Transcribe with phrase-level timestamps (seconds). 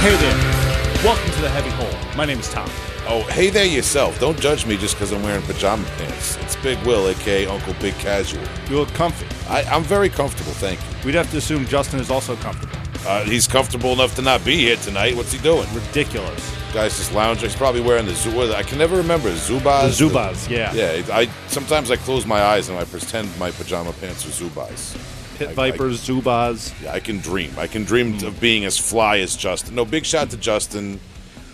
[0.00, 1.04] Hey there.
[1.04, 2.16] Welcome to the Heavy Hole.
[2.16, 2.66] My name is Tom.
[3.06, 4.18] Oh, hey there yourself.
[4.18, 6.38] Don't judge me just because I'm wearing pajama pants.
[6.38, 8.42] It's Big Will, aka Uncle Big Casual.
[8.70, 9.26] You look comfy.
[9.50, 10.86] I, I'm very comfortable, thank you.
[11.04, 12.78] We'd have to assume Justin is also comfortable.
[13.06, 15.14] Uh, he's comfortable enough to not be here tonight.
[15.16, 15.66] What's he doing?
[15.74, 16.50] Ridiculous.
[16.72, 17.50] Guy's just lounging.
[17.50, 18.54] He's probably wearing the Zubaz.
[18.54, 19.98] I can never remember Zubaz.
[19.98, 20.72] The Zubaz, yeah.
[20.72, 24.96] Yeah, I sometimes I close my eyes and I pretend my pajama pants are Zubaz.
[25.40, 26.72] Pit I- Vipers, Zubaz.
[26.82, 27.52] Yeah, I can dream.
[27.58, 29.74] I can dream of being as fly as Justin.
[29.74, 31.00] No, big shout to Justin.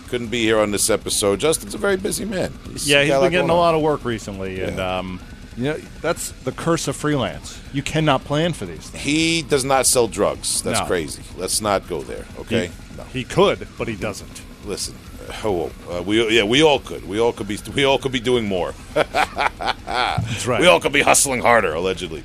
[0.09, 1.39] Couldn't be here on this episode.
[1.39, 2.53] Justin's a very busy man.
[2.83, 4.97] Yeah, he's been getting a lot of work recently, and Yeah.
[4.99, 5.19] um,
[5.57, 7.59] you know that's the curse of freelance.
[7.73, 9.03] You cannot plan for these things.
[9.03, 10.61] He does not sell drugs.
[10.61, 10.85] That's No.
[10.85, 11.23] crazy.
[11.37, 12.25] Let's not go there.
[12.39, 12.67] Okay.
[12.67, 13.03] He, no.
[13.13, 14.41] he could, but he doesn't.
[14.65, 14.95] Listen.
[15.43, 17.07] Oh, uh, we yeah, we all could.
[17.07, 17.57] We all could be.
[17.75, 18.73] We all could be doing more.
[18.93, 20.61] That's right.
[20.61, 21.73] We all could be hustling harder.
[21.73, 22.23] Allegedly.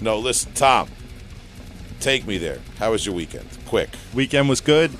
[0.00, 0.88] No, listen, Tom.
[2.04, 2.58] Take me there.
[2.78, 3.48] How was your weekend?
[3.64, 3.88] Quick.
[4.12, 4.90] Weekend was good.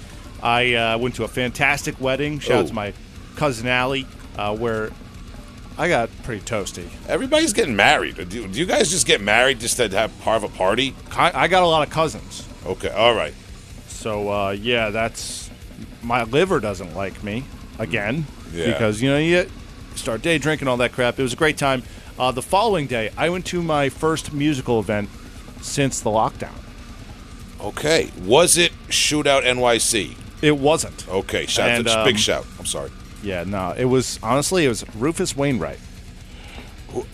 [0.43, 2.39] I uh, went to a fantastic wedding.
[2.39, 2.95] Shout out to my
[3.37, 4.07] cousin Allie,
[4.39, 4.91] uh, where
[5.77, 6.89] I got pretty toasty.
[7.07, 8.27] Everybody's getting married.
[8.31, 10.95] Do you, do you guys just get married just to have part of a party?
[11.11, 12.49] I, I got a lot of cousins.
[12.65, 12.89] Okay.
[12.89, 13.35] All right.
[13.89, 15.51] So uh, yeah, that's
[16.03, 17.45] my liver doesn't like me
[17.79, 18.69] again Yeah.
[18.69, 19.51] because you know you
[19.95, 21.19] start day drinking all that crap.
[21.19, 21.83] It was a great time.
[22.19, 25.11] Uh, the following day, I went to my first musical event
[25.61, 26.64] since the lockdown.
[27.65, 28.11] Okay.
[28.23, 30.17] Was it Shootout NYC?
[30.43, 31.09] It wasn't.
[31.09, 31.47] Okay.
[31.47, 32.47] Shout And, to, big um, shout.
[32.59, 32.91] I'm sorry.
[33.23, 35.79] Yeah, no, it was honestly it was Rufus Wainwright.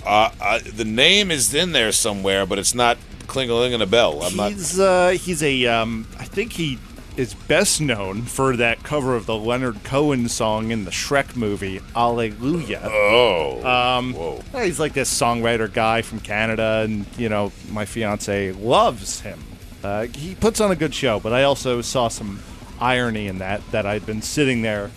[0.04, 4.22] Uh, uh, the name is in there somewhere, but it's not clingaling a bell.
[4.22, 4.50] I'm not.
[4.50, 6.78] he's uh, he's a um, I think he
[7.16, 11.80] is best known for that cover of the Leonard Cohen song in the Shrek movie,
[11.94, 12.80] Alleluia.
[12.84, 13.64] Oh.
[13.64, 14.42] Um, Whoa.
[14.62, 19.39] he's like this songwriter guy from Canada, and you know, my fiance loves him.
[19.83, 22.41] Uh, he puts on a good show, but I also saw some
[22.80, 24.91] irony in that that I'd been sitting there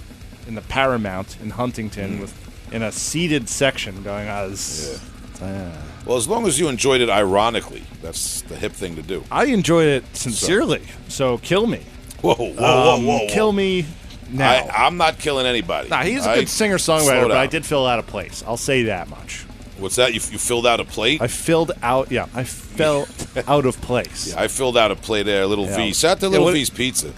[0.47, 2.33] in the Paramount in Huntington with
[2.73, 4.99] in a seated section, going, "Ah, this,
[5.41, 5.71] uh,
[6.05, 9.23] Well, as long as you enjoyed it ironically, that's the hip thing to do.
[9.31, 10.81] I enjoyed it sincerely.
[11.07, 11.81] So kill me,
[12.21, 13.27] Whoa, whoa, whoa, Um, whoa, whoa.
[13.29, 13.85] kill me
[14.31, 15.87] now." I, I'm not killing anybody.
[15.89, 18.43] Nah, he's a I- good singer songwriter, but I did fill out a place.
[18.45, 19.45] I'll say that much.
[19.83, 20.09] What's that?
[20.13, 21.21] You, you filled out a plate?
[21.21, 22.09] I filled out.
[22.11, 23.07] Yeah, I fell
[23.47, 24.33] out of place.
[24.33, 25.77] I filled out a plate there, a Little Yeah.
[25.77, 25.93] V.
[25.93, 27.13] Shout to Yeah, Little what- V's Pizza.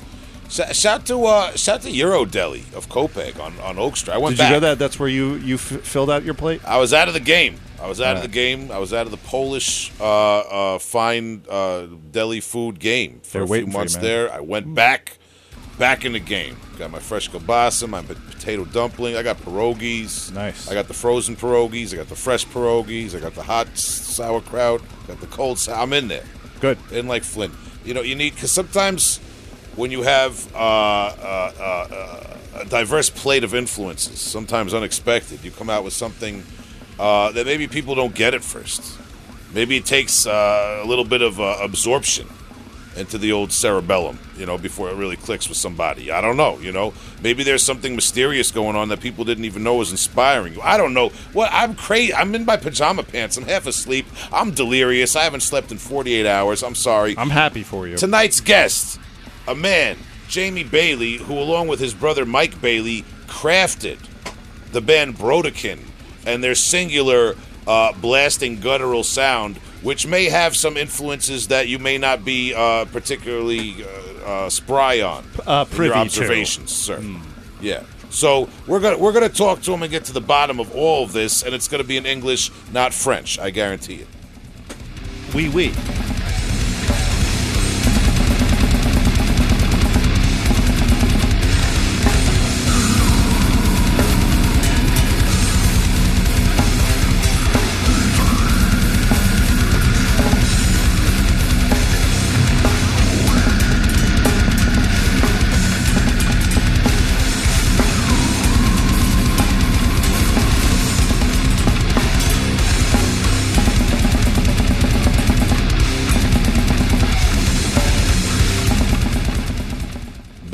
[0.50, 4.14] Sh- Shout to uh, shout to Euro Deli of Copiague on, on Oak Street.
[4.14, 4.52] I went Did you back.
[4.54, 4.80] go that?
[4.80, 6.62] That's where you you f- filled out your plate.
[6.66, 7.56] I was out of the game.
[7.82, 8.72] I was out of the game.
[8.72, 10.04] I was out of the Polish uh,
[10.76, 14.32] uh, fine uh, deli food game for They're a few for you, months there.
[14.32, 15.18] I went back,
[15.78, 16.58] back in the game.
[16.78, 19.16] Got my fresh kielbasa, my potato dumpling.
[19.16, 20.34] I got pierogies.
[20.34, 20.70] Nice.
[20.70, 21.94] I got the frozen pierogies.
[21.94, 23.16] I got the fresh pierogies.
[23.16, 24.82] I got the hot sauerkraut.
[25.08, 25.60] Got the cold.
[25.60, 26.26] Sou- I'm in there.
[26.60, 26.78] Good.
[26.92, 27.54] In like Flint.
[27.84, 29.20] You know, you need because sometimes
[29.76, 35.52] when you have uh, uh, uh, uh, a diverse plate of influences, sometimes unexpected, you
[35.52, 36.44] come out with something
[37.00, 38.98] uh, that maybe people don't get at first.
[39.54, 42.28] Maybe it takes uh, a little bit of uh, absorption
[42.96, 46.12] into the old cerebellum, you know, before it really clicks with somebody.
[46.12, 46.94] I don't know, you know.
[47.22, 50.62] Maybe there's something mysterious going on that people didn't even know was inspiring you.
[50.62, 51.10] I don't know.
[51.34, 52.14] What I'm crazy.
[52.14, 53.38] I'm in my pajama pants.
[53.38, 54.06] I'm half asleep.
[54.32, 55.16] I'm delirious.
[55.16, 56.64] I haven't slept in 48 hours.
[56.64, 57.18] I'm sorry.
[57.18, 57.98] I'm happy for you.
[57.98, 59.00] Tonight's guest,
[59.48, 64.00] a man, Jamie Bailey, who, along with his brother Mike Bailey, crafted
[64.72, 65.80] the band Brodequin
[66.26, 67.36] and their singular
[67.68, 72.86] uh, blasting guttural sound, which may have some influences that you may not be uh,
[72.86, 76.02] particularly uh, uh, spry on Uh, in privy your to.
[76.02, 77.04] observations, sir.
[77.62, 77.84] Yeah.
[78.10, 81.04] So we're gonna we're gonna talk to him and get to the bottom of all
[81.04, 83.38] of this, and it's gonna be in English, not French.
[83.40, 84.08] I guarantee it.
[85.34, 85.74] Wee wee.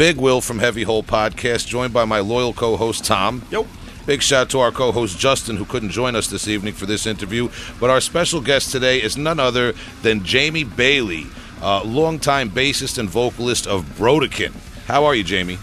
[0.01, 3.44] Big Will from Heavy Hole Podcast, joined by my loyal co host, Tom.
[3.51, 3.68] Yep.
[4.07, 7.06] Big shout to our co host, Justin, who couldn't join us this evening for this
[7.06, 7.50] interview.
[7.80, 11.27] But our special guest today is none other than Jamie Bailey,
[11.62, 14.53] uh, longtime bassist and vocalist of Brodequin.
[14.88, 15.59] How are you, Jamie?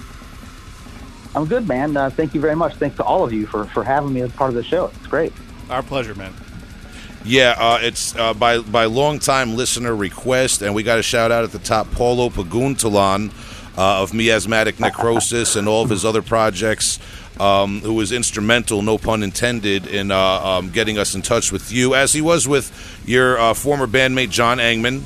[1.34, 1.96] I'm good, man.
[1.96, 2.76] Uh, thank you very much.
[2.76, 4.92] Thanks to all of you for, for having me as part of the show.
[4.98, 5.32] It's great.
[5.68, 6.32] Our pleasure, man.
[7.24, 11.42] Yeah, uh, it's uh, by by longtime listener request, and we got a shout out
[11.42, 13.32] at the top, Paulo Paguntalan.
[13.78, 16.98] Uh, of miasmatic necrosis and all of his other projects.
[17.38, 21.70] Um, who was instrumental, no pun intended, in uh, um, getting us in touch with
[21.70, 22.72] you, as he was with
[23.06, 25.04] your uh, former bandmate John Engman,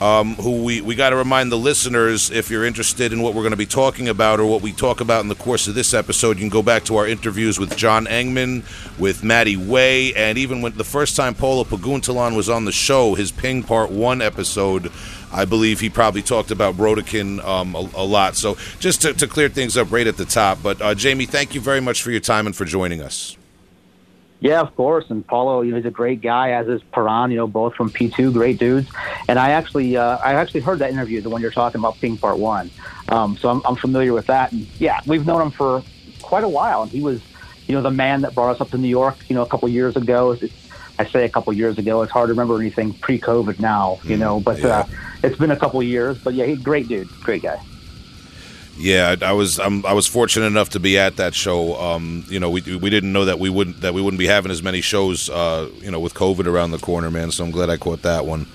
[0.00, 3.42] um, who we, we got to remind the listeners if you're interested in what we're
[3.42, 5.92] going to be talking about or what we talk about in the course of this
[5.92, 8.62] episode, you can go back to our interviews with John Engman,
[8.98, 13.14] with Matti Way, and even when the first time Paulo Paguntalan was on the show,
[13.14, 14.92] his Ping Part 1 episode.
[15.32, 18.36] I believe he probably talked about Brodequin um, a, a, lot.
[18.36, 20.62] So just to, to, clear things up right at the top.
[20.62, 23.36] But uh, Jamie, thank you very much for your time and for joining us.
[24.40, 25.04] Yeah, of course.
[25.10, 27.90] And Paulo, you know, he's a great guy, as is Paran, you know, both from
[27.90, 28.88] P2, great dudes.
[29.28, 32.16] And I actually, uh, I actually heard that interview, the one you're talking about, Ping
[32.16, 32.70] Part One.
[33.08, 34.52] Um, so I'm, I'm familiar with that.
[34.52, 35.82] And yeah, we've known him for
[36.22, 36.82] quite a while.
[36.82, 37.20] And he was,
[37.66, 39.68] you know, the man that brought us up to New York, you know, a couple
[39.68, 40.36] years ago.
[41.00, 42.02] I say a couple years ago.
[42.02, 44.40] It's hard to remember anything pre-COVID now, you mm, know.
[44.40, 44.68] But yeah.
[44.68, 44.86] uh,
[45.22, 46.18] it's been a couple years.
[46.18, 47.60] But yeah, he's great dude, great guy.
[48.78, 51.74] Yeah, I was I'm, i was fortunate enough to be at that show.
[51.80, 54.52] Um, you know, we we didn't know that we wouldn't that we wouldn't be having
[54.52, 55.28] as many shows.
[55.28, 57.32] Uh, you know, with COVID around the corner, man.
[57.32, 58.46] So I'm glad I caught that one.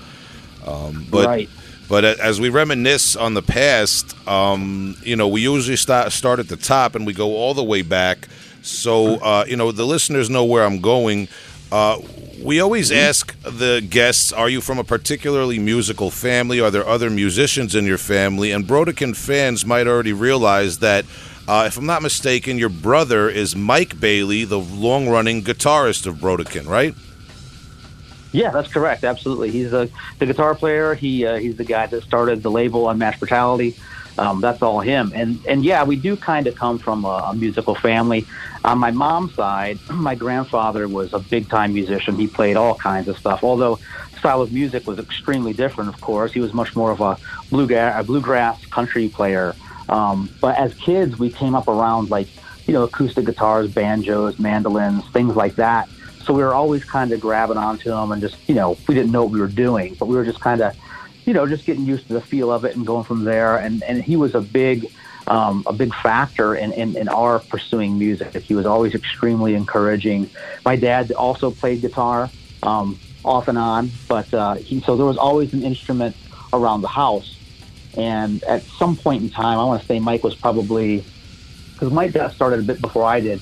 [0.66, 1.50] Um, but right.
[1.90, 6.48] but as we reminisce on the past, um, you know, we usually start start at
[6.48, 8.28] the top and we go all the way back.
[8.62, 11.28] So uh, you know, the listeners know where I'm going.
[11.74, 12.00] Uh,
[12.40, 13.00] we always mm-hmm.
[13.00, 16.60] ask the guests, are you from a particularly musical family?
[16.60, 18.52] Are there other musicians in your family?
[18.52, 21.04] And Brodequin fans might already realize that,
[21.48, 26.18] uh, if I'm not mistaken, your brother is Mike Bailey, the long running guitarist of
[26.18, 26.94] Brodequin, right?
[28.30, 29.02] Yeah, that's correct.
[29.02, 29.50] Absolutely.
[29.50, 29.88] He's a,
[30.20, 30.94] the guitar player.
[30.94, 33.74] He uh, He's the guy that started the label Unmatched Brutality.
[34.18, 35.12] Um, that's all him.
[35.14, 38.26] And and yeah, we do kind of come from a, a, musical family.
[38.64, 42.16] On my mom's side, my grandfather was a big time musician.
[42.16, 43.42] He played all kinds of stuff.
[43.42, 43.78] Although
[44.18, 46.32] style of music was extremely different, of course.
[46.32, 47.18] He was much more of a
[47.50, 49.54] bluegrass, a bluegrass country player.
[49.88, 52.28] Um, but as kids, we came up around like
[52.66, 55.88] you know acoustic guitars, banjos, mandolins, things like that.
[56.24, 59.12] So we were always kind of grabbing onto them and just you know we didn't
[59.12, 60.74] know what we were doing, but we were just kind of
[61.26, 63.56] you know, just getting used to the feel of it and going from there.
[63.56, 64.90] And and he was a big
[65.26, 68.36] um, a big factor in, in, in our pursuing music.
[68.42, 70.30] He was always extremely encouraging.
[70.64, 72.30] My dad also played guitar
[72.62, 76.16] um, off and on, but uh, he so there was always an instrument
[76.52, 77.38] around the house.
[77.96, 81.04] And at some point in time, I want to say Mike was probably
[81.74, 83.40] because Mike got started a bit before I did.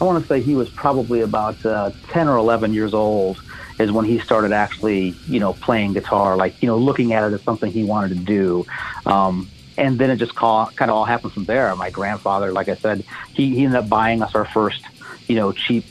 [0.00, 3.40] I want to say he was probably about uh, 10 or 11 years old
[3.78, 7.34] is when he started actually, you know, playing guitar, like, you know, looking at it
[7.34, 8.66] as something he wanted to do.
[9.06, 11.74] Um, and then it just call, kind of all happened from there.
[11.76, 14.82] My grandfather, like I said, he, he ended up buying us our first,
[15.28, 15.84] you know, cheap,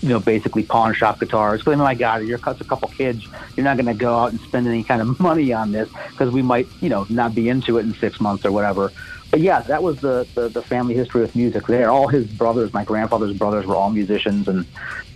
[0.00, 1.62] you know, basically pawn shop guitars.
[1.62, 3.24] But my God, you're a couple kids.
[3.56, 6.32] You're not going to go out and spend any kind of money on this because
[6.32, 8.90] we might, you know, not be into it in six months or whatever.
[9.30, 11.90] But yeah, that was the, the, the family history with music there.
[11.90, 14.66] All his brothers, my grandfather's brothers, were all musicians, and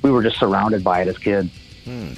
[0.02, 1.50] we were just surrounded by it as kids.
[1.86, 2.12] Hmm.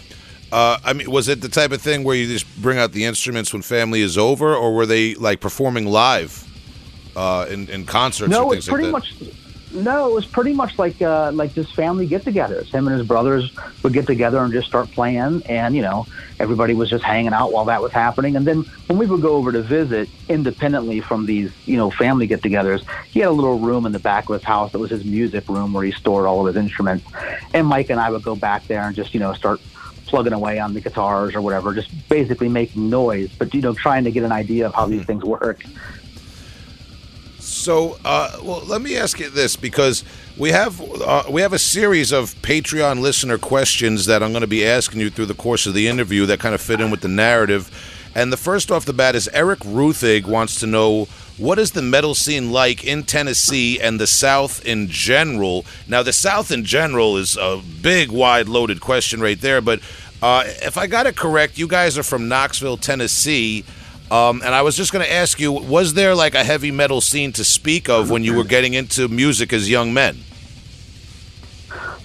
[0.50, 3.04] Uh, I mean, was it the type of thing where you just bring out the
[3.04, 6.42] instruments when family is over, or were they like performing live
[7.14, 8.30] uh, in, in concerts?
[8.30, 9.14] No, it's pretty like much.
[9.72, 12.70] No, it was pretty much like uh, like just family get-togethers.
[12.70, 16.06] Him and his brothers would get together and just start playing, and you know
[16.38, 18.36] everybody was just hanging out while that was happening.
[18.36, 22.26] And then when we would go over to visit independently from these you know family
[22.26, 25.04] get-togethers, he had a little room in the back of his house that was his
[25.04, 27.04] music room where he stored all of his instruments.
[27.52, 29.60] And Mike and I would go back there and just you know start
[30.06, 34.04] plugging away on the guitars or whatever, just basically making noise, but you know trying
[34.04, 35.06] to get an idea of how these hmm.
[35.06, 35.62] things work.
[37.68, 40.02] So, uh, well, let me ask you this because
[40.38, 44.46] we have uh, we have a series of Patreon listener questions that I'm going to
[44.46, 47.02] be asking you through the course of the interview that kind of fit in with
[47.02, 47.70] the narrative.
[48.14, 51.82] And the first off the bat is Eric Ruthig wants to know what is the
[51.82, 55.66] metal scene like in Tennessee and the South in general?
[55.86, 59.60] Now, the South in general is a big, wide, loaded question right there.
[59.60, 59.80] But
[60.22, 63.66] uh, if I got it correct, you guys are from Knoxville, Tennessee.
[64.10, 67.00] Um, and I was just going to ask you, was there like a heavy metal
[67.00, 70.18] scene to speak of when you were getting into music as young men?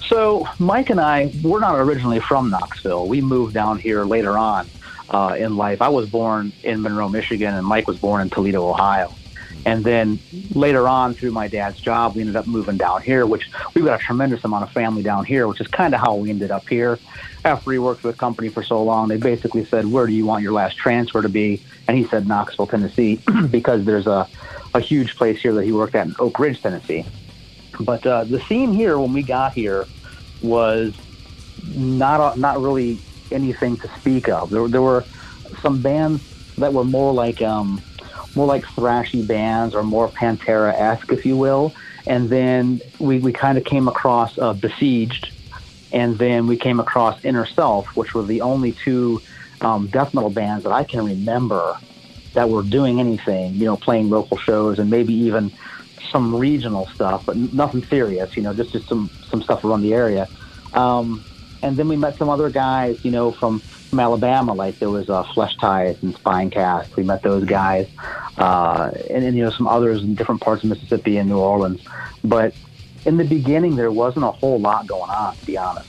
[0.07, 3.07] So Mike and I, we're not originally from Knoxville.
[3.07, 4.67] We moved down here later on
[5.09, 5.81] uh, in life.
[5.81, 9.13] I was born in Monroe, Michigan, and Mike was born in Toledo, Ohio.
[9.65, 10.19] And then
[10.53, 13.99] later on, through my dad's job, we ended up moving down here, which we've got
[13.99, 16.67] a tremendous amount of family down here, which is kind of how we ended up
[16.67, 16.99] here.
[17.45, 20.25] After he worked with a company for so long, they basically said, Where do you
[20.25, 21.61] want your last transfer to be?
[21.87, 24.27] And he said, Knoxville, Tennessee, because there's a,
[24.73, 27.05] a huge place here that he worked at in Oak Ridge, Tennessee.
[27.79, 29.85] But uh, the scene here, when we got here,
[30.41, 30.93] was
[31.75, 32.99] not, a, not really
[33.31, 34.49] anything to speak of.
[34.49, 35.03] There, there were
[35.61, 36.21] some bands
[36.55, 37.81] that were more like, um,
[38.35, 41.73] more like thrashy bands or more Pantera esque, if you will.
[42.07, 45.31] And then we, we kind of came across uh, Besieged,
[45.91, 49.21] and then we came across Inner Self, which were the only two
[49.61, 51.77] um, death metal bands that I can remember
[52.33, 55.51] that were doing anything, you know, playing local shows and maybe even
[56.11, 59.93] some regional stuff, but nothing serious, you know, just, just some, some stuff around the
[59.93, 60.27] area.
[60.73, 61.23] Um,
[61.61, 63.61] and then we met some other guys, you know, from,
[63.93, 66.95] from Alabama, like there was uh, Fleshtized and Spinecast.
[66.95, 67.87] We met those guys,
[68.39, 71.79] uh, and, and, you know, some others in different parts of Mississippi and New Orleans.
[72.23, 72.55] But
[73.05, 75.87] in the beginning, there wasn't a whole lot going on, to be honest.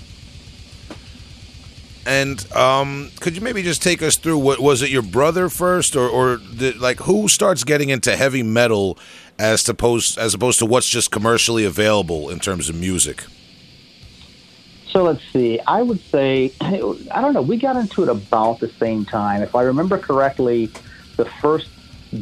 [2.05, 5.97] And um, could you maybe just take us through what was it your brother first,
[5.97, 8.99] or, or the, like who starts getting into heavy metal
[9.39, 13.25] as opposed as opposed to what's just commercially available in terms of music?
[14.95, 15.59] So let's see.
[15.67, 17.43] I would say I don't know.
[17.43, 20.71] We got into it about the same time, if I remember correctly.
[21.17, 21.69] The first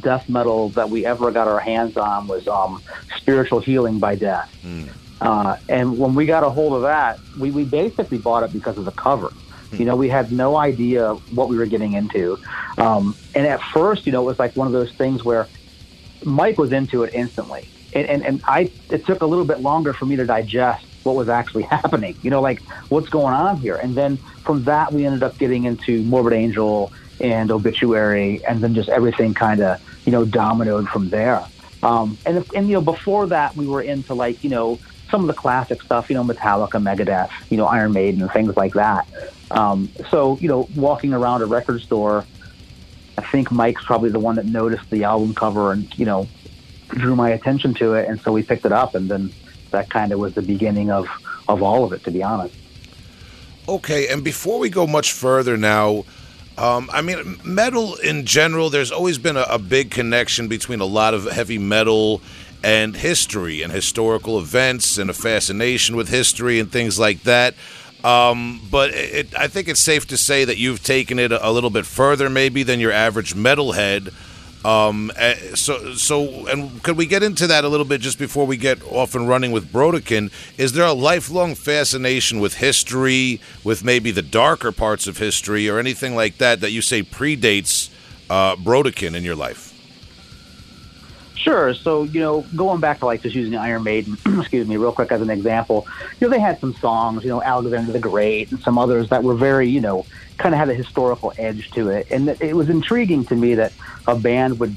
[0.01, 2.83] death metal that we ever got our hands on was um,
[3.19, 4.51] "Spiritual Healing" by Death.
[4.65, 4.89] Mm.
[5.21, 8.79] Uh, and when we got a hold of that, we, we basically bought it because
[8.79, 9.31] of the cover.
[9.73, 12.39] You know, we had no idea what we were getting into.
[12.77, 15.49] Um, and at first, you know, it was like one of those things where
[16.25, 17.67] Mike was into it instantly.
[17.95, 21.15] And, and, and I, it took a little bit longer for me to digest what
[21.15, 23.77] was actually happening, you know, like what's going on here.
[23.77, 28.75] And then from that, we ended up getting into Morbid Angel and Obituary, and then
[28.75, 31.45] just everything kind of, you know, dominoed from there.
[31.83, 34.79] Um, and, and, you know, before that, we were into like, you know,
[35.11, 38.57] some of the classic stuff, you know, Metallica, Megadeth, you know, Iron Maiden, and things
[38.57, 39.07] like that.
[39.51, 42.25] Um, so, you know, walking around a record store,
[43.19, 46.29] I think Mike's probably the one that noticed the album cover and, you know,
[46.89, 48.09] drew my attention to it.
[48.09, 48.95] And so we picked it up.
[48.95, 49.33] And then
[49.73, 51.09] that kind of was the beginning of,
[51.49, 52.55] of all of it, to be honest.
[53.69, 54.09] Okay.
[54.09, 56.05] And before we go much further now,
[56.59, 60.85] um, I mean, metal in general, there's always been a, a big connection between a
[60.85, 62.21] lot of heavy metal
[62.63, 67.55] and history and historical events and a fascination with history and things like that.
[68.05, 71.51] Um, but it, I think it's safe to say that you've taken it a, a
[71.51, 74.13] little bit further, maybe, than your average metalhead.
[74.65, 78.47] Um, eh, so, so, and could we get into that a little bit just before
[78.47, 80.31] we get off and running with Brodequin?
[80.57, 85.79] Is there a lifelong fascination with history, with maybe the darker parts of history, or
[85.79, 87.91] anything like that that you say predates
[88.31, 89.73] uh, Brodequin in your life?
[91.43, 91.75] Sure.
[91.75, 95.11] So, you know, going back to like just using Iron Maiden, excuse me, real quick
[95.11, 95.89] as an example,
[96.21, 99.25] you know, they had some songs, you know, Alexander the Great and some others that
[99.25, 100.07] were very, you know,
[100.43, 102.09] kind of had a historical edge to it.
[102.11, 103.73] And it was intriguing to me that
[104.07, 104.77] a band would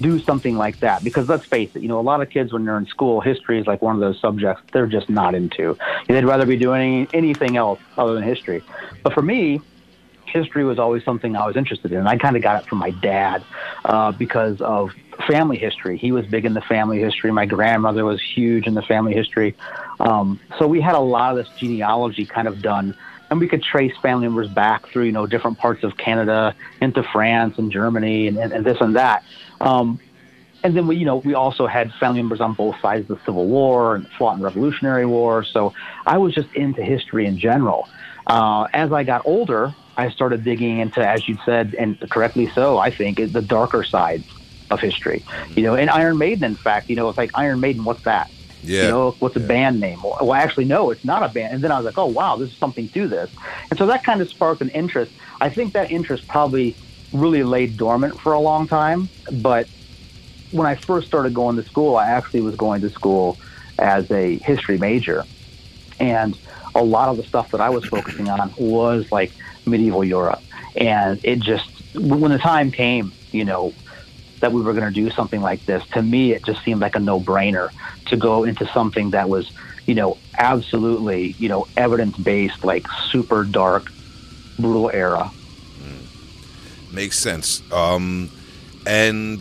[0.00, 2.64] do something like that because let's face it, you know, a lot of kids when
[2.64, 5.78] they're in school, history is like one of those subjects they're just not into.
[6.08, 8.64] They'd rather be doing anything else other than history.
[9.04, 9.60] But for me,
[10.26, 12.08] history was always something I was interested in.
[12.08, 13.44] I kind of got it from my dad
[13.84, 14.92] uh, because of
[15.28, 15.96] family history.
[15.96, 17.30] He was big in the family history.
[17.30, 19.54] My grandmother was huge in the family history.
[20.00, 22.96] Um, so we had a lot of this genealogy kind of done.
[23.30, 27.02] And we could trace family members back through, you know, different parts of Canada into
[27.02, 29.24] France and Germany and, and, and this and that.
[29.60, 29.98] Um,
[30.62, 33.24] and then we, you know, we also had family members on both sides of the
[33.24, 35.44] Civil War and fought in Revolutionary War.
[35.44, 35.74] So
[36.06, 37.88] I was just into history in general.
[38.26, 42.78] Uh, as I got older, I started digging into, as you said, and correctly so,
[42.78, 44.24] I think, the darker side
[44.70, 45.22] of history.
[45.54, 48.30] You know, and Iron Maiden, in fact, you know, it's like Iron Maiden, what's that?
[48.64, 48.82] Yeah.
[48.82, 49.46] You know, what's a yeah.
[49.46, 50.02] band name?
[50.02, 51.54] Well, actually, no, it's not a band.
[51.54, 53.30] And then I was like, oh, wow, there's something to this.
[53.70, 55.12] And so that kind of sparked an interest.
[55.40, 56.74] I think that interest probably
[57.12, 59.08] really laid dormant for a long time.
[59.32, 59.68] But
[60.50, 63.36] when I first started going to school, I actually was going to school
[63.78, 65.24] as a history major.
[66.00, 66.36] And
[66.74, 69.32] a lot of the stuff that I was focusing on was like
[69.66, 70.42] medieval Europe.
[70.76, 73.72] And it just, when the time came, you know,
[74.44, 76.94] that we were going to do something like this, to me, it just seemed like
[76.94, 77.70] a no brainer
[78.04, 79.50] to go into something that was,
[79.86, 83.90] you know, absolutely, you know, evidence based, like super dark,
[84.58, 85.30] brutal era.
[85.80, 86.92] Mm.
[86.92, 87.62] Makes sense.
[87.72, 88.30] Um,
[88.86, 89.40] and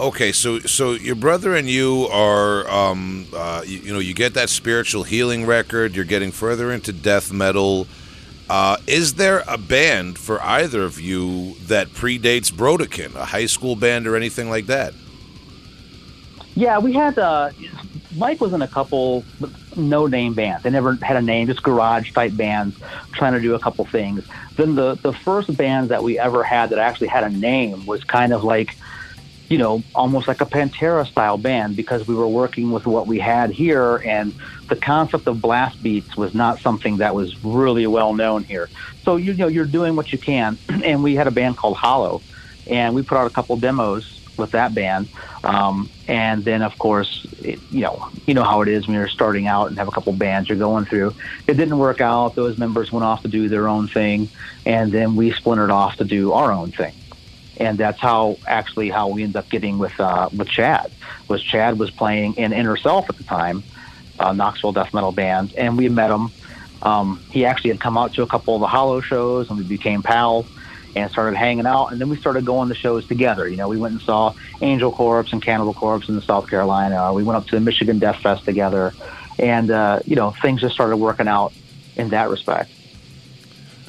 [0.00, 4.32] okay, so so your brother and you are, um, uh, you, you know, you get
[4.32, 5.94] that spiritual healing record.
[5.94, 7.86] You're getting further into death metal.
[8.48, 13.74] Uh, is there a band for either of you that predates Brodequin, a high school
[13.74, 14.94] band or anything like that?
[16.54, 17.18] Yeah, we had.
[17.18, 17.50] Uh,
[18.16, 19.24] Mike was in a couple
[19.76, 20.62] no name bands.
[20.62, 22.78] They never had a name, just garage type bands
[23.12, 24.24] trying to do a couple things.
[24.56, 28.04] Then the the first band that we ever had that actually had a name was
[28.04, 28.74] kind of like
[29.48, 33.18] you know, almost like a Pantera style band because we were working with what we
[33.18, 34.34] had here and
[34.68, 38.68] the concept of blast beats was not something that was really well known here.
[39.02, 40.58] So, you know, you're doing what you can.
[40.86, 42.22] And we had a band called Hollow
[42.66, 45.08] and we put out a couple demos with that band.
[45.44, 49.08] Um, and then, of course, it, you know, you know how it is when you're
[49.08, 51.14] starting out and have a couple bands you're going through.
[51.46, 52.34] It didn't work out.
[52.34, 54.28] Those members went off to do their own thing,
[54.64, 56.94] and then we splintered off to do our own thing.
[57.58, 60.92] And that's how actually how we ended up getting with uh, with Chad.
[61.28, 63.62] Was Chad was playing in Inner Self at the time,
[64.18, 66.30] uh, Knoxville death metal band, and we met him.
[66.82, 69.64] Um, he actually had come out to a couple of the Hollow shows, and we
[69.64, 70.46] became pals
[70.94, 71.88] and started hanging out.
[71.88, 73.48] And then we started going to shows together.
[73.48, 77.12] You know, we went and saw Angel Corpse and Cannibal Corpse in South Carolina.
[77.12, 78.94] We went up to the Michigan Death Fest together,
[79.38, 81.52] and uh, you know, things just started working out
[81.96, 82.70] in that respect.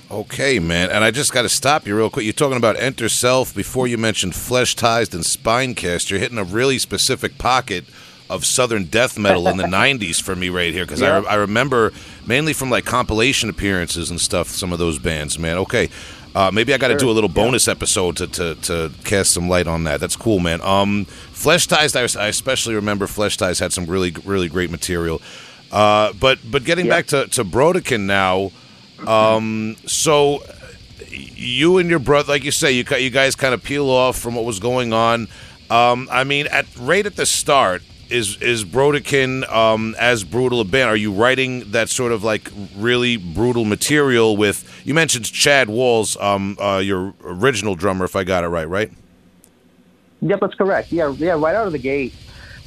[0.10, 0.90] Okay, man.
[0.90, 2.24] And I just got to stop you real quick.
[2.24, 6.10] You're talking about Inner Self before you mentioned Fleshtized and Spinecast.
[6.10, 7.84] You're hitting a really specific pocket
[8.30, 11.16] of Southern death metal in the 90s for me right here because yeah.
[11.16, 11.94] I, re- I remember
[12.26, 15.58] mainly from like compilation appearances and stuff, some of those bands, man.
[15.60, 15.90] Okay.
[16.36, 17.00] Uh, maybe I got to sure.
[17.00, 17.72] do a little bonus yeah.
[17.72, 20.00] episode to, to, to cast some light on that.
[20.00, 20.62] That's cool, man.
[20.62, 25.22] Um, Ties, I, I especially remember Fleshtized had some really really great material.
[25.72, 26.92] Uh, but but getting yeah.
[26.92, 28.52] back to to Brodequin now,
[29.08, 30.44] um, so
[31.10, 34.36] you and your brother, like you say, you you guys kind of peel off from
[34.36, 35.28] what was going on.
[35.70, 40.64] Um, I mean, at right at the start, is is Brodequin um, as brutal a
[40.64, 40.90] band?
[40.90, 44.82] Are you writing that sort of like really brutal material with?
[44.86, 48.92] You mentioned Chad Walls, um, uh, your original drummer, if I got it right, right?
[50.22, 50.92] Yep, that's correct.
[50.92, 51.34] Yeah, yeah.
[51.34, 52.14] Right out of the gate,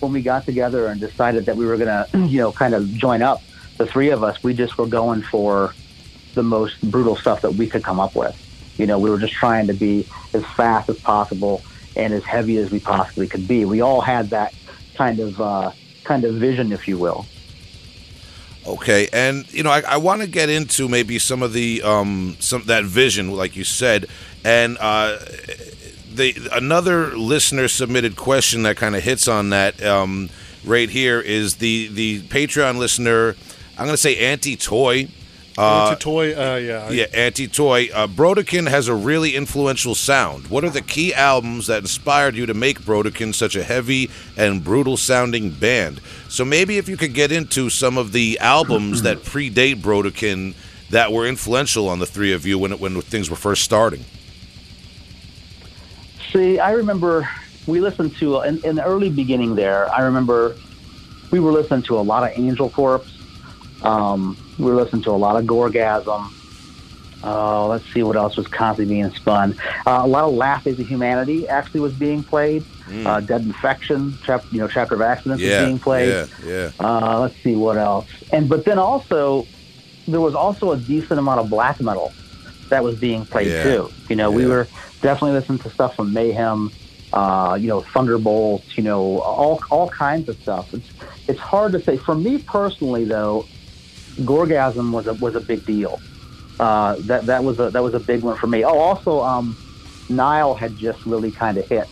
[0.01, 3.23] when we got together and decided that we were gonna, you know, kind of join
[3.23, 3.43] up,
[3.79, 5.75] the three of us, we just were going for
[6.35, 8.37] the most brutal stuff that we could come up with.
[8.79, 11.63] You know, we were just trying to be as fast as possible
[11.97, 13.65] and as heavy as we possibly could be.
[13.65, 14.55] We all had that
[14.97, 15.73] kind of uh,
[16.05, 17.27] kind of vision, if you will.
[18.67, 22.37] Okay, and you know, I, I want to get into maybe some of the um,
[22.41, 24.07] some that vision, like you said,
[24.45, 25.19] and uh,
[26.13, 30.29] the another listener submitted question that kind of hits on that um,
[30.65, 33.35] right here is the the Patreon listener.
[33.79, 35.09] I'm going to say anti toy
[35.61, 36.91] uh, Anti-toy, uh, yeah.
[36.91, 37.91] Yeah, Anti-toy.
[37.93, 40.47] Uh, Brodequin has a really influential sound.
[40.47, 44.65] What are the key albums that inspired you to make Brodequin such a heavy and
[44.65, 46.01] brutal-sounding band?
[46.29, 50.55] So maybe if you could get into some of the albums that predate Brodequin
[50.89, 54.05] that were influential on the three of you when it, when things were first starting.
[56.33, 57.29] See, I remember
[57.67, 59.93] we listened to in, in the early beginning there.
[59.93, 60.57] I remember
[61.31, 63.20] we were listening to a lot of Angel Corpse.
[63.83, 66.33] Um, we were listening to a lot of Gorgasm.
[67.23, 69.55] Uh, let's see what else was constantly being spun.
[69.87, 72.63] Uh, a lot of Last Days of Humanity actually was being played.
[72.87, 73.07] Mm.
[73.07, 76.09] Uh, Dead Infection, chap, you know, Chapter of Accidents yeah, was being played.
[76.09, 76.71] Yeah, yeah.
[76.81, 78.09] Uh, let's see what else.
[78.33, 79.47] And but then also
[80.09, 82.13] there was also a decent amount of black metal
[82.69, 83.63] that was being played yeah.
[83.63, 83.91] too.
[84.09, 84.37] You know, yeah.
[84.37, 84.67] we were
[85.03, 86.71] definitely listening to stuff from Mayhem,
[87.13, 90.73] uh, you know, Thunderbolts, you know, all all kinds of stuff.
[90.73, 90.89] It's
[91.29, 91.97] it's hard to say.
[91.97, 93.47] For me personally, though,
[94.17, 96.01] Gorgasm was a was a big deal.
[96.59, 98.65] Uh, that that was a that was a big one for me.
[98.65, 99.57] Oh, also, um,
[100.09, 101.89] Nile had just really kind of hit.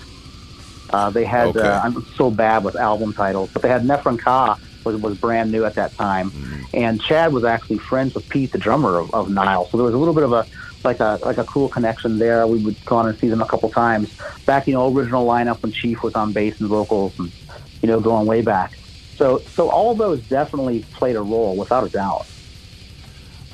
[0.91, 1.61] Uh, they had okay.
[1.61, 5.53] uh, I'm so bad with album titles, but they had Nephren Ka was was brand
[5.53, 6.65] new at that time, mm-hmm.
[6.75, 9.67] and Chad was actually friends with Pete, the drummer of, of Nile.
[9.67, 10.47] So there was a little bit of a
[10.85, 12.47] like a like a cool connection there.
[12.47, 15.63] We would go on and see them a couple times back, you know, original lineup
[15.63, 17.31] when Chief was on bass and vocals, and
[17.83, 18.78] you know, going way back.
[19.19, 22.27] So, so all those definitely played a role, without a doubt.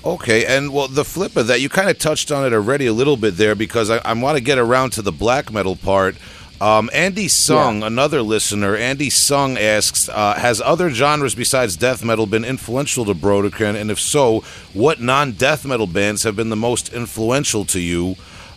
[0.04, 2.92] Okay, and well, the flip of that, you kind of touched on it already a
[2.92, 6.16] little bit there because I, I want to get around to the black metal part.
[6.60, 7.86] Um, Andy Sung, yeah.
[7.86, 13.14] another listener, Andy Sung asks, uh, has other genres besides death metal been influential to
[13.14, 13.74] Brodequin?
[13.74, 14.40] And if so,
[14.74, 18.16] what non death metal bands have been the most influential to you?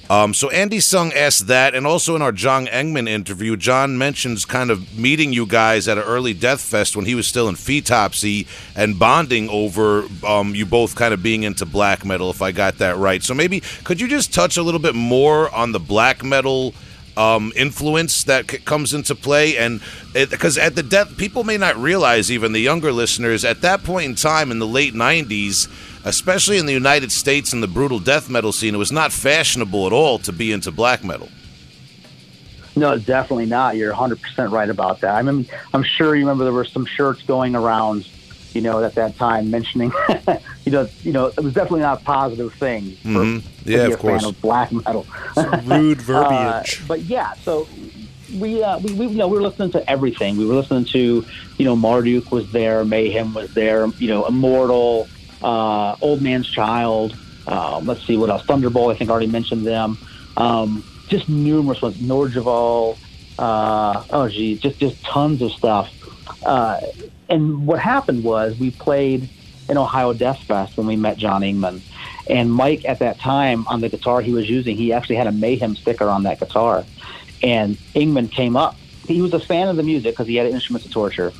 [0.09, 4.45] Um, so Andy Sung asked that, and also in our John Engman interview, John mentions
[4.45, 7.55] kind of meeting you guys at an early Death Fest when he was still in
[7.55, 12.53] Fetopsy and bonding over um, you both kind of being into black metal, if I
[12.53, 13.21] got that right.
[13.21, 16.73] So maybe could you just touch a little bit more on the black metal?
[17.17, 19.81] Um, influence that c- comes into play, and
[20.13, 24.05] because at the death, people may not realize, even the younger listeners, at that point
[24.05, 25.67] in time in the late '90s,
[26.05, 29.87] especially in the United States in the brutal death metal scene, it was not fashionable
[29.87, 31.29] at all to be into black metal.
[32.77, 33.75] No, definitely not.
[33.75, 35.15] You're 100% right about that.
[35.15, 38.07] I mean, I'm sure you remember there were some shirts going around,
[38.57, 39.91] you know, at that time mentioning,
[40.65, 42.83] you know, you know, it was definitely not a positive thing.
[43.03, 43.69] For, mm-hmm.
[43.69, 44.25] Yeah, of course.
[44.25, 45.05] Of black metal.
[45.63, 46.81] rude verbiage.
[46.81, 47.67] Uh, but yeah, so
[48.35, 50.37] we, uh, we, we, you know, we were listening to everything.
[50.37, 51.23] We were listening to,
[51.57, 55.07] you know, Marduk was there, Mayhem was there, you know, Immortal,
[55.43, 57.15] uh, Old Man's Child.
[57.45, 58.43] Um, let's see what else.
[58.43, 59.99] Thunderbolt, I think I already mentioned them.
[60.35, 61.97] Um, just numerous ones.
[61.97, 62.97] Nordjval,
[63.39, 65.93] Uh, oh, geez, just just tons of stuff.
[66.43, 66.79] Uh,
[67.29, 69.29] and what happened was we played
[69.69, 71.81] in Ohio Death Fest when we met John Engman.
[72.29, 75.31] And Mike, at that time, on the guitar he was using, he actually had a
[75.31, 76.85] Mayhem sticker on that guitar.
[77.41, 78.79] And Engman came up.
[79.07, 81.33] He was a fan of the music because he had Instruments of Torture.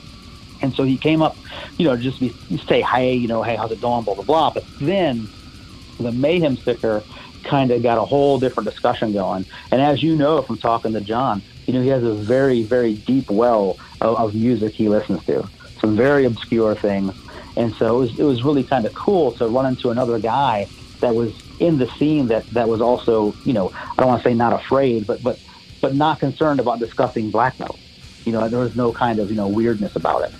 [0.61, 1.37] And so he came up,
[1.77, 2.33] you know, just be,
[2.67, 4.51] say, hey, you know, hey, how's it going, blah, blah, blah.
[4.51, 5.29] But then
[5.99, 7.03] the Mayhem sticker
[7.43, 9.45] kind of got a whole different discussion going.
[9.71, 12.95] And as you know from talking to John, you know, he has a very, very
[12.95, 15.49] deep well of, of music he listens to,
[15.87, 17.13] some very obscure things.
[17.55, 20.67] And so it was, it was really kind of cool to run into another guy
[20.99, 24.29] that was in the scene that, that was also, you know, I don't want to
[24.29, 25.39] say not afraid, but, but,
[25.81, 27.79] but not concerned about discussing black metal.
[28.25, 30.33] You know, there was no kind of, you know, weirdness about it.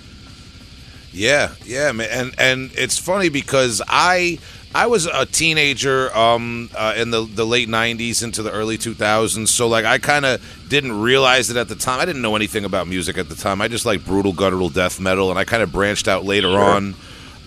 [1.12, 2.08] Yeah, yeah, man.
[2.10, 4.38] And, and it's funny because I,
[4.74, 9.48] I was a teenager um, uh, in the, the late 90s into the early 2000s.
[9.48, 12.00] So, like, I kind of didn't realize it at the time.
[12.00, 13.62] I didn't know anything about music at the time.
[13.62, 16.60] I just like brutal, guttural death metal, and I kind of branched out later sure.
[16.60, 16.94] on.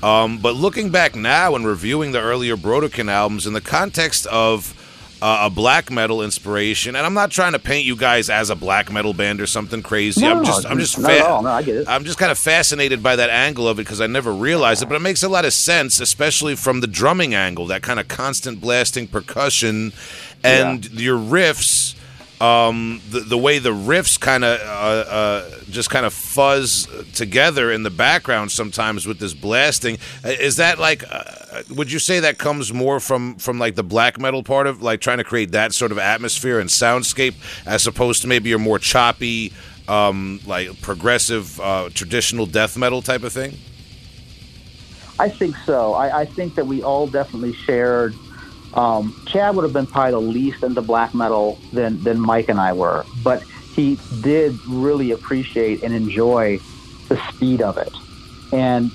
[0.02, 4.74] Um, but looking back now and reviewing the earlier Brodequin albums in the context of
[5.22, 8.56] uh, a black metal inspiration, and I'm not trying to paint you guys as a
[8.56, 10.22] black metal band or something crazy.
[10.22, 11.88] No, I'm just, I'm just, fa- no, I get it.
[11.88, 14.88] I'm just kind of fascinated by that angle of it because I never realized it,
[14.90, 18.08] but it makes a lot of sense, especially from the drumming angle, that kind of
[18.08, 19.94] constant blasting percussion,
[20.44, 21.00] and yeah.
[21.00, 21.96] your riffs
[22.42, 27.72] um, the the way the riffs kind of uh, uh, just kind of fuzz together
[27.72, 30.00] in the background sometimes with this blasting.
[30.26, 31.04] Uh, is that like?
[31.10, 34.82] Uh, would you say that comes more from from like the black metal part of
[34.82, 37.36] like trying to create that sort of atmosphere and soundscape
[37.68, 39.54] as opposed to maybe your more choppy,
[39.88, 43.56] um, like progressive uh, traditional death metal type of thing?
[45.20, 45.94] I think so.
[45.94, 48.16] I, I think that we all definitely shared
[48.74, 52.60] um, Chad would have been probably the least into black metal than, than Mike and
[52.60, 53.44] I were, but
[53.76, 56.60] he did really appreciate and enjoy
[57.10, 57.94] the speed of it.
[58.54, 58.92] And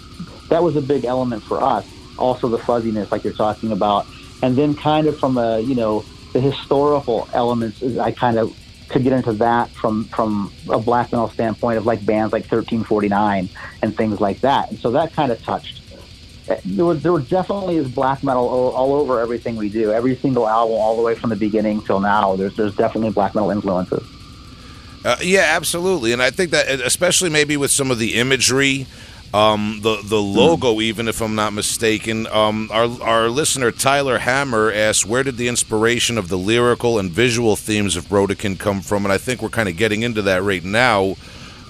[0.49, 1.87] that was a big element for us.
[2.19, 4.07] Also, the fuzziness, like you're talking about.
[4.43, 8.57] And then, kind of from a, you know, the historical elements, I kind of
[8.89, 13.49] could get into that from, from a black metal standpoint of like bands like 1349
[13.83, 14.71] and things like that.
[14.71, 15.81] And so that kind of touched
[16.65, 19.93] there was there definitely is black metal all, all, over everything we do.
[19.93, 23.35] Every single album, all the way from the beginning till now, there's there's definitely black
[23.35, 24.07] metal influences.
[25.05, 28.87] Uh, yeah, absolutely, and I think that especially maybe with some of the imagery.
[29.35, 34.71] Um, the the logo, even if I'm not mistaken, um, our our listener Tyler Hammer
[34.73, 39.05] asked, "Where did the inspiration of the lyrical and visual themes of Brodequin come from?"
[39.05, 41.17] And I think we're kind of getting into that right now,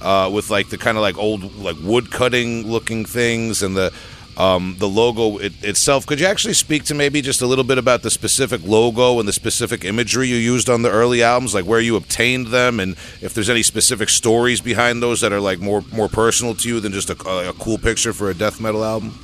[0.03, 3.93] uh, with like the kind of like old like wood cutting looking things and the
[4.37, 6.07] um, the logo it, itself.
[6.07, 9.29] Could you actually speak to maybe just a little bit about the specific logo and
[9.29, 12.93] the specific imagery you used on the early albums, like where you obtained them, and
[13.21, 16.81] if there's any specific stories behind those that are like more more personal to you
[16.81, 19.19] than just a, a cool picture for a death metal album?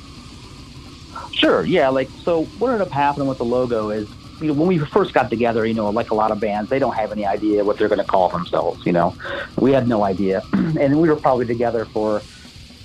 [1.31, 1.65] Sure.
[1.65, 1.89] Yeah.
[1.89, 4.09] Like so, what ended up happening with the logo is
[4.41, 6.79] you know, when we first got together, you know, like a lot of bands, they
[6.79, 8.85] don't have any idea what they're going to call themselves.
[8.85, 9.15] You know,
[9.57, 12.21] we had no idea, and we were probably together for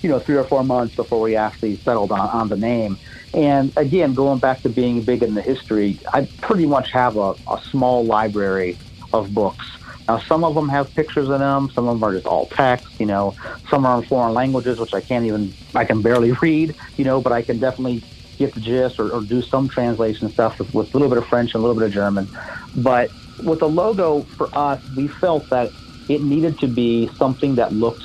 [0.02, 2.98] you know, three or four months before we actually settled on, on the name.
[3.34, 7.32] And again, going back to being big in the history, I pretty much have a,
[7.46, 8.78] a small library
[9.12, 9.64] of books.
[10.08, 11.70] Now, some of them have pictures in them.
[11.74, 12.94] Some of them are just all text.
[12.98, 13.34] You know,
[13.70, 16.74] some are in foreign languages, which I can't even, I can barely read.
[16.96, 18.04] You know, but I can definitely
[18.38, 21.24] get the gist or, or do some translation stuff with, with a little bit of
[21.28, 22.30] French and a little bit of German.
[22.74, 23.10] But
[23.42, 25.74] with the logo for us, we felt that
[26.08, 28.04] it needed to be something that looked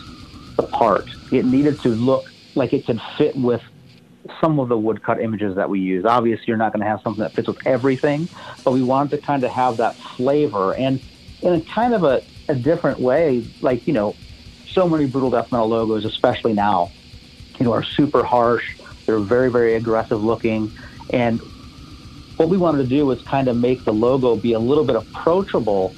[0.57, 1.09] the part.
[1.33, 3.61] It needed to look like it could fit with
[4.39, 6.05] some of the woodcut images that we use.
[6.05, 8.29] Obviously, you're not going to have something that fits with everything,
[8.63, 11.01] but we wanted to kind of have that flavor and
[11.41, 13.45] in a kind of a, a different way.
[13.61, 14.17] Like, you know,
[14.73, 16.93] so many brutal death metal logos, especially now,
[17.59, 18.63] you know, are super harsh.
[19.05, 20.71] They're very, very aggressive looking.
[21.09, 21.41] And
[22.37, 24.95] what we wanted to do was kind of make the logo be a little bit
[24.95, 25.97] approachable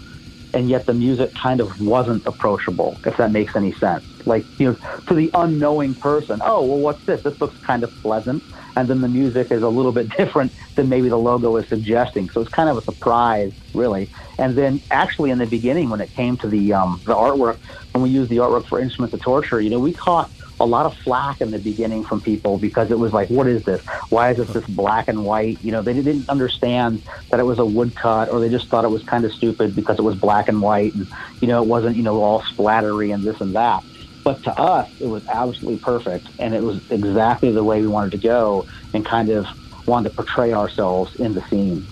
[0.54, 4.06] and yet the music kind of wasn't approachable, if that makes any sense.
[4.26, 7.22] Like, you know, to the unknowing person, oh, well, what's this?
[7.24, 8.44] This looks kind of pleasant.
[8.76, 12.30] And then the music is a little bit different than maybe the logo is suggesting.
[12.34, 14.10] So it's kind of a surprise, really.
[14.38, 17.60] And then actually in the beginning, when it came to the, um, the artwork,
[17.92, 20.86] when we used the artwork for Instruments of Torture, you know, we caught a lot
[20.86, 23.82] of flack in the beginning from people because it was like, what is this?
[24.10, 25.60] Why is this this black and white?
[25.62, 28.90] You know, they didn't understand that it was a woodcut, or they just thought it
[28.90, 31.08] was kind of stupid because it was black and white, and
[31.42, 33.84] you know, it wasn't you know all splattery and this and that.
[34.26, 38.12] But to us, it was absolutely perfect, and it was exactly the way we wanted
[38.12, 39.46] to go, and kind of
[39.88, 41.86] wanted to portray ourselves in the scene.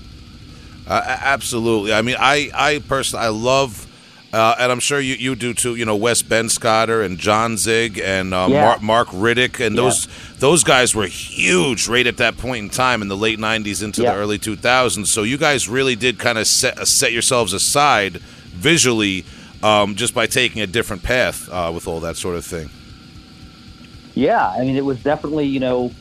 [0.87, 1.93] Uh, absolutely.
[1.93, 3.87] I mean, I I personally I love
[4.33, 5.75] Uh, and I'm sure you, you do too.
[5.75, 8.65] You know, Wes Benscoter and Jon Zig and uh, Yeah.
[8.65, 10.07] Mark, Mark Riddick and those
[10.39, 14.01] those guys were huge right at that point in time in the late '90s into
[14.01, 14.13] Yeah.
[14.13, 15.05] the early 2000s.
[15.05, 18.13] So you guys really did kind of set set yourselves aside
[18.55, 19.23] visually
[19.63, 22.69] um, just by taking a different path uh, with all that sort of thing.
[24.13, 25.91] Yeah, I mean, it was definitely you know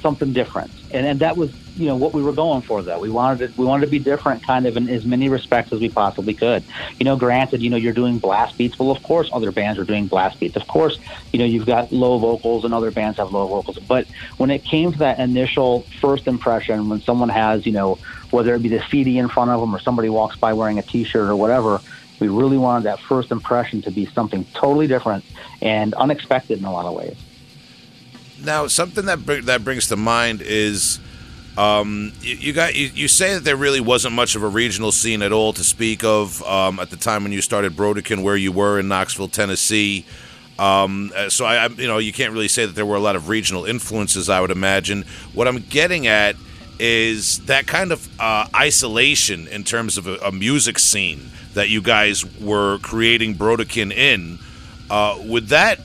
[0.00, 2.80] something different, and and that was you know what we were going for.
[2.80, 5.72] Though we wanted to, we wanted to be different, kind of in as many respects
[5.72, 6.62] as we possibly could.
[6.98, 8.78] You know, granted, you know you're doing blast beats.
[8.78, 10.56] Well, of course, other bands are doing blast beats.
[10.56, 10.98] Of course,
[11.32, 13.78] you know you've got low vocals, and other bands have low vocals.
[13.80, 14.06] But
[14.38, 17.98] when it came to that initial first impression, when someone has you know
[18.30, 20.82] whether it be the CD in front of them or somebody walks by wearing a
[20.82, 21.80] T-shirt or whatever.
[22.20, 25.24] We really wanted that first impression to be something totally different
[25.62, 27.16] and unexpected in a lot of ways.
[28.44, 31.00] Now, something that br- that brings to mind is
[31.56, 34.92] um, you, you got you, you say that there really wasn't much of a regional
[34.92, 38.36] scene at all to speak of um, at the time when you started Brodequin, where
[38.36, 40.06] you were in Knoxville, Tennessee.
[40.58, 43.00] Um, uh, so I, I, you know, you can't really say that there were a
[43.00, 44.28] lot of regional influences.
[44.28, 45.04] I would imagine.
[45.34, 46.36] What I'm getting at
[46.78, 51.82] is that kind of uh, isolation in terms of a, a music scene that you
[51.82, 54.38] guys were creating Brodequin in.
[54.90, 55.80] Uh, would that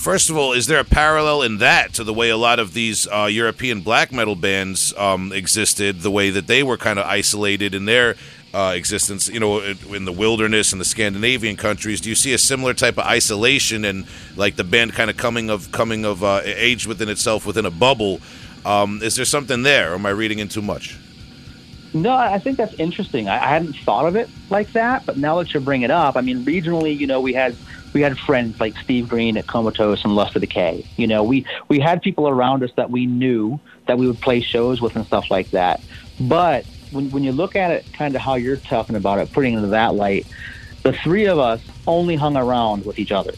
[0.00, 2.72] First of all, is there a parallel in that to the way a lot of
[2.72, 7.04] these uh, European black metal bands um, existed, the way that they were kind of
[7.04, 8.14] isolated in their
[8.54, 12.00] uh, existence, you know, in the wilderness and the Scandinavian countries?
[12.00, 15.50] Do you see a similar type of isolation and like the band kind of coming
[15.50, 18.22] of coming of uh, age within itself within a bubble?
[18.64, 19.92] Um, is there something there?
[19.92, 20.98] Or am I reading in too much?
[21.92, 23.28] No, I think that's interesting.
[23.28, 26.16] I, I hadn't thought of it like that, but now that you bring it up,
[26.16, 27.56] I mean, regionally, you know, we had
[27.92, 30.86] we had friends like Steve Green at Comatose and Lust of Decay.
[30.96, 34.40] You know, we we had people around us that we knew that we would play
[34.40, 35.80] shows with and stuff like that.
[36.20, 39.54] But when when you look at it, kind of how you're talking about it, putting
[39.54, 40.28] it into that light,
[40.84, 43.32] the three of us only hung around with each other.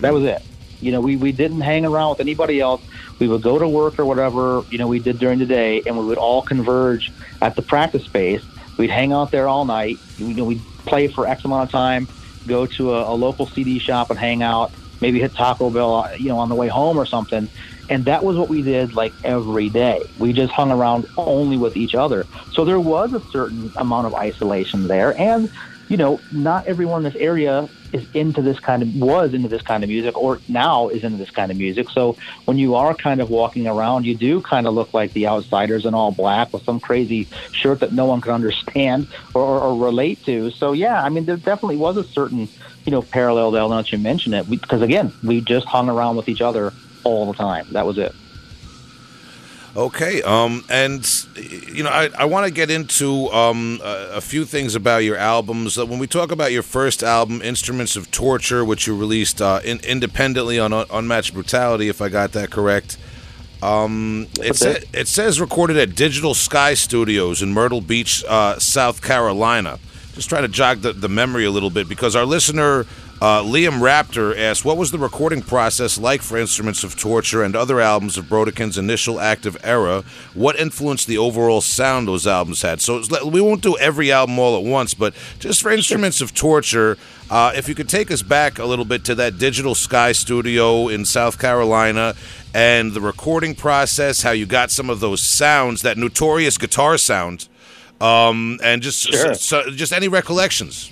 [0.00, 0.42] That was it.
[0.80, 2.82] You know, we we didn't hang around with anybody else.
[3.18, 5.98] We would go to work or whatever you know we did during the day, and
[5.98, 8.42] we would all converge at the practice space.
[8.76, 10.00] We'd hang out there all night.
[10.16, 12.08] You know, we'd play for X amount of time,
[12.46, 14.74] go to a, a local CD shop and hang out.
[15.00, 17.50] Maybe hit Taco Bell, you know, on the way home or something.
[17.88, 20.10] And that was what we did like every day.
[20.16, 22.26] We just hung around only with each other.
[22.52, 25.18] So there was a certain amount of isolation there.
[25.18, 25.50] And,
[25.88, 29.62] you know, not everyone in this area is into this kind of, was into this
[29.62, 31.88] kind of music or now is into this kind of music.
[31.90, 35.28] So when you are kind of walking around, you do kind of look like the
[35.28, 39.60] outsiders in all black with some crazy shirt that no one can understand or, or,
[39.60, 40.50] or relate to.
[40.50, 42.48] So, yeah, I mean, there definitely was a certain,
[42.84, 44.48] you know, parallel there now that you mention it.
[44.50, 47.66] Because, again, we just hung around with each other all the time.
[47.70, 48.14] That was it.
[49.76, 51.04] Okay, um, and
[51.36, 55.18] you know, I, I want to get into um, a, a few things about your
[55.18, 55.76] albums.
[55.76, 59.60] Uh, When we talk about your first album, "Instruments of Torture," which you released uh,
[59.64, 62.96] in, independently on Un- Unmatched Brutality, if I got that correct,
[63.62, 64.88] um, it, sa- it.
[64.94, 69.78] it says recorded at Digital Sky Studios in Myrtle Beach, uh, South Carolina.
[70.14, 72.86] Just trying to jog the, the memory a little bit because our listener
[73.22, 77.56] uh, Liam Raptor asked, "What was the recording process like for Instruments of Torture and
[77.56, 80.04] other albums of Brodequin's initial active era?
[80.34, 84.56] What influenced the overall sound those albums had?" So we won't do every album all
[84.56, 86.98] at once, but just for Instruments of Torture,
[87.30, 90.88] uh, if you could take us back a little bit to that Digital Sky Studio
[90.88, 92.14] in South Carolina
[92.52, 97.48] and the recording process, how you got some of those sounds, that notorious guitar sound,
[98.00, 99.34] um, and just Sure.
[99.34, 100.90] so, so- just any recollections.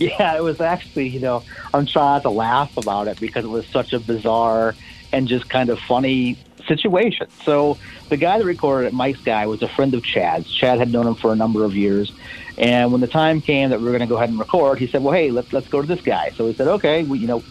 [0.18, 3.48] Yeah, it was actually, you know, I'm trying not to laugh about it because it
[3.50, 4.78] was such a bizarre
[5.12, 7.26] and just kind of funny situation.
[7.44, 10.50] So the guy that recorded it, Mike's guy, was a friend of Chad's.
[10.50, 12.10] Chad had known him for a number of years.
[12.56, 14.88] And when the time came that we were going to go ahead and record, he
[14.88, 16.32] said, well, hey, let's, let's go to this guy.
[16.34, 17.44] So we said, okay, you know,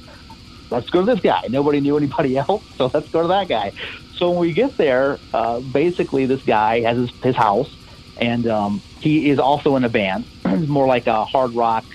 [0.72, 1.42] let's go to this guy.
[1.50, 3.74] Nobody knew anybody else, so let's go to that guy.
[4.18, 7.70] So when we get there, uh, basically this guy has his, his house,
[8.18, 10.26] and um, he is also in a band,
[10.68, 11.86] more like a hard rock,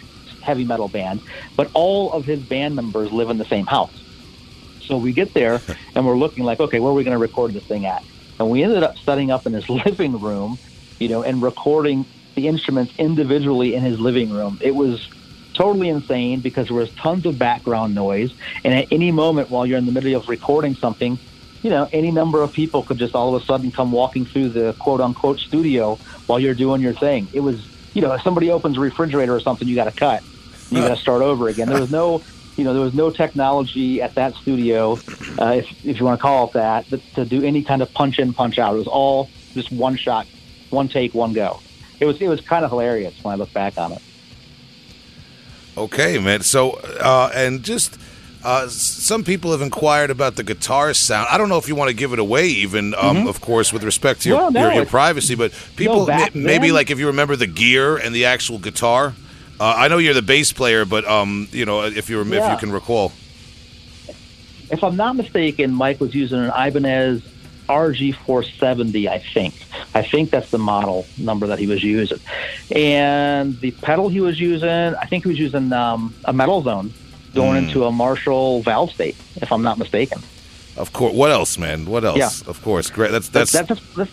[0.44, 1.22] heavy metal band.
[1.56, 3.94] But all of his band members live in the same house.
[4.82, 7.54] So we get there, and we're looking like, okay, where are we going to record
[7.54, 8.02] this thing at?
[8.38, 10.60] And we ended up setting up in his living room,
[10.98, 14.58] you know, and recording the instruments individually in his living room.
[14.60, 15.00] It was
[15.58, 18.30] totally insane because there was tons of background noise.
[18.64, 21.20] And at any moment while you're in the middle of recording something,
[21.62, 24.52] you know, any number of people could just all of a sudden come walking through
[24.52, 27.30] the quote unquote studio while you're doing your thing.
[27.32, 27.56] It was,
[27.94, 30.24] you know, if somebody opens a refrigerator or something, you got to cut.
[30.74, 31.68] You got to start over again.
[31.68, 32.22] There was no,
[32.56, 34.98] you know, there was no technology at that studio,
[35.38, 37.92] uh, if, if you want to call it that, that, to do any kind of
[37.94, 38.74] punch in, punch out.
[38.74, 40.26] It was all just one shot,
[40.70, 41.60] one take, one go.
[42.00, 44.02] It was, it was kind of hilarious when I look back on it.
[45.76, 46.42] Okay, man.
[46.42, 47.98] So, uh, and just
[48.44, 51.28] uh, some people have inquired about the guitar sound.
[51.30, 53.82] I don't know if you want to give it away, even um, of course, with
[53.82, 54.54] respect to your, Mm-hmm.
[54.54, 55.34] Well, no, your, your privacy.
[55.34, 59.14] But people, back ma- maybe like if you remember the gear and the actual guitar.
[59.64, 62.50] Uh, I know you're the bass player, but um, you know if you rem- if
[62.50, 63.12] you can recall.
[64.70, 67.22] if I'm not mistaken, Mike was using an Ibanez
[67.70, 69.54] RG470, I think.
[69.94, 72.18] I think that's the model number that he was using.
[72.76, 76.92] And the pedal he was using, I think he was using um, a metal zone
[77.34, 77.68] going Hmm.
[77.68, 80.20] into a Marshall valve state, if I'm not mistaken.
[80.76, 81.14] Of course.
[81.14, 81.86] What else, man?
[81.86, 82.18] What else?
[82.18, 82.50] Yeah.
[82.50, 82.90] Of course.
[82.90, 83.12] Great.
[83.12, 83.52] That's that's.
[83.52, 84.10] That's, that's, that's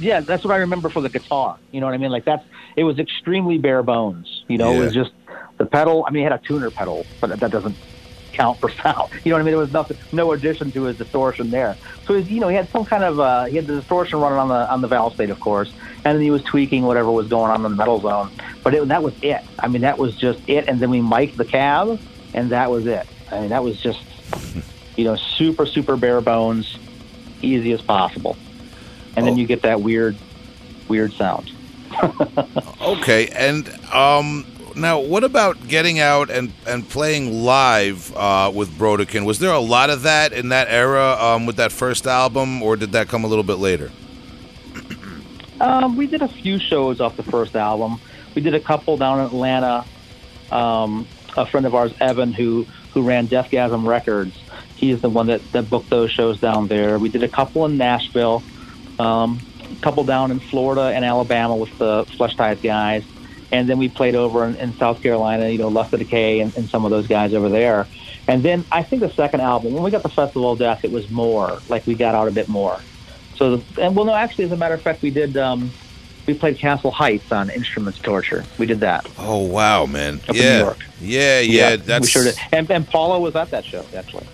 [0.00, 1.58] yeah, that's what I remember for the guitar.
[1.70, 2.10] You know what I mean?
[2.10, 2.44] Like that's
[2.76, 4.44] it was extremely bare bones.
[4.48, 5.12] You know, it was just
[5.58, 6.04] the pedal.
[6.06, 7.76] I mean, it had a tuner pedal, but that doesn't
[8.32, 9.10] count for sound.
[9.24, 9.52] You know what I mean?
[9.52, 11.76] There was nothing, no addition to his distortion there.
[12.06, 14.38] So his, you know, he had some kind of uh, he had the distortion running
[14.38, 15.72] on the on the valve state, of course,
[16.04, 18.30] and then he was tweaking whatever was going on in the metal zone.
[18.62, 19.42] But it, that was it.
[19.58, 20.68] I mean, that was just it.
[20.68, 22.00] And then we mic'd the cab,
[22.34, 23.06] and that was it.
[23.30, 24.00] I mean, that was just
[24.96, 26.78] you know super super bare bones,
[27.42, 28.36] easy as possible.
[29.16, 29.36] And then Oh.
[29.36, 30.16] you get that weird,
[30.88, 31.50] weird sound.
[32.80, 34.44] Okay, and um,
[34.74, 39.24] now what about getting out and, and playing live uh, with Brodequin?
[39.26, 42.76] Was there a lot of that in that era um, with that first album, or
[42.76, 43.90] did that come a little bit later?
[45.60, 48.00] Um, we did a few shows off the first album.
[48.34, 49.84] We did a couple down in Atlanta.
[50.50, 54.34] Um, a friend of ours, Evan, who who ran Deathgasm Records,
[54.76, 56.98] he's the one that, that booked those shows down there.
[56.98, 58.42] We did a couple in Nashville,
[59.00, 63.04] um, a couple down in Florida and Alabama with the Fleshtized guys,
[63.50, 66.56] and then we played over in, in South Carolina, you know, Lust of Decay and,
[66.56, 67.86] and some of those guys over there.
[68.28, 70.92] And then I think the second album, when we got the Festival of Death, it
[70.92, 72.78] was more like we got out a bit more.
[73.36, 75.36] So, the, and well, no, actually, as a matter of fact, we did.
[75.36, 75.70] Um,
[76.26, 78.44] we played Castle Heights on Instruments Torture.
[78.58, 79.04] We did that.
[79.18, 80.20] Oh wow, man!
[80.28, 80.78] Up in yeah, New York.
[81.00, 81.76] yeah, yeah.
[81.76, 82.36] That's we sure did.
[82.52, 84.26] And, and Paula was at that show actually.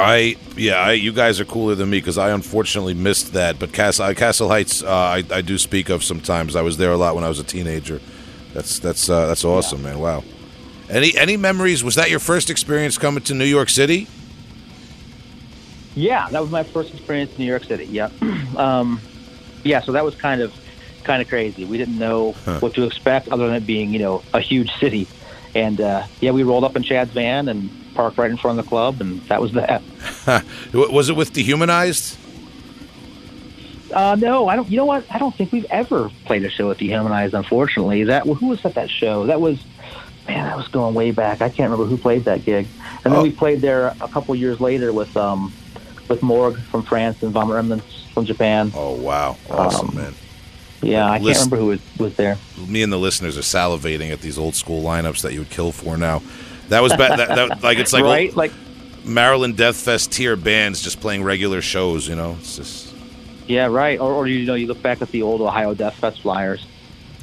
[0.00, 0.74] I yeah.
[0.76, 3.58] I, you guys are cooler than me because I unfortunately missed that.
[3.58, 6.56] But Castle Castle Heights, uh, I, I do speak of sometimes.
[6.56, 8.00] I was there a lot when I was a teenager.
[8.54, 9.98] That's that's uh, that's awesome, man.
[9.98, 10.24] Wow.
[10.88, 11.82] Any any memories?
[11.82, 14.06] Was that your first experience coming to New York City?
[15.94, 17.86] Yeah, that was my first experience in New York City.
[17.86, 18.12] Yep.
[18.56, 19.02] Um,
[19.64, 20.54] yeah, so that was kind of
[21.04, 21.66] kind of crazy.
[21.66, 22.60] We didn't know Huh.
[22.60, 25.06] what to expect other than it being, you know, a huge city.
[25.54, 28.64] And uh, yeah, we rolled up in Chad's van and parked right in front of
[28.64, 29.82] the club, and that was that.
[30.72, 32.16] Was it with Dehumanized?
[33.92, 34.68] Uh, no, I don't.
[34.68, 35.04] You know what?
[35.10, 37.34] I don't think we've ever played a show with Dehumanized.
[37.34, 39.26] Unfortunately, that who was at that show?
[39.26, 39.58] That was
[40.26, 41.40] man, that was going way back.
[41.40, 42.66] I can't remember who played that gig.
[43.04, 43.22] And then Oh.
[43.22, 45.52] we played there a couple years later with um,
[46.08, 48.72] with Morgue from France and Vomit Remnants from Japan.
[48.74, 50.14] Oh wow, awesome, Um, man.
[50.82, 52.36] Yeah, I can't remember who was, was there.
[52.68, 55.72] me and the listeners are salivating at these old school lineups that you would kill
[55.72, 56.22] for now.
[56.68, 57.18] That was bad.
[57.18, 58.34] that, that like it's like right?
[58.34, 58.52] Like,
[59.04, 62.08] Maryland Death Fest tier bands just playing regular shows.
[62.08, 62.94] You know, it's just
[63.46, 63.98] yeah, right.
[63.98, 66.66] Or, or you know, you look back at the old Ohio Death Fest flyers.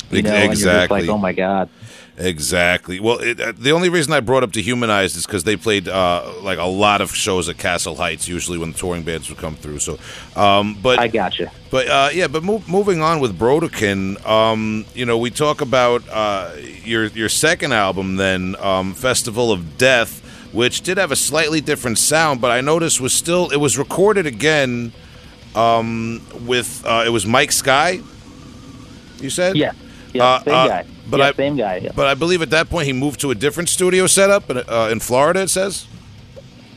[0.10, 1.02] You know, and you're just exactly.
[1.02, 1.70] like, oh my god.
[2.18, 3.00] Exactly.
[3.00, 6.32] Well, it, uh, the only reason I brought up Dehumanized is because they played uh,
[6.42, 8.28] like a lot of shows at Castle Heights.
[8.28, 9.80] Usually when the touring bands would come through.
[9.80, 9.98] So,
[10.36, 11.52] um, but I gotcha.
[11.72, 16.04] But uh, yeah, but move, moving on with Brodequin, um, you know, we talk about
[16.10, 16.52] uh,
[16.84, 20.20] your your second album, then um, Festival of Death,
[20.54, 24.28] which did have a slightly different sound, but I noticed was still it was recorded
[24.28, 24.94] again
[25.56, 28.02] um, with uh, it was Mike Sky.
[29.20, 29.72] You said Yeah,
[30.14, 30.86] yeah, Uh, same uh, guy.
[31.10, 31.78] But yeah, I- same guy.
[31.78, 31.92] Yeah.
[31.96, 34.90] but I believe at that point he moved to a different studio setup in, uh,
[34.92, 35.42] in Florida.
[35.42, 35.88] It says.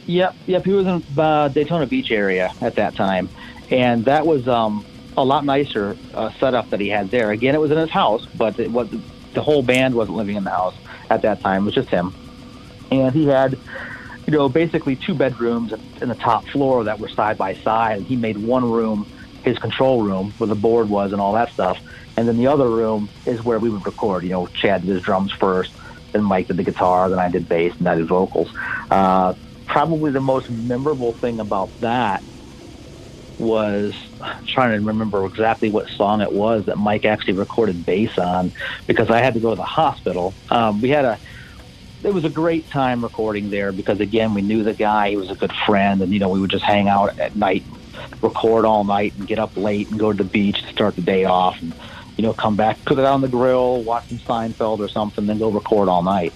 [0.07, 0.65] Yep, yep.
[0.65, 3.29] He was in uh, Daytona Beach area at that time,
[3.71, 4.85] and that was um,
[5.17, 7.33] a lot nicer uh, setup that he had there.
[7.33, 8.89] Again, it was in his house, but it was
[9.35, 10.77] the whole band wasn't living in the house
[11.11, 11.63] at that time.
[11.63, 12.15] It was just him,
[12.93, 13.59] and he had,
[14.27, 17.99] you know, basically two bedrooms in the top floor that were side by side.
[17.99, 19.07] And he made one room
[19.45, 21.81] his control room where the board was and all that stuff,
[22.17, 24.25] and then the other room is where we would record.
[24.25, 25.71] You know, Chad did his drums first,
[26.13, 28.49] then Mike did the guitar, then I did bass, and I did vocals.
[28.91, 29.35] Uh,
[29.67, 32.25] probably the most memorable thing about that
[33.39, 38.11] was I'm trying to remember exactly what song it was that Mike actually recorded bass
[38.17, 38.55] on
[38.87, 40.35] because I had to go to the hospital.
[40.49, 41.21] Um, we had a
[42.03, 45.31] it was a great time recording there because again we knew the guy he was
[45.31, 47.67] a good friend and you know we would just hang out at night
[48.23, 51.03] record all night and get up late and go to the beach to start the
[51.03, 51.75] day off and
[52.17, 55.39] you know come back put it on the grill watch some Seinfeld or something then
[55.39, 56.33] go record all night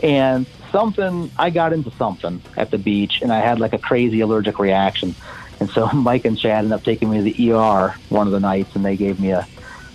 [0.00, 4.20] and something I got into something at the beach and I had like a crazy
[4.20, 5.14] allergic reaction
[5.60, 8.40] and so Mike and Chad ended up taking me to the ER one of the
[8.40, 9.46] nights and they gave me a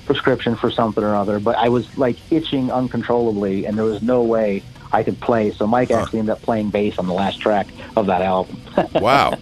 [0.06, 4.24] prescription for something or other but I was like itching uncontrollably and there was no
[4.24, 5.52] way I could play.
[5.52, 8.62] So Mike actually ended up playing bass on the last track of that album.
[8.96, 9.38] wow.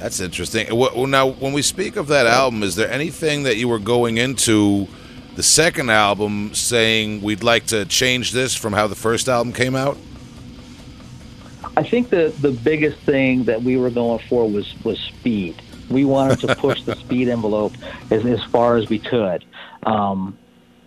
[0.00, 0.74] That's interesting.
[0.74, 4.16] Well, now, when we speak of that album, is there anything that you were going
[4.16, 4.88] into
[5.36, 9.76] the second album saying we'd like to change this from how the first album came
[9.76, 9.98] out?
[11.76, 15.60] I think the the biggest thing that we were going for was was speed.
[15.90, 17.74] We wanted to push the speed envelope
[18.10, 19.44] as, as far as we could.
[19.82, 20.38] Um,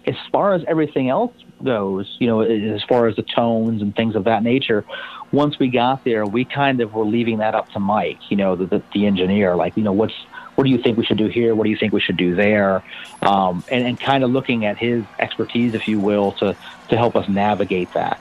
[0.06, 1.34] as far as everything else
[1.64, 4.84] goes, you know, as far as the tones and things of that nature,
[5.32, 8.56] once we got there, we kind of were leaving that up to Mike, you know,
[8.56, 10.14] the, the, the engineer, like, you know, what's,
[10.56, 11.56] what do you think we should do here?
[11.56, 12.84] What do you think we should do there?
[13.22, 16.56] Um, and, and kind of looking at his expertise, if you will, to,
[16.90, 18.20] to help us navigate that.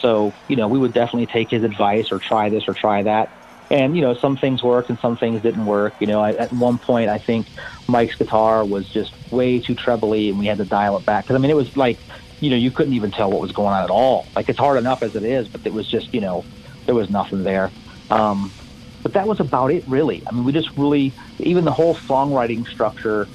[0.00, 3.30] So, you know, we would definitely take his advice or try this or try that.
[3.70, 5.94] And, you know, some things worked and some things didn't work.
[6.00, 7.46] You know, I, at one point, I think
[7.86, 11.24] Mike's guitar was just way too trebly and we had to dial it back.
[11.24, 12.00] Because, I mean, it was like
[12.40, 14.32] you know, you couldn't even tell what was going on at all.
[14.34, 16.46] Like it's hard enough as it is, but it was just, you know,
[16.86, 17.72] there was nothing there.
[18.08, 18.54] Um,
[19.02, 20.22] but that was about it, really.
[20.26, 23.30] I mean, we just really, even the whole songwriting structure,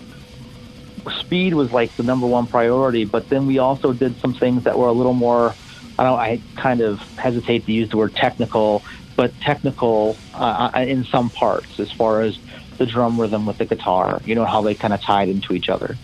[1.20, 3.06] speed was like the number one priority.
[3.06, 5.56] But then we also did some things that were a little more,
[6.00, 8.84] I don't, I kind of hesitate to use the word technical,
[9.16, 12.38] but technical uh, uh in some parts as far as
[12.78, 14.22] the drum rhythm with the guitar.
[14.26, 15.98] You know how they kind of tied into each other.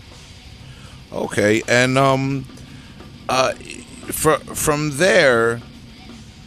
[1.12, 2.46] Okay, and um,
[3.28, 5.60] uh, for, from there,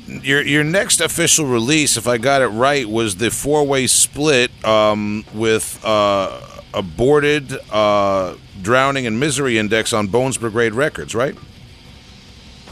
[0.07, 4.51] your your next official release, if I got it right, was the four way split
[4.65, 6.41] um, with uh,
[6.73, 11.35] aborted, uh, drowning, and misery index on Bones Brigade Records, right?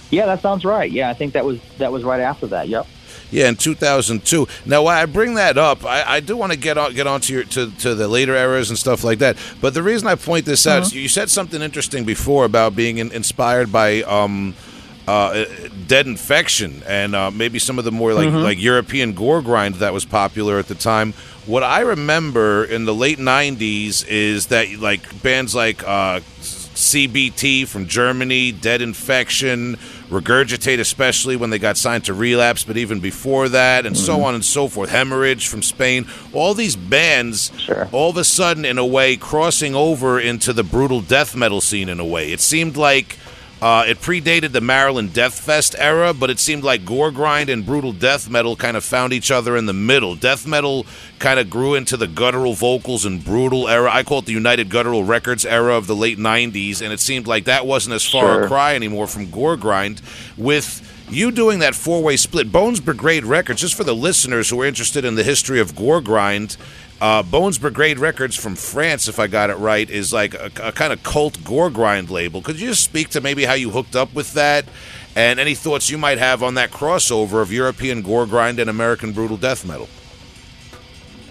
[0.09, 0.91] Yeah, that sounds right.
[0.91, 2.67] Yeah, I think that was that was right after that.
[2.67, 2.87] Yep.
[3.33, 4.47] Yeah, in 2002.
[4.67, 7.33] Now, why I bring that up, I, I do want to get on get onto
[7.33, 9.37] your to, to the later eras and stuff like that.
[9.59, 10.95] But the reason I point this out, mm-hmm.
[10.95, 14.03] is you said something interesting before about being in, inspired by.
[14.03, 14.55] Um,
[15.05, 15.43] uh,
[15.85, 18.37] Dead Infection and uh, maybe some of the more like mm-hmm.
[18.37, 21.11] like European gore grind that was popular at the time.
[21.45, 26.21] What I remember in the late '90s is that like bands like uh,
[26.73, 29.77] CBT from Germany, Dead Infection,
[30.13, 34.05] Regurgitate, especially when they got signed to Relapse, but even before that, and mm-hmm.
[34.05, 34.89] so on and so forth.
[34.89, 36.07] Hemorrhage from Spain.
[36.31, 37.89] All these bands, sure.
[37.91, 41.89] all of a sudden, in a way, crossing over into the brutal death metal scene
[41.89, 42.31] in a way.
[42.31, 43.17] It seemed like
[43.63, 47.65] uh, it predated the Maryland Death Fest era, but it seemed like gore grind and
[47.65, 50.15] brutal death metal kind of found each other in the middle.
[50.15, 50.85] Death metal
[51.19, 53.89] kind of grew into the guttural vocals and brutal era.
[53.89, 57.25] I call it the United Guttural Records era of the late 90s, and it seemed
[57.25, 58.43] like that wasn't as far sure.
[58.43, 60.01] a cry anymore from gore grind.
[60.35, 64.59] With you doing that four way split, Bones Brigade Records, just for the listeners who
[64.59, 66.57] are interested in the history of gore grind,
[67.03, 70.71] uh, Bones Brigade Records from France, if I got it right, is like a, a
[70.71, 72.41] kind of cult gore grind label.
[72.41, 74.63] Could you just speak to maybe how you hooked up with that
[75.13, 79.11] and any thoughts you might have on that crossover of European gore grind and American
[79.11, 79.89] brutal death metal?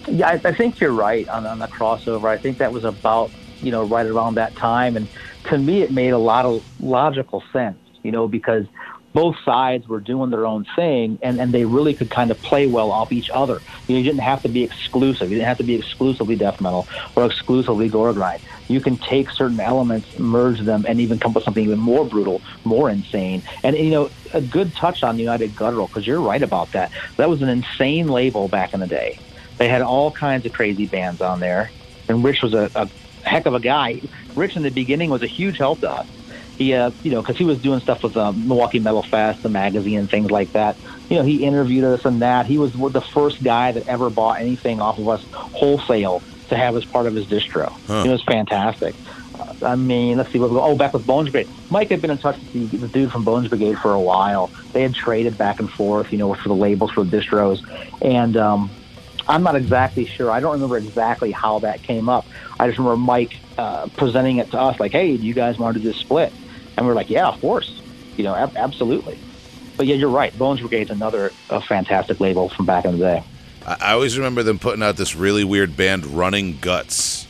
[0.07, 2.25] Yeah, I, I think you're right on, on the crossover.
[2.25, 4.95] I think that was about, you know, right around that time.
[4.95, 5.07] And
[5.45, 8.67] to me, it made a lot of logical sense, you know, because–
[9.13, 12.67] both sides were doing their own thing and, and they really could kind of play
[12.67, 13.61] well off each other.
[13.87, 15.29] You, know, you didn't have to be exclusive.
[15.29, 18.41] You didn't have to be exclusively death metal or exclusively gore grind.
[18.67, 22.05] You can take certain elements, merge them, and even come up with something even more
[22.05, 23.43] brutal, more insane.
[23.63, 26.91] And, you know, a good touch on United Guttural, because you're right about that.
[27.17, 29.19] That was an insane label back in the day.
[29.57, 31.69] They had all kinds of crazy bands on there.
[32.07, 32.89] And Rich was a, a
[33.23, 34.01] heck of a guy.
[34.35, 36.07] Rich in the beginning was a huge help to us
[36.57, 39.49] he, uh, you know, because he was doing stuff with um, Milwaukee Metal Fest, the
[39.49, 40.77] magazine, and things like that.
[41.09, 42.45] You know, he interviewed us and that.
[42.45, 46.75] He was the first guy that ever bought anything off of us wholesale to have
[46.75, 47.71] as part of his distro.
[47.87, 48.03] Huh.
[48.05, 48.95] It was fantastic.
[49.33, 50.63] Uh, I mean, let's see what we go.
[50.63, 51.49] Oh, back with Bones Brigade.
[51.69, 54.51] Mike had been in touch with the, the dude from Bones Brigade for a while.
[54.73, 57.59] They had traded back and forth, you know, for the labels for the distros,
[58.01, 58.71] and um,
[59.27, 60.29] I'm not exactly sure.
[60.31, 62.27] I don't remember exactly how that came up.
[62.59, 65.75] I just remember Mike uh, presenting it to us, like, "Hey, do you guys want
[65.75, 66.33] to do this split?"
[66.77, 67.81] And we're like, yeah, of course,
[68.17, 69.17] you know, ab- absolutely.
[69.77, 70.37] But yeah, you're right.
[70.37, 73.23] Bones Brigade's another a fantastic label from back in the day.
[73.65, 77.25] I always remember them putting out this really weird band, Running Guts,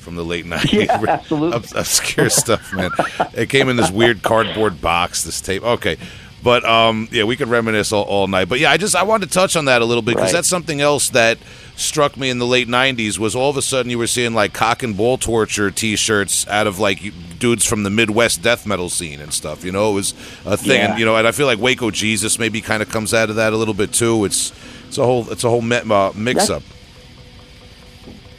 [0.00, 0.86] from the late '90s.
[0.86, 1.78] Yeah, absolutely.
[1.78, 2.90] obscure stuff, man.
[3.34, 5.22] It came in this weird cardboard box.
[5.22, 5.62] This tape.
[5.62, 5.96] Okay,
[6.42, 8.48] but um, yeah, we could reminisce all, all, night.
[8.48, 10.38] But yeah, I just I wanted to touch on that a little bit because right.
[10.38, 11.38] that's something else that
[11.76, 13.18] struck me in the late '90s.
[13.18, 16.66] Was all of a sudden you were seeing like cock and ball torture T-shirts out
[16.66, 17.00] of like
[17.38, 19.64] dudes from the Midwest death metal scene and stuff.
[19.64, 20.12] You know, it was
[20.44, 20.80] a thing.
[20.80, 20.90] Yeah.
[20.90, 23.36] And, you know, and I feel like Waco Jesus maybe kind of comes out of
[23.36, 24.24] that a little bit too.
[24.24, 24.52] It's
[24.88, 26.62] it's a whole it's a whole uh, mix up.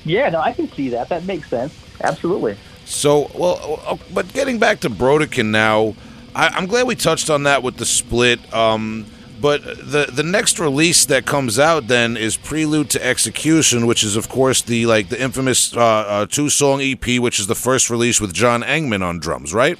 [0.03, 1.09] Yeah, no, I can see that.
[1.09, 1.73] That makes sense.
[2.01, 2.57] Absolutely.
[2.85, 5.95] So, well, uh, but getting back to Brodequin now,
[6.33, 8.53] I, I'm glad we touched on that with the split.
[8.53, 9.05] Um,
[9.39, 14.15] but the the next release that comes out then is Prelude to Execution, which is
[14.15, 17.89] of course the like the infamous uh, uh, two song EP, which is the first
[17.89, 19.77] release with John Engman on drums, right?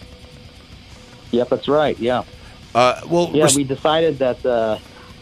[1.32, 1.98] Yep, that's right.
[2.00, 2.24] Yeah.
[2.74, 4.78] Uh, well, Yeah, res- we decided that uh,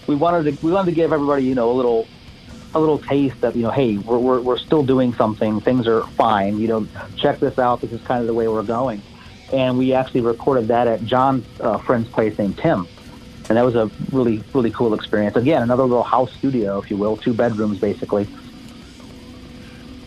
[0.08, 2.08] we wanted to we wanted to give everybody you know a little
[2.74, 6.04] a little taste that you know hey we're, we're we're still doing something things are
[6.08, 9.02] fine you know check this out this is kind of the way we're going
[9.54, 12.86] and we actually recorded that at John's uh, friend's place named Tim
[13.48, 16.98] and that was a really really cool experience again another little house studio if you
[16.98, 18.28] will two bedrooms basically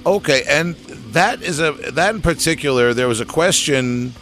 [0.09, 0.75] Okay, and
[1.13, 2.95] that is a that in particular.
[2.95, 4.15] There was a question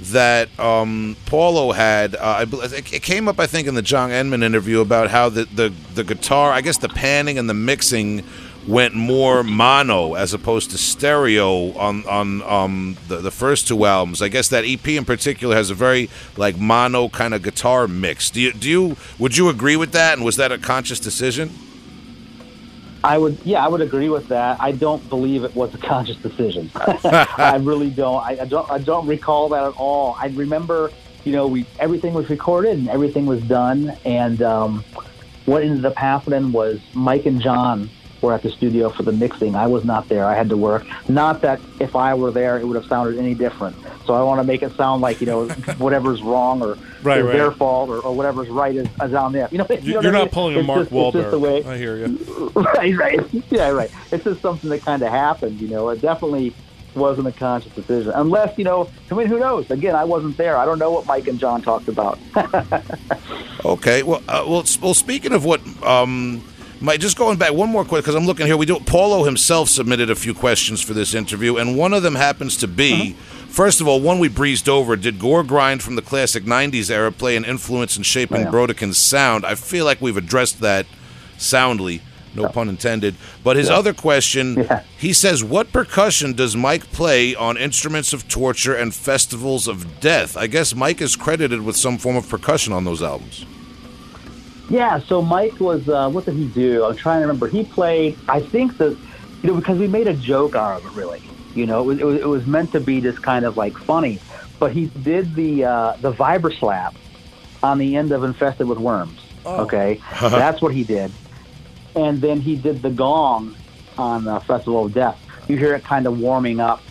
[0.00, 2.14] that um, Paulo had.
[2.14, 5.10] Uh, I, bel- it it came up, I think, in the John Engman interview about
[5.10, 8.24] how the, the the guitar, I guess, the panning and the mixing
[8.68, 14.20] went more mono as opposed to stereo on on um, the the first two albums.
[14.20, 18.30] I guess that EP in particular has a very like mono kind of guitar mix.
[18.30, 20.14] Do you do you would you agree with that?
[20.14, 21.50] And was that a conscious decision?
[23.04, 24.60] I would, yeah, I would agree with that.
[24.60, 26.68] I don't believe it was a conscious decision.
[26.74, 28.22] I really don't.
[28.22, 28.70] I, I don't.
[28.70, 30.16] I don't recall that at all.
[30.18, 30.90] I remember,
[31.24, 34.84] you know, we everything was recorded and everything was done, and um,
[35.46, 37.88] what ended up happening was Mike and John
[38.20, 39.54] were at the studio for the mixing.
[39.54, 40.24] I was not there.
[40.24, 40.84] I had to work.
[41.08, 43.76] Not that if I were there, it would have sounded any different.
[44.06, 45.48] So I want to make it sound like you know
[45.78, 47.32] whatever's wrong or Right, right.
[47.32, 49.48] their fault or, or whatever's right is, is on them.
[49.52, 50.28] You know, you know You're what I not mean?
[50.30, 51.66] pulling a It's Mark just- it's just the way- Wahlberg.
[51.66, 52.52] I hear you.
[52.56, 53.20] right, right.
[53.50, 53.90] Yeah, right.
[54.10, 55.88] It's just something that kind of happened, you know.
[55.90, 56.54] It definitely
[56.96, 58.10] wasn't a conscious decision.
[58.16, 59.70] Unless, you know, I mean, who knows?
[59.70, 60.56] Again, I wasn't there.
[60.56, 62.18] I don't know what Mike and John talked about.
[63.64, 64.02] Okay.
[64.04, 64.94] Well, uh, well, well.
[64.94, 66.42] Speaking of what, um,
[66.80, 68.56] my, just going back one more quick because I'm looking here.
[68.56, 68.78] We do.
[68.80, 72.68] Paulo himself submitted a few questions for this interview, and one of them happens to
[72.68, 73.12] be.
[73.12, 73.44] Uh-huh.
[73.48, 74.94] First of all, one we breezed over.
[74.94, 78.50] Did Gore Grind from the classic '90s era play an influence in shaping Yeah.
[78.50, 79.44] Brodequin's sound?
[79.44, 80.86] I feel like we've addressed that
[81.36, 82.02] soundly.
[82.34, 83.16] No pun intended.
[83.42, 84.82] But his other question, Yeah.
[84.96, 90.36] he says, "What percussion does Mike play on instruments of torture and festivals of death?"
[90.36, 93.44] I guess Mike is credited with some form of percussion on those albums.
[94.68, 96.84] Yeah, so Mike was, uh, what did he do?
[96.84, 97.48] I'm trying to remember.
[97.48, 98.98] He played, I think that,
[99.42, 101.30] you know, because we made a joke out of it, really.
[101.54, 103.74] You know, it was, it was, it was meant to be just kind of like
[103.86, 104.22] funny.
[104.60, 106.98] But he did the, uh, the vibra slap
[107.62, 109.20] on the end of Infested with Worms.
[109.62, 110.00] Okay.
[110.20, 111.16] That's what he did.
[111.94, 113.56] and then he did the gong
[113.96, 115.18] on uh, Festival of Death.
[115.48, 116.84] You hear it kind of warming up.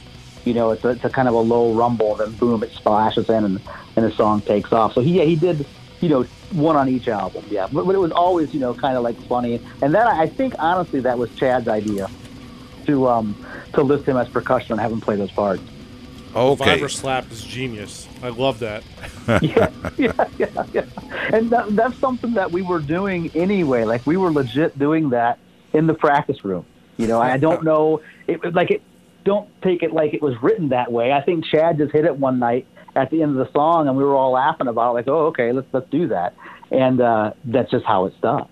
[0.46, 3.26] You know, it's a, it's a kind of a low rumble, then boom, it splashes
[3.30, 3.62] in, and,
[3.96, 4.94] and the song takes off.
[4.94, 5.68] So he yeah, he did,
[6.02, 7.44] you know, one on each album.
[7.50, 9.62] Yeah, but, but it was always you know kind of like funny.
[9.82, 12.10] And then I think honestly that was Chad's idea
[12.86, 15.62] to um to list him as percussion and have him play those parts.
[16.36, 16.80] Okay.
[16.80, 18.08] Vibra slap is genius.
[18.22, 18.84] I love that.
[19.42, 20.86] yeah, yeah, yeah, yeah.
[21.34, 23.86] And that, that's something that we were doing anyway.
[23.86, 25.40] Like we were legit doing that
[25.74, 26.66] in the practice room.
[26.98, 28.02] You know, I don't know.
[28.28, 28.82] It like it.
[29.24, 31.12] Don't take it like it was written that way.
[31.12, 32.66] I think Chad just hit it one night
[32.98, 34.94] at the end of the song, and we were all laughing about it.
[34.96, 36.34] Like, oh, okay, let's let's do that.
[36.72, 38.48] And uh, that's just how it's done.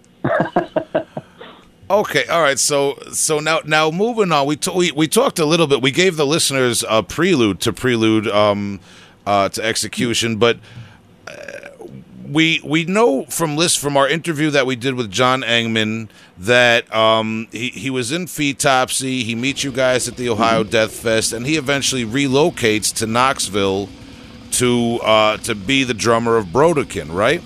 [1.89, 2.57] Okay, all right.
[2.57, 4.47] So, so now, now moving on.
[4.47, 5.83] We, t- we we talked a little bit.
[5.83, 8.79] We gave the listeners a prelude to prelude um,
[9.27, 10.57] uh, to execution, but
[11.27, 11.33] uh,
[12.27, 16.93] we we know from list from our interview that we did with John Engman that
[16.93, 19.21] um, he he was in Fetopsy.
[19.21, 23.89] He meets you guys at the Ohio Death Fest, and he eventually relocates to Knoxville
[24.55, 27.41] to uh, to be the drummer of Brodequin, right?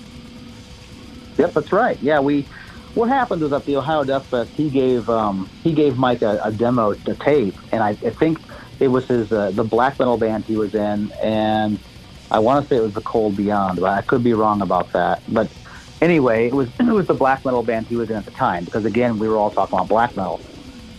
[1.38, 1.98] Yep, that's right.
[2.02, 2.46] Yeah, we.
[2.94, 6.40] What happened was at the Ohio Death Fest, he gave um, he gave Mike a,
[6.42, 8.40] a demo, a tape, and I, I think
[8.80, 11.78] it was his uh, the black metal band he was in, and
[12.30, 14.92] I want to say it was the Cold Beyond, but I could be wrong about
[14.92, 15.22] that.
[15.28, 15.50] But
[16.00, 18.64] anyway, it was it was the black metal band he was in at the time,
[18.64, 20.40] because again, we were all talking about black metal,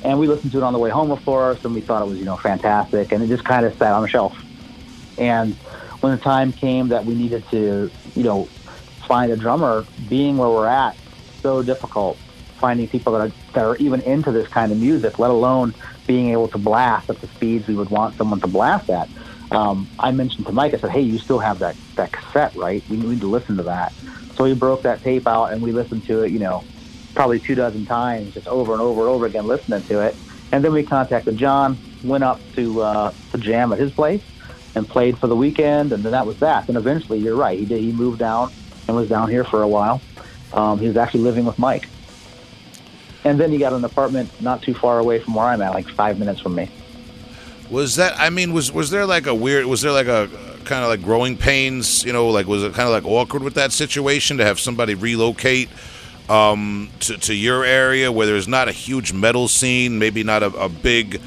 [0.04, 2.08] and we listened to it on the way home, of course, and we thought it
[2.08, 4.38] was you know fantastic, and it just kind of sat on the shelf.
[5.18, 5.56] And
[6.02, 8.52] when the time came that we needed to, you know,
[9.08, 10.98] find a drummer, being where we're at,
[11.42, 12.20] so difficult
[12.62, 15.74] finding people that are that are even into this kind of music, let alone
[16.08, 19.10] being able to blast at the speeds we would want someone to blast at.
[19.52, 22.84] Um, I mentioned to Mike, I said, "Hey, you still have that that cassette, right?
[22.88, 23.94] We need to listen to that."
[24.38, 26.32] So we broke that tape out, and we listened to it.
[26.32, 26.66] You know,
[27.16, 30.18] probably two dozen times, just over and over and over again, listening to it.
[30.54, 34.22] And then we contacted John, went up to uh, to jam at his place,
[34.76, 36.68] and played for the weekend, and then that was that.
[36.68, 37.82] And eventually, you're right, he did.
[37.82, 38.52] He moved down
[38.88, 40.02] and was down here for a while.
[40.54, 41.88] Um, he was actually living with Mike.
[43.24, 45.88] And then he got an apartment not too far away from where I'm at, like
[45.88, 46.70] five minutes from me.
[47.70, 48.20] Was that?
[48.20, 49.66] I mean, was was there like a weird?
[49.66, 50.28] Was there like a
[50.66, 52.04] kind of like growing pains?
[52.04, 54.94] You know, like was it kind of like awkward with that situation to have somebody
[54.94, 55.70] relocate
[56.30, 60.48] um, to to your area where there's not a huge metal scene, maybe not a,
[60.48, 61.22] a big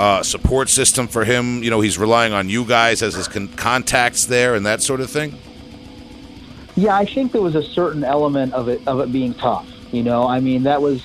[0.00, 1.62] uh, support system for him?
[1.62, 5.00] You know, he's relying on you guys as his con- contacts there and that sort
[5.00, 5.38] of thing.
[6.74, 9.68] Yeah, I think there was a certain element of it of it being tough.
[9.92, 11.04] You know, I mean, that was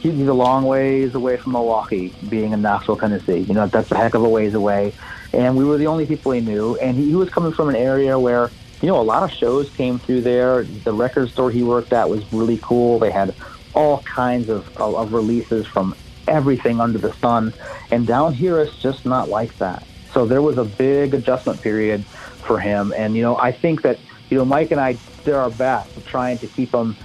[0.00, 3.38] he's a long ways away from Milwaukee, being in Knoxville, Tennessee.
[3.38, 4.92] You know, that's a heck of a ways away,
[5.32, 6.76] and we were the only people he knew.
[6.78, 9.70] And he, he was coming from an area where you know a lot of shows
[9.70, 10.64] came through there.
[10.64, 12.98] The record store he worked at was really cool.
[12.98, 13.36] They had
[13.74, 15.94] all kinds of, of, of releases from
[16.28, 17.54] everything under the sun,
[17.90, 19.86] and down here it's just not like that.
[20.14, 22.04] So there was a big adjustment period
[22.46, 24.00] for him, and you know I think that
[24.30, 26.96] you know Mike and I did our best of trying to keep him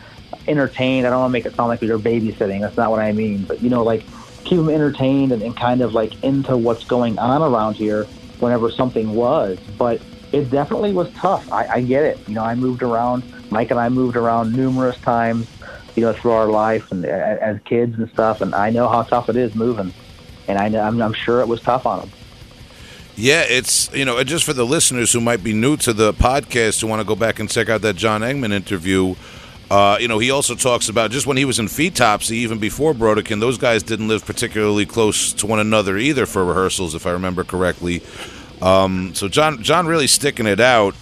[0.47, 1.05] entertained.
[1.05, 2.61] I don't want to make it sound like we were babysitting.
[2.61, 3.45] That's not what I mean.
[3.45, 4.07] But you know, like
[4.45, 8.09] keep him entertained and, and kind of like into what's going on around here
[8.39, 9.57] whenever something was.
[9.78, 10.01] But
[10.32, 11.43] it definitely was tough.
[11.51, 12.22] I, I get it.
[12.28, 13.24] You know, I moved around.
[13.49, 15.47] Mike and I moved around numerous times.
[15.97, 18.41] You know, through our life and as kids and stuff.
[18.41, 19.91] And I know how tough it is moving.
[20.47, 22.11] And I know, I'm, I'm sure it was tough on him.
[23.15, 26.81] Yeah, it's you know just for the listeners who might be new to the podcast
[26.81, 29.15] who want to go back and check out that John Engman interview.
[29.71, 32.93] Uh, you know, he also talks about just when he was in Fetopsy, even before
[32.93, 37.11] Brodequin, those guys didn't live particularly close to one another either for rehearsals, if I
[37.11, 38.01] remember correctly.
[38.61, 40.95] Um, so John, John really sticking it out.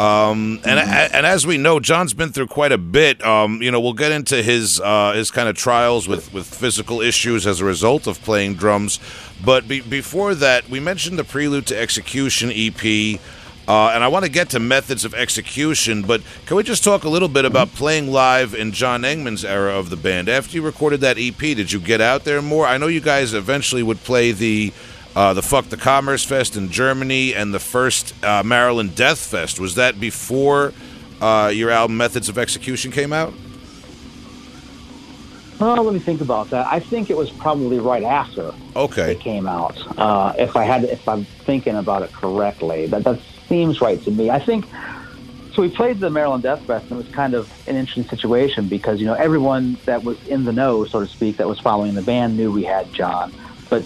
[0.00, 1.14] Um, and mm-hmm.
[1.14, 3.22] and as we know, John's been through quite a bit.
[3.22, 7.02] Um, you know, we'll get into his uh, his kind of trials with, with physical
[7.02, 8.98] issues as a result of playing drums.
[9.44, 13.20] But be, before that, we mentioned the Prelude to Execution EP.
[13.68, 17.04] Uh, and I want to get to methods of execution, but can we just talk
[17.04, 20.28] a little bit about playing live in John Engman's era of the band?
[20.28, 22.66] After you recorded that EP, did you get out there more?
[22.66, 24.72] I know you guys eventually would play the
[25.16, 29.60] uh, the Fuck the Commerce Fest in Germany and the first uh, Maryland Death Fest.
[29.60, 30.72] Was that before
[31.20, 33.32] uh, your album Methods of Execution came out?
[35.58, 36.66] Well, let me think about that.
[36.68, 38.54] I think it was probably right after.
[38.74, 39.12] Okay.
[39.12, 39.76] It came out.
[39.98, 44.10] Uh, if I had, if I'm thinking about it correctly, that that's seems right to
[44.10, 44.30] me.
[44.30, 44.64] I think
[45.52, 45.60] so.
[45.60, 49.00] We played the Maryland Death Fest, and it was kind of an interesting situation because
[49.00, 52.02] you know everyone that was in the know, so to speak, that was following the
[52.02, 53.34] band knew we had John,
[53.68, 53.84] but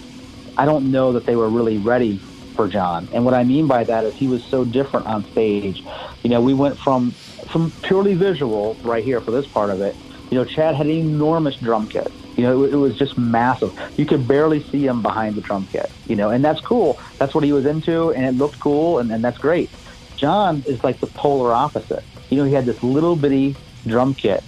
[0.57, 2.21] I don't know that they were really ready
[2.55, 3.09] for John.
[3.11, 5.83] And what I mean by that is he was so different on stage.
[6.23, 7.15] You know, we went from
[7.51, 9.95] from purely visual right here for this part of it.
[10.31, 12.11] You know, Chad had an enormous drum kit.
[12.37, 13.71] You know, it, it, was just massive.
[13.97, 16.99] You could barely see him behind the drum kit, you know, and that's cool.
[17.17, 19.69] That's what he was into, and it looked cool, and, and that's great.
[20.17, 22.03] John is like the polar opposite.
[22.29, 23.55] You know, he had this little bitty
[23.87, 24.43] drum kit,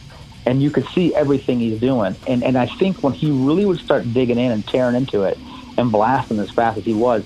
[0.45, 2.17] and you could see everything he's doing.
[2.27, 5.37] And, and I think when he really would start digging in and tearing into it
[5.77, 7.23] and blasting as fast as he was,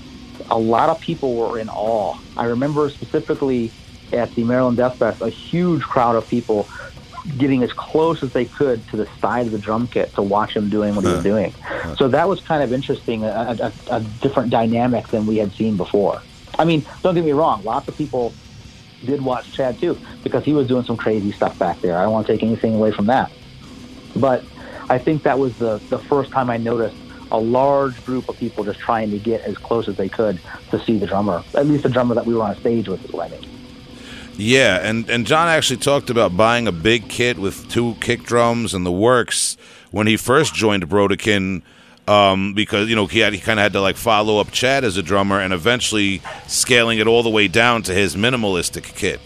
[0.50, 2.16] a lot of people were in awe.
[2.36, 3.74] I remember specifically
[4.12, 6.70] at the Maryland Death Fest, a huge crowd of people
[7.38, 10.56] getting as close as they could to the side of the drum kit to watch
[10.56, 11.56] him doing what he was doing.
[11.98, 15.78] So that was kind of interesting, a, a, a, different dynamic than we had seen
[15.78, 16.26] before.
[16.58, 18.36] I mean, don't get me wrong, lots of people
[19.04, 21.98] did watch Chad too because he was doing some crazy stuff back there.
[21.98, 23.32] I don't want to take anything away from that.
[24.16, 24.48] But
[24.90, 26.98] I think that was the, the first time I noticed
[27.32, 30.80] a large group of people just trying to get as close as they could to
[30.84, 33.32] see the drummer, at least the drummer that we were on stage with is what
[33.32, 33.50] I mean.
[34.38, 38.74] Yeah, and, and John actually talked about buying a big kit with two kick drums
[38.74, 39.58] and the works
[39.92, 41.62] when he first joined Brodequin.
[42.08, 44.84] Um, because you know he had he kind of had to like follow up Chad
[44.84, 49.22] as a drummer and eventually scaling it all the way down to his minimalistic kit.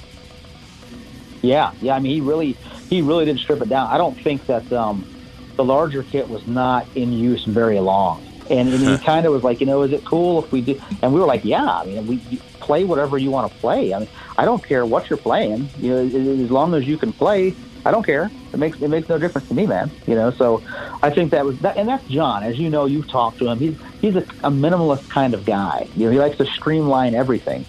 [1.41, 1.95] Yeah, yeah.
[1.95, 2.57] I mean, he really
[2.89, 3.87] he really did strip it down.
[3.87, 5.07] I don't think that um,
[5.55, 8.25] the larger kit was not in use very long.
[8.49, 10.79] And, and he kind of was like, you know, is it cool if we do?
[11.01, 11.65] And we were like, yeah.
[11.65, 12.17] I mean, we
[12.59, 13.93] play whatever you want to play.
[13.93, 15.67] I mean, I don't care what you're playing.
[15.79, 18.29] You know, as long as you can play, I don't care.
[18.51, 19.91] It makes it makes no difference to me, man.
[20.07, 20.63] You know, so
[21.03, 22.43] I think that was that, and that's John.
[22.43, 23.59] As you know, you've talked to him.
[23.59, 25.87] He's he's a, a minimalist kind of guy.
[25.95, 27.65] You know, he likes to streamline everything.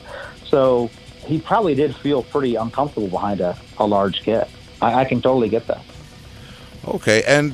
[0.47, 0.91] So
[1.27, 4.49] he probably did feel pretty uncomfortable behind a, a large kit.
[4.81, 5.83] I, I can totally get that.
[6.87, 7.53] Okay, and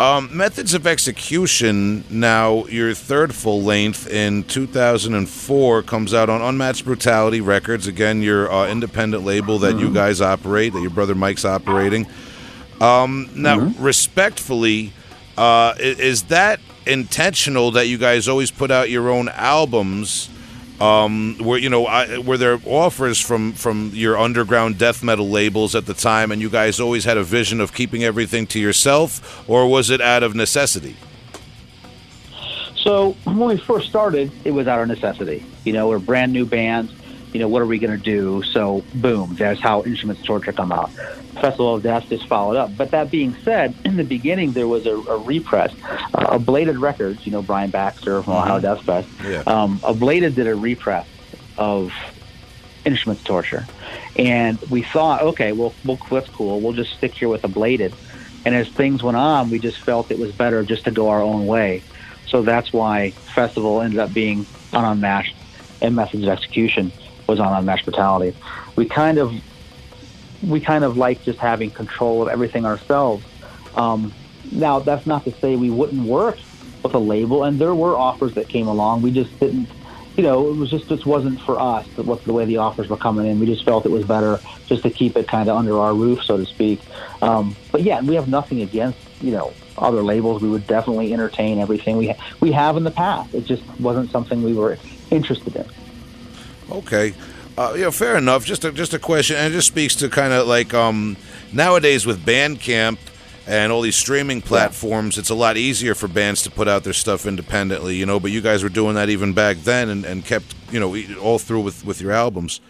[0.00, 6.86] um, Methods of Execution, now your third full length in 2004, comes out on Unmatched
[6.86, 7.86] Brutality Records.
[7.86, 9.88] Again, your uh, independent label that mm-hmm.
[9.88, 12.06] you guys operate, that your brother Mike's operating.
[12.80, 13.84] Um, now, mm-hmm.
[13.84, 14.94] respectfully,
[15.36, 20.30] uh, is that intentional that you guys always put out your own albums?
[20.80, 25.74] Um, were you know I, were there offers from from your underground death metal labels
[25.74, 29.48] at the time, and you guys always had a vision of keeping everything to yourself,
[29.48, 30.96] or was it out of necessity?
[32.76, 35.44] So when we first started, it was out of necessity.
[35.64, 36.90] You know, we're a brand new band.
[37.32, 38.42] You know, what are we going to do?
[38.52, 40.92] So, boom, that's how Instruments of Torture come out.
[41.40, 42.76] Festival of Death just followed up.
[42.76, 45.72] But that being said, in the beginning, there was a, a repress.
[46.12, 49.42] Uh, Ablated Records, you know, Brian Baxter from Ohio Death Fest, Yeah.
[49.46, 51.06] um, Ablated did a repress
[51.56, 51.90] of
[52.84, 53.68] Instruments of Torture.
[54.16, 56.60] And we thought, okay, well, well, that's cool.
[56.60, 57.94] We'll just stick here with Ablated.
[58.44, 61.22] And as things went on, we just felt it was better just to go our
[61.22, 61.84] own way.
[62.26, 65.34] So that's why Festival ended up being on Unmatched
[65.82, 66.92] and Methods of Execution
[67.30, 68.36] was on Unmatched Brutality.
[68.76, 69.30] We kind of
[70.42, 73.26] we kind of like just having control of everything ourselves.
[73.74, 74.14] Um,
[74.44, 76.38] now, that's not to say we wouldn't work
[76.82, 79.02] with a label, and there were offers that came along.
[79.02, 79.70] We just didn't,
[80.16, 81.86] you know, it was just just wasn't for us.
[81.98, 83.38] It was the way the offers were coming in.
[83.38, 86.20] We just felt it was better just to keep it kind of under our roof,
[86.24, 86.80] so to speak.
[87.20, 90.40] Um, but yeah, we have nothing against you know other labels.
[90.40, 93.28] We would definitely entertain everything we ha- we have in the past.
[93.34, 94.78] It just wasn't something we were
[95.10, 95.66] interested in.
[96.70, 97.14] Okay.
[97.58, 98.44] Uh, know, fair enough.
[98.44, 101.16] Just a, just a question, and it just speaks to kind of like um,
[101.52, 102.98] nowadays with Bandcamp
[103.46, 106.92] and all these streaming platforms, it's a lot easier for bands to put out their
[106.92, 108.20] stuff independently, you know.
[108.20, 111.38] But you guys were doing that even back then, and, and kept you know all
[111.38, 112.60] through with, with your albums.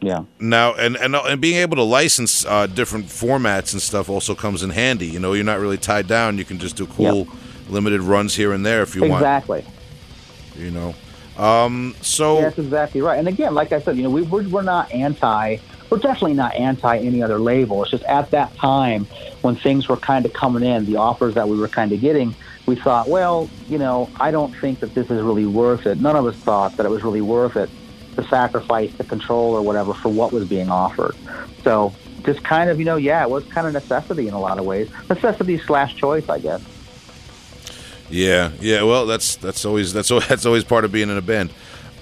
[0.00, 0.24] Yeah.
[0.40, 4.62] Now, and and and being able to license uh, different formats and stuff also comes
[4.62, 5.06] in handy.
[5.06, 6.38] You know, you're not really tied down.
[6.38, 7.28] You can just do cool
[7.68, 9.60] limited runs here and there if you Exactly.
[9.60, 9.66] want.
[9.68, 10.64] Exactly.
[10.64, 10.94] You know.
[11.42, 13.18] Um, so that's exactly right.
[13.18, 15.56] And again, like I said, you know, we, we're, we're not anti,
[15.90, 17.82] we're definitely not anti any other label.
[17.82, 19.08] It's just at that time
[19.40, 22.36] when things were kind of coming in, the offers that we were kind of getting,
[22.66, 26.00] we thought, well, you know, I don't think that this is really worth it.
[26.00, 27.72] None of us thought that it was really worth it
[28.16, 31.16] to sacrifice the control or whatever for what was being offered.
[31.64, 34.60] So just kind of, you know, yeah, it was kind of necessity in a lot
[34.60, 34.86] of ways.
[35.10, 36.60] Necessity slash choice, I guess.
[38.12, 38.82] Yeah, yeah.
[38.82, 41.50] Well, that's that's always that's that's always part of being in a band.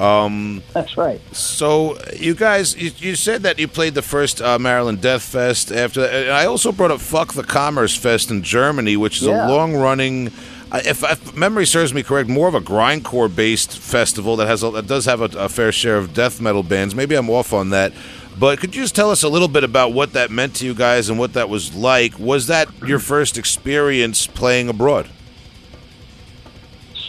[0.01, 1.21] Um, That's right.
[1.37, 5.71] so you guys, you, you said that you played the first uh, Maryland Death Fest.
[5.71, 9.25] After that, and I also brought up Fuck the Commerce Fest in Germany, which is
[9.29, 9.47] Yeah.
[9.47, 10.29] a long running.
[10.73, 14.71] If, if memory serves me correct, more of a grindcore based festival that has a,
[14.71, 16.95] that does have a, a fair share of death metal bands.
[16.95, 17.93] Maybe I'm off on that,
[18.39, 20.73] but could you just tell us a little bit about what that meant to you
[20.73, 22.19] guys and what that was like?
[22.19, 25.11] Was that your first experience playing abroad?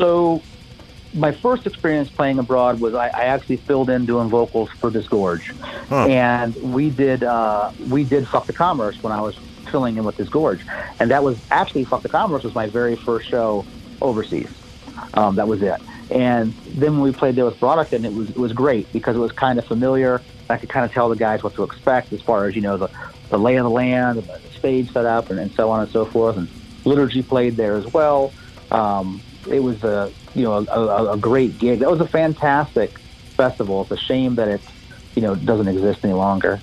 [0.02, 0.46] So,
[1.14, 5.42] my first experience playing abroad was I, I actually filled in doing vocals for Disgorge,
[5.90, 6.08] Huh.
[6.10, 9.36] and we did uh, we did Fuck the Commerce when I was
[9.72, 10.62] filling in with Disgorge,
[11.00, 13.68] and that was actually Fuck the Commerce was my very first show
[14.02, 14.50] overseas.
[15.14, 15.82] Um, that was it.
[16.10, 19.20] And then when we played there with Brodequin, it was it was great because it
[19.20, 20.24] was kind of familiar.
[20.50, 22.78] I could kind of tell the guys what to expect as far as you know
[22.78, 22.90] the
[23.30, 26.38] the lay of the land, the stage setup, and, and so on and so forth.
[26.38, 26.50] And
[26.86, 28.34] liturgy played there as well.
[28.70, 31.80] Um, it was a you know a, a, a great gig.
[31.80, 32.98] That was a fantastic
[33.38, 33.82] festival.
[33.84, 34.62] It's a shame that it
[35.16, 36.60] you know doesn't exist any longer.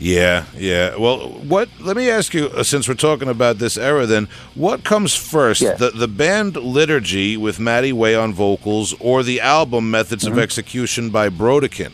[0.00, 0.94] Yeah, yeah.
[0.94, 1.68] Well, what?
[1.80, 5.60] Let me ask you, uh, since we're talking about this era, then, what comes first,
[5.60, 5.78] Yes.
[5.80, 10.34] the the band Liturgy with Matti Way on vocals, or the album Methods Mm-hmm.
[10.34, 11.92] of Execution by Brodequin?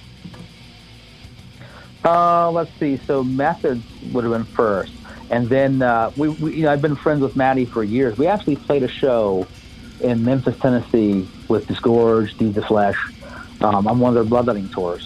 [2.05, 2.99] Uh, let's see.
[3.07, 4.93] So methods would have been first,
[5.31, 8.19] and then uh, we, we, you know, I've been friends with Matti for years.
[8.19, 9.47] We actually played a show
[10.05, 12.97] in Memphis, Tennessee, with Disgorge, Deeds of Flesh,
[13.61, 15.03] um, on one of their bloodletting tours,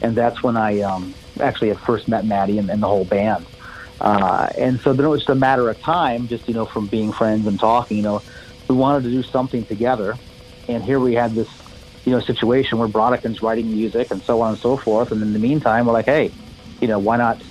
[0.00, 3.46] and that's when I um, actually at first met Matti and, and the whole band.
[4.00, 6.88] Uh, and so then it was just a matter of time, just you know, from
[6.88, 7.96] being friends and talking.
[7.96, 8.24] You know,
[8.68, 10.18] we wanted to do something together,
[10.68, 11.48] and here we had this
[12.04, 15.12] you know, situation where Brodequin's writing music and so on and so forth.
[15.12, 16.34] And in the meantime, we're like, hey,
[16.80, 17.42] you know, why not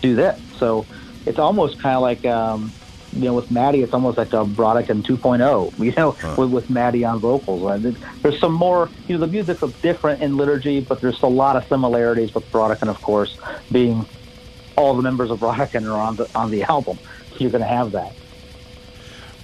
[0.00, 0.36] do this?
[0.58, 0.88] So
[1.26, 2.74] it's almost kind of like, um,
[3.12, 7.04] you know, with Matti, it's almost like a Brodequin 2.0, you know, with, with Matti
[7.04, 7.82] on vocals.
[8.22, 11.66] There's some more, you know, the music's different in liturgy, but there's a lot of
[11.66, 13.36] similarities with Brodequin, of course,
[13.72, 14.06] being
[14.76, 16.98] all the members of Brodequin are on the, on the album.
[17.38, 18.12] You're going to have that.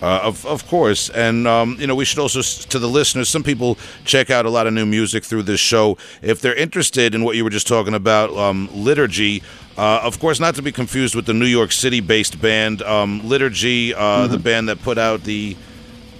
[0.03, 3.31] Uh, of, of course, and um, you know we should also to the listeners.
[3.31, 5.97] Some people check out a lot of new music through this show.
[6.21, 9.43] If they're interested in what you were just talking about, um, liturgy.
[9.77, 13.95] Uh, of course, not to be confused with the New York City-based band um, Liturgy,
[13.95, 15.57] uh, the band that put out the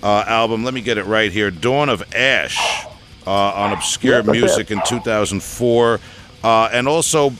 [0.03, 0.63] uh, album.
[0.63, 2.85] Let me get it right here: Dawn of Ash
[3.27, 6.01] uh, on Obscure Yeah, Music in 2004,
[6.45, 7.31] uh, and also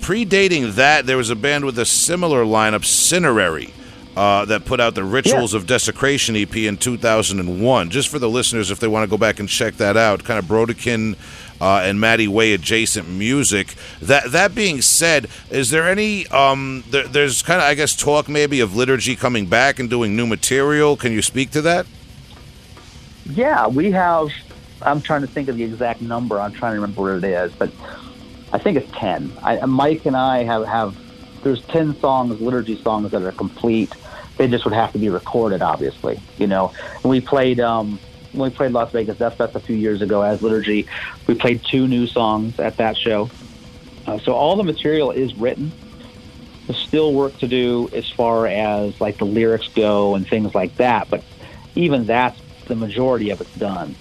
[0.00, 3.74] predating that, there was a band with a similar lineup, Cinerary
[4.16, 7.90] uh, that put out the Rituals of Desecration EP in 2001.
[7.90, 10.38] Just for the listeners, if they want to go back and check that out, kind
[10.38, 11.16] of Brodequin
[11.60, 13.74] uh, and Matti Way adjacent music.
[14.00, 16.26] That that being said, is there any?
[16.28, 20.16] Um, there, there's kind of, I guess, talk maybe of liturgy coming back and doing
[20.16, 20.96] new material.
[20.96, 21.86] Can you speak to that?
[23.24, 24.30] Yeah, we have
[24.82, 26.40] I'm trying to think of the exact number.
[26.40, 27.70] I'm trying to remember what it is, but
[28.52, 29.32] I think it's ten.
[29.42, 30.96] I, Mike and I have have
[31.42, 33.94] there's ten songs, liturgy songs that are complete.
[34.36, 36.20] They just would have to be recorded, obviously.
[36.38, 37.98] You know, and we played um,
[38.36, 40.86] when we played Las Vegas Death Fest a few years ago as liturgy.
[41.26, 43.30] We played two new songs at that show.
[44.06, 45.72] Uh, so all the material is written.
[46.66, 50.76] There's still work to do as far as like the lyrics go and things like
[50.76, 51.22] that, but
[51.74, 53.94] even that's the majority of it's done.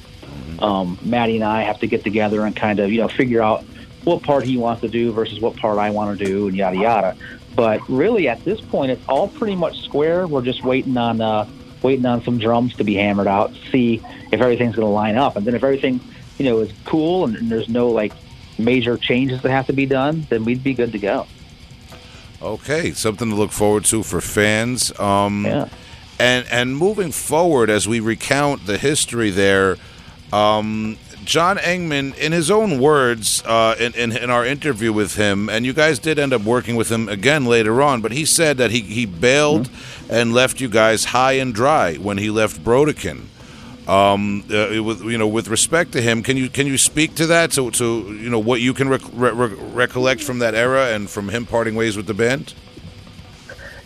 [0.60, 3.64] Um, Matti and I have to get together and kind of you know figure out
[4.04, 6.78] what part he wants to do versus what part I want to do and yada
[6.78, 7.18] yada.
[7.56, 10.28] But really, at this point, it's all pretty much square.
[10.28, 11.48] We're just waiting on uh,
[11.86, 15.36] waiting on some drums to be hammered out, see if everything's going to line up,
[15.38, 16.00] and then if everything
[16.38, 18.12] you know is cool and, and there's no like
[18.58, 21.28] major changes that have to be done, then we'd be good to go.
[22.42, 24.98] Okay, something to look forward to for fans.
[25.00, 25.70] Um, Yeah.
[26.18, 29.76] And and moving forward, as we recount the history there,
[30.32, 35.50] um, John Engman, in his own words, uh, in, in in our interview with him,
[35.50, 38.58] and you guys did end up working with him again later on, but he said
[38.58, 39.70] that he he bailed
[40.10, 43.26] and left you guys high and dry when he left Brodequin.
[43.88, 47.28] Um, uh, with you know, with respect to him, can you can you speak to
[47.28, 47.52] that?
[47.52, 51.10] To, to you know what you can rec- re- re- recollect from that era and
[51.10, 52.54] from him parting ways with the band.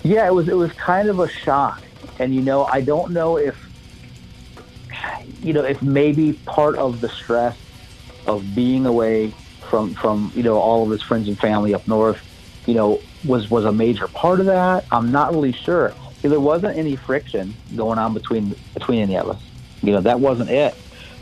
[0.04, 1.84] Yeah, it was it was kind of a shock,
[2.18, 3.69] and you know, I don't know if
[5.40, 7.58] you know if maybe part of the stress
[8.26, 9.34] of being away
[9.70, 12.18] from from you know all of his friends and family up north,
[12.66, 14.86] you know, was was a major part of that.
[14.92, 15.96] I'm not really sure.
[16.22, 19.42] There wasn't any friction going on between between any of us.
[19.82, 20.76] You know, that wasn't it.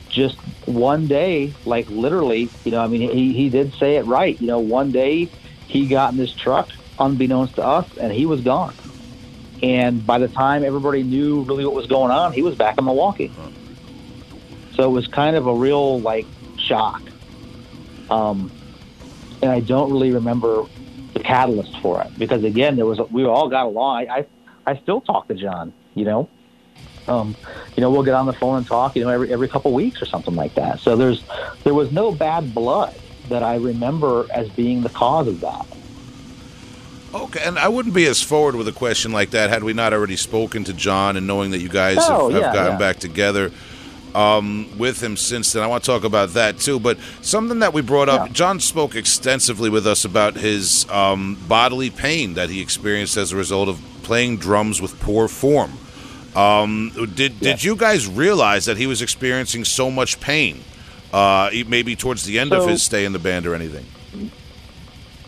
[0.09, 4.39] Just one day, like literally, you know, I mean, he, he did say it right.
[4.39, 5.31] You know, one day
[5.67, 8.75] he got in this truck, unbeknownst to us, and he was gone.
[9.61, 12.85] And by the time everybody knew really what was going on, he was back in
[12.85, 13.33] Milwaukee.
[14.77, 16.25] So it was kind of a real like
[16.57, 17.01] shock.
[18.09, 18.49] Um,
[19.41, 20.65] and I don't really remember
[21.13, 24.07] the catalyst for it because again, there was we all got along.
[24.07, 24.25] I I,
[24.65, 25.73] I still talk to John.
[25.95, 26.29] You know,
[27.07, 27.35] um,
[27.75, 28.95] you know, we'll get on the phone and talk.
[28.95, 30.79] You know, every every couple weeks or something like that.
[30.79, 31.23] So there's
[31.63, 32.93] there was no bad blood
[33.29, 35.65] that I remember as being the cause of that.
[37.13, 39.91] Okay, and I wouldn't be as forward with a question like that had we not
[39.91, 42.77] already spoken to John and knowing that you guys Oh, have, have yeah, gotten yeah.
[42.77, 43.51] back together
[44.17, 45.61] um, with him since then.
[45.61, 46.79] I want to talk about that too.
[46.79, 48.33] But something that we brought up, Yeah.
[48.33, 53.35] John spoke extensively with us about his um, bodily pain that he experienced as a
[53.35, 55.73] result of playing drums with poor form.
[56.35, 60.63] Um, did did you guys realize that he was experiencing so much pain?
[61.13, 63.85] Uh, maybe towards the end of his stay in the band or anything.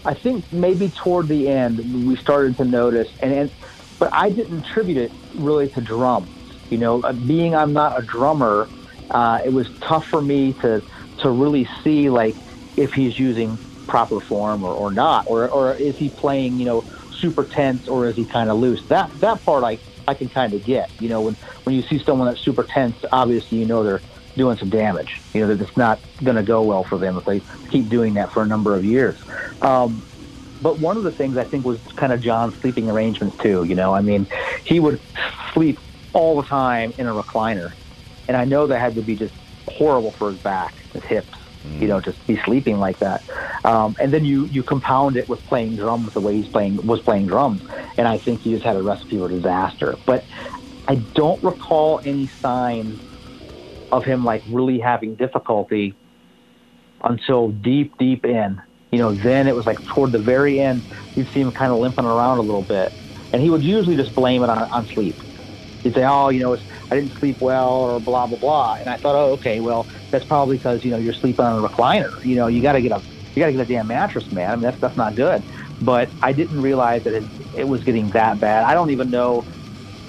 [0.06, 1.78] I think maybe toward the end
[2.08, 3.52] we started to notice, and, and
[4.00, 6.30] but I didn't attribute it really to drums.
[6.70, 8.68] You know, uh, being I'm not a drummer,
[9.12, 10.84] uh, it was tough for me to
[11.20, 12.38] to really see like
[12.78, 16.86] if he's using proper form or, or not, or or is he playing you know
[17.22, 18.82] super tense or is he kind of loose?
[18.90, 20.92] That that part I I can kind of get.
[21.00, 24.04] You know, when when you see someone that's super tense, obviously you know they're
[24.38, 25.10] doing some damage.
[25.34, 27.42] You know that it's not going to go well for them if they
[27.72, 29.18] keep doing that for a number of years.
[29.62, 30.04] Um,
[30.62, 33.64] but one of the things I think was kind of John's sleeping arrangements too.
[33.64, 34.28] You know, I mean,
[34.66, 35.02] he would
[35.54, 35.80] sleep
[36.14, 37.74] all the time in a recliner,
[38.30, 39.34] and I know that had to be just
[39.68, 41.38] horrible for his back, his hips.
[41.82, 43.26] You know, just be sleeping like that,
[43.66, 47.02] um, and then you you compound it with playing drums the way he's playing was
[47.02, 47.62] playing drums,
[47.98, 50.00] and I think he just had a recipe for disaster.
[50.08, 50.26] But
[50.88, 53.02] I don't recall any signs
[53.92, 55.96] of him like really having difficulty
[57.04, 58.62] until deep, deep in.
[58.92, 60.84] You know, then it was like toward the very end,
[61.16, 62.94] you'd see him kind of limping around a little bit.
[63.34, 65.22] And he would usually just blame it on, on sleep.
[65.84, 68.76] He'd say, oh, you know, it's, I didn't sleep well or blah, blah, blah.
[68.76, 71.68] And I thought, oh, okay, well, that's probably because, you know, you're sleeping on a
[71.68, 72.24] recliner.
[72.26, 73.02] You know, you got to get a,
[73.36, 74.50] you got to get a damn mattress, man.
[74.50, 75.44] I mean, that's, that's not good.
[75.82, 77.24] But I didn't realize that it,
[77.56, 78.64] it was getting that bad.
[78.66, 79.46] I don't even know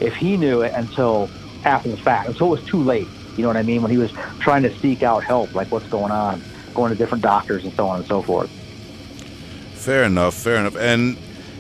[0.01, 1.28] if he knew it until
[1.64, 3.09] after the fact, until it was too late.
[3.37, 3.83] You know what I mean?
[3.83, 6.43] When he was trying to seek out help, like what's going on,
[6.74, 8.51] going to different doctors and so on and so forth.
[9.74, 10.76] Fair enough, fair enough.
[10.76, 11.16] And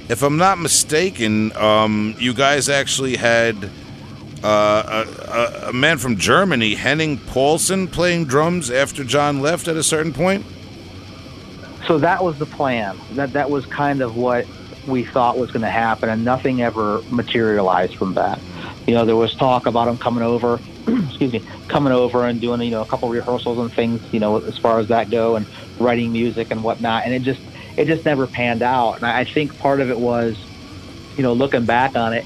[0.08, 3.70] if I'm not mistaken, um, you guys actually had
[4.42, 5.04] uh,
[5.64, 10.12] a, a, man from Germany, Henning Paulson, playing drums after John left at a certain
[10.12, 10.46] point.
[11.86, 12.98] So that was the plan.
[13.12, 14.46] That that was kind of what
[14.86, 18.40] we thought was going to happen, and nothing ever materialized from that.
[18.86, 22.62] You know, there was talk about him coming over, excuse me, coming over and doing
[22.62, 24.00] you know a couple rehearsals and things.
[24.12, 25.46] You know, as far as that go, and
[25.78, 27.40] writing music and whatnot, and it just
[27.76, 28.96] it just never panned out.
[28.96, 30.38] And I think part of it was,
[31.16, 32.24] you know, looking back on it,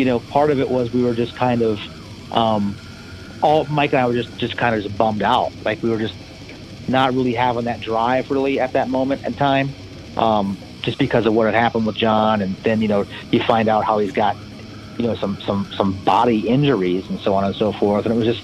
[0.00, 1.78] you know, part of it was we were just kind of
[2.30, 2.78] um,
[3.42, 5.52] all Mike and I were just just kind of just bummed out.
[5.62, 6.14] Like we were just
[6.88, 9.76] not really having that drive really at that moment in time,
[10.16, 12.40] um, just because of what had happened with John.
[12.40, 14.38] And then you know you find out how he's got
[14.96, 18.06] you know some some some body injuries and so on and so forth.
[18.06, 18.40] And it was just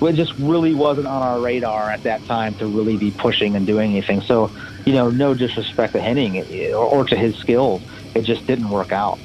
[0.00, 3.66] it just really wasn't on our radar at that time to really be pushing and
[3.66, 4.22] doing anything.
[4.26, 4.52] So
[4.86, 7.82] you know, no disrespect to Henning or, or to his skills,
[8.14, 9.20] it just didn't work out.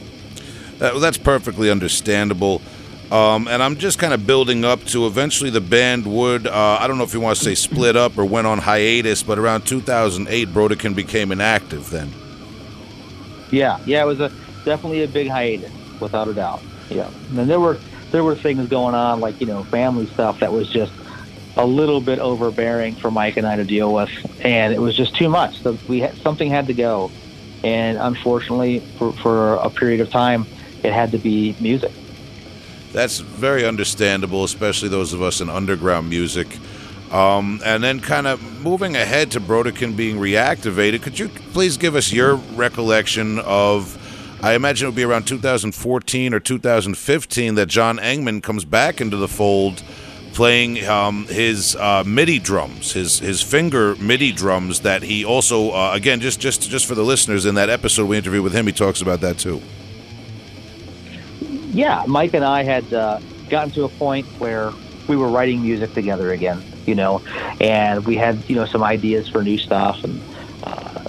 [0.83, 2.61] Uh, that's perfectly understandable.
[3.09, 6.87] Um, and I'm just kind of building up to eventually the band would, uh, I
[6.87, 9.65] don't know if you want to say split up or went on hiatus, but around
[9.65, 12.11] 2008, Brodequin became inactive then.
[13.51, 14.31] Yeah, yeah, it was a
[14.65, 16.63] definitely a big hiatus, without a doubt.
[16.89, 17.79] Yeah, and there were
[18.11, 20.91] there were things going on like you know family stuff that was just
[21.55, 24.09] a little bit overbearing for Mike and I to deal with,
[24.43, 25.61] and it was just too much.
[25.61, 27.11] So we had, something had to go,
[27.63, 30.47] and unfortunately, for, for a period of time,
[30.83, 31.91] it had to be music.
[32.91, 36.47] That's very understandable, especially those of us in underground music.
[37.11, 41.95] Um, and then, kind of moving ahead to Brodequin being reactivated, could you please give
[41.95, 43.99] us your recollection of?
[44.43, 49.15] I imagine it would be around 2014 or 2015 that John Engman comes back into
[49.15, 49.81] the fold,
[50.33, 54.81] playing um, his uh, MIDI drums, his his finger MIDI drums.
[54.81, 58.17] That he also, uh, again, just just just for the listeners, in that episode we
[58.17, 59.61] interviewed with him, he talks about that too
[61.73, 63.19] yeah, Mike and I had uh,
[63.49, 64.73] gotten to a point where
[65.07, 67.21] we were writing music together again, you know,
[67.59, 69.97] and we had, you know, some ideas for new stuff.
[70.03, 70.23] And
[70.65, 71.01] uh,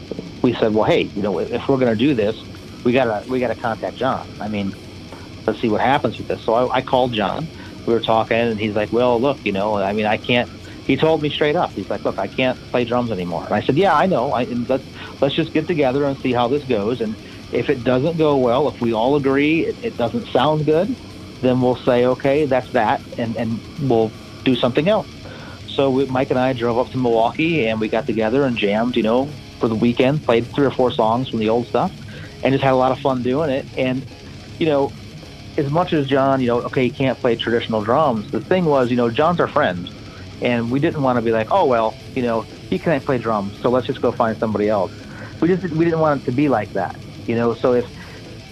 [0.43, 2.37] we said, well, hey, you know, if we're going to do this,
[2.85, 4.27] we gotta we gotta contact John.
[4.41, 4.75] I mean,
[5.47, 6.41] let's see what happens with this.
[6.45, 7.51] So I, I called John.
[7.87, 10.51] We were talking, and he's like, well, look, you know, I mean, I can't.
[10.87, 11.73] He told me straight up.
[11.75, 13.47] He's like, look, I can't play drums anymore.
[13.47, 14.35] And I said, yeah, I know.
[14.35, 14.85] I, let's
[15.21, 17.01] let's just get together and see how this goes.
[17.01, 17.17] And
[17.51, 20.97] if it doesn't go well, if we all agree it, it doesn't sound good,
[21.43, 24.15] then we'll say, okay, that's that, and, and we'll
[24.45, 25.09] do something else.
[25.77, 28.97] So we, Mike and I drove up to Milwaukee and we got together and jammed,
[28.97, 31.93] you know, for the weekend, played three or four songs from the old stuff,
[32.43, 33.69] and just had a lot of fun doing it.
[33.77, 34.07] And,
[34.59, 34.95] you know,
[35.57, 38.91] as much as John, you know, okay, he can't play traditional drums, the thing was,
[38.91, 39.91] you know, John's our friend.
[40.41, 43.57] And we didn't want to be like, oh, well, you know, he can't play drums,
[43.63, 44.93] so let's just go find somebody else.
[45.41, 46.97] We just we didn't want it to be like that.
[47.27, 47.85] You know, so if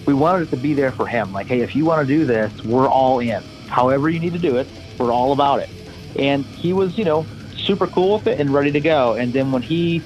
[0.06, 2.26] we wanted it to be there for him, like, hey, if you want to do
[2.26, 3.42] this, we're all in.
[3.66, 5.70] However you need to do it, we're all about it.
[6.18, 7.28] And he was, you know,
[7.66, 9.14] super cool with it and ready to go.
[9.14, 10.04] And then when he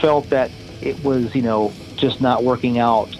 [0.00, 3.10] felt that it was, you know, just not working out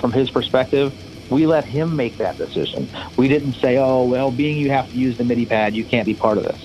[0.00, 0.92] from his perspective,
[1.30, 2.90] we let him make that decision.
[3.16, 6.06] We didn't say, "Oh, well, being you have to use the MIDI pad, you can't
[6.06, 6.60] be part of this."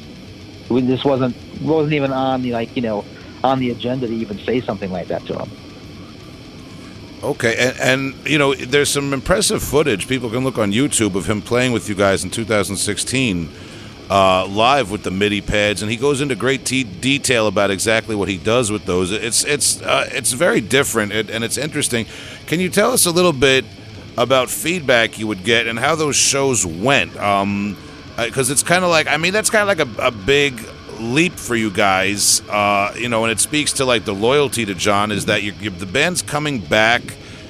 [0.69, 3.07] We, this wasn't wasn't even on the like you know
[3.43, 5.53] on the agenda to even say something like that to him.
[7.23, 10.07] Okay, and, and, you know, there's some impressive footage.
[10.07, 13.49] People can look on YouTube of him playing with you guys in 2016
[14.11, 18.13] uh, live with the MIDI pads, and he goes into great te- detail about exactly
[18.13, 19.09] what he does with those.
[19.11, 22.05] It's it's uh, it's very different and it's interesting.
[22.45, 23.63] Can you tell us a little bit
[24.17, 27.13] about feedback you would get and how those shows went?
[27.13, 27.77] Because um,
[28.17, 30.59] uh, it's kind of like I mean, that's kind of like a, a big
[31.01, 34.73] leap for you guys, uh, you know, and it speaks to like the loyalty to
[34.73, 37.01] John is that you, you, the band's coming back.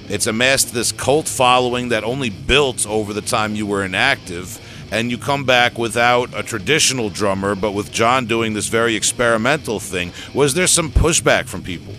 [0.09, 4.59] It's amassed this cult following that only built over the time you were inactive,
[4.91, 9.79] and you come back without a traditional drummer, but with John doing this very experimental
[9.79, 10.11] thing.
[10.33, 11.93] Was there some pushback from people?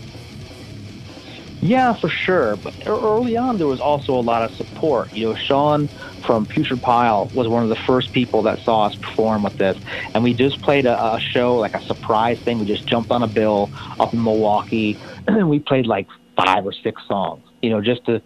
[1.64, 2.56] Yeah, for sure.
[2.56, 5.10] But early on, there was also a lot of support.
[5.12, 5.90] You know, Sean
[6.26, 9.76] from Putrid Pile was one of the first people that saw us perform with this,
[10.12, 12.58] and we just played a, a show like a surprise thing.
[12.58, 14.98] We just jumped on a bill up in Milwaukee,
[15.28, 17.44] and we played like five or six songs.
[17.62, 18.20] You know, just to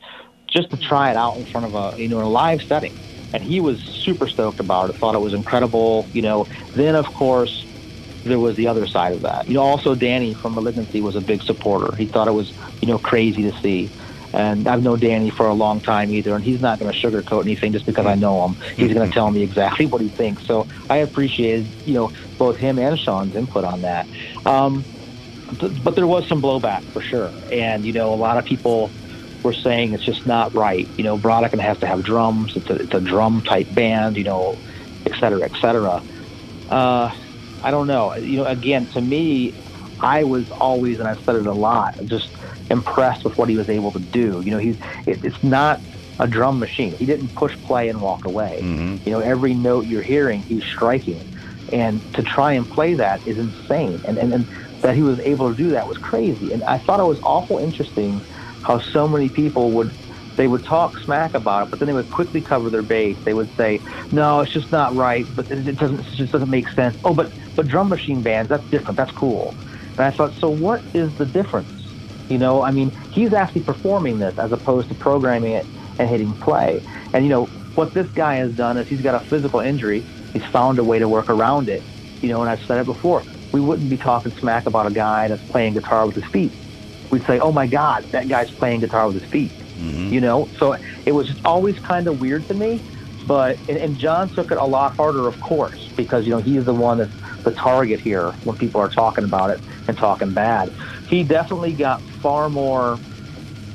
[0.51, 2.97] just to try it out in front of a you know in a live setting.
[3.35, 4.97] And he was super stoked about it.
[4.99, 6.09] Thought it was incredible.
[6.15, 7.66] You know, then of course
[8.29, 9.49] there was the other side of that.
[9.49, 11.95] You know, also Danny from Malignancy was a big supporter.
[11.97, 13.93] He thought it was, you know, crazy to see.
[14.33, 17.43] And I've known Danny for a long time either, and he's not going to sugarcoat
[17.43, 18.57] anything just because I know him.
[18.77, 20.45] He's going to tell me exactly what he thinks.
[20.47, 24.09] So I appreciated, you know, both him and Sean's input on that.
[24.45, 24.85] Um,
[25.83, 28.93] but there was some blowback for sure, and you know, a lot of people
[29.43, 30.91] were saying it's just not right.
[30.97, 32.53] You know, Brodequin has to have drums.
[32.57, 34.17] It's a, it's a drum type band.
[34.17, 34.61] You know,
[35.07, 36.03] et cetera, et cetera.
[36.69, 37.11] Uh,
[37.67, 38.15] I don't know.
[38.15, 39.57] You know, again, to me,
[39.99, 42.29] I was always, and I've said it a lot, just
[42.71, 44.41] impressed with what he was able to do.
[44.45, 45.83] You know, he's it, it's not
[46.21, 46.95] a drum machine.
[46.97, 48.61] He didn't push play and walk away.
[48.63, 48.97] Mm-hmm.
[49.05, 51.27] You know, every note you're hearing, he's striking,
[51.73, 54.01] and to try and play that is insane.
[54.05, 54.47] And, and and
[54.83, 56.53] that he was able to do that was crazy.
[56.53, 58.23] And I thought it was awful interesting
[58.63, 59.93] how so many people would
[60.37, 63.19] they would talk smack about it, but then they would quickly cover their base.
[63.25, 66.67] They would say, "No, it's just not right, but it doesn't, it just doesn't make
[66.75, 68.99] sense." Oh, but but drum machine bands, that's different.
[68.99, 69.57] That's cool.
[69.99, 71.73] And I thought, so what is the difference?
[72.29, 75.69] You know, I mean, he's actually performing this as opposed to programming it
[75.99, 76.83] and hitting play.
[77.13, 80.07] And you know, what this guy has done is he's got a physical injury.
[80.33, 81.87] He's found a way to work around it.
[82.23, 83.27] You know, and I've said it before.
[83.53, 86.55] We wouldn't be talking smack about a guy that's playing guitar with his feet.
[87.11, 90.13] We'd say, "Oh my God, that guy's playing guitar with his feet." Mm-hmm.
[90.13, 92.83] You know, so it was always kind of weird to me.
[93.27, 96.65] But and, and John took it a lot harder, of course, because you know he's
[96.65, 97.13] the one that's
[97.45, 100.73] the target here when people are talking about it and talking bad.
[101.09, 103.01] He definitely got far more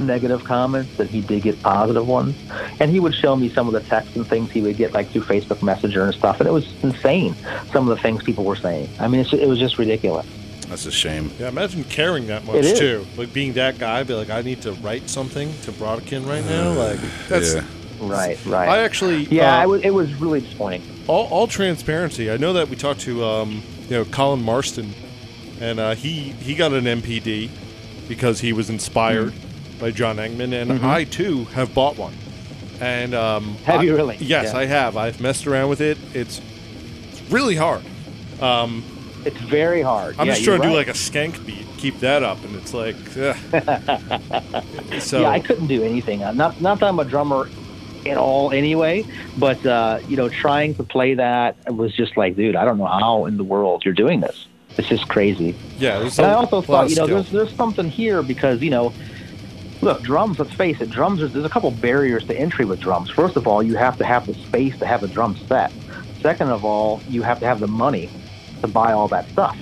[0.02, 2.38] negative comments than he did get positive ones.
[2.80, 5.12] And he would show me some of the texts and things he would get like
[5.12, 7.38] through Facebook Messenger and stuff, and it was insane.
[7.72, 8.89] Some of the things people were saying.
[8.99, 10.28] I mean, it was just ridiculous.
[10.72, 11.32] That's a shame.
[11.38, 12.80] Yeah, imagine caring that much is.
[12.80, 13.05] too.
[13.17, 16.72] Like being that guy, be like, I need to write something to Brodequin right now.
[16.74, 17.53] Like that's.
[17.55, 17.63] yeah.
[17.99, 18.67] Right, right.
[18.67, 19.26] I actually.
[19.26, 20.82] yeah, uh, it was, it was really disappointing.
[21.07, 22.32] all, all transparency.
[22.32, 24.91] I know that we talked to um, you know Colin Marston,
[25.59, 27.49] and uh, he he got an MPD
[28.07, 29.80] because he was inspired Mm-hmm.
[29.80, 32.13] by John Engman, and I too have bought one.
[32.80, 34.15] And um, Have I- you really?
[34.19, 34.59] Yes, Yeah.
[34.59, 34.95] I have.
[34.97, 35.97] I've messed around with it.
[36.15, 36.41] It's,
[37.11, 37.84] it's really hard.
[39.26, 40.15] It's very hard.
[40.17, 42.74] I'm Yeah, just trying to do like a skank beat, keep that up, and it's
[42.74, 42.95] like,
[45.01, 46.24] so yeah, I couldn't do anything.
[46.24, 47.49] I'm not not that I'm a drummer
[48.05, 49.05] at all anyway,
[49.38, 52.88] but uh, you know, trying to play that was just like, dude, I don't know
[52.88, 54.47] how in the world you're doing this.
[54.78, 55.55] It's just crazy.
[55.78, 56.01] yeah.
[56.01, 58.93] And I also thought, you know, there's there's something here because you know,
[59.82, 60.39] look, drums.
[60.39, 61.19] Let's face it, drums.
[61.19, 63.09] There's a couple barriers to entry with drums.
[63.09, 65.72] First of all, you have to have the space to have a drum set.
[66.22, 68.09] Second of all, you have to have the money
[68.62, 69.55] to buy all that stuff.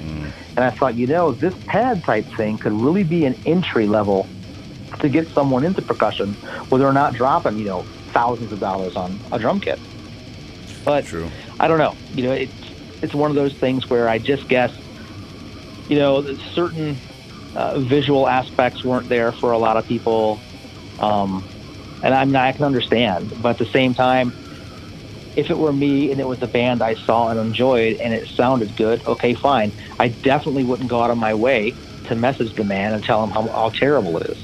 [0.56, 4.30] And I thought, you know, this pad type thing could really be an entry level
[5.02, 6.38] to get someone into percussion
[6.70, 9.80] where they're not dropping, you know, thousands of dollars on a drum kit.
[10.86, 11.32] But True.
[11.60, 11.98] I don't know.
[12.12, 12.54] You know, it's
[13.02, 14.72] it's one of those things where I just guess,
[15.88, 17.02] you know, certain
[17.56, 20.44] uh, visual aspects weren't there for a lot of people,
[20.98, 21.48] um,
[22.02, 23.34] and I'm I can understand.
[23.36, 24.34] But at the same time,
[25.36, 28.28] if it were me and it was a band I saw and enjoyed and it
[28.36, 29.74] sounded good, okay, fine.
[30.00, 31.76] I definitely wouldn't go out of my way
[32.06, 34.38] to message the man and tell him how, how terrible it is.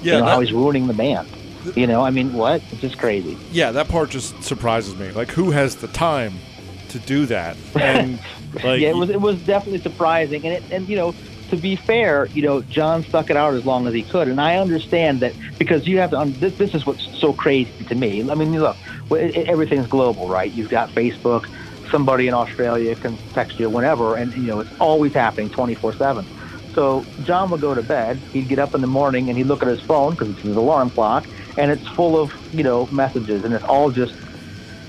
[0.00, 1.28] yeah, you know, that- how he's ruining the band.
[1.74, 2.62] You know, I mean, what?
[2.70, 3.36] It's just crazy.
[3.50, 5.10] yeah, that part just surprises me.
[5.10, 6.44] Like, who has the time
[6.88, 7.56] to do that?
[7.74, 8.20] And
[8.54, 11.14] like, yeah, it was it was definitely surprising, and it, and you know,
[11.48, 14.40] to be fair, you know, John stuck it out as long as he could, and
[14.40, 16.18] I understand that because you have to.
[16.18, 18.20] Un- this, this is what's so crazy to me.
[18.30, 18.76] I mean, look,
[19.08, 20.52] well, it, it- everything's global, right?
[20.52, 21.42] You've got Facebook.
[21.90, 25.94] Somebody in Australia can text you whenever, and you know, it's always happening, twenty four
[25.94, 26.26] seven.
[26.74, 28.22] So John would go to bed.
[28.32, 30.54] He'd get up in the morning and he'd look at his phone because it's his
[30.56, 34.14] alarm clock, and it's full of you know messages, and it's all just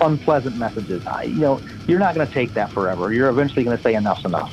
[0.01, 1.01] unpleasant messages.
[1.05, 3.11] I, you know, you're not going to take that forever.
[3.11, 4.49] You're eventually going to say enough's enough.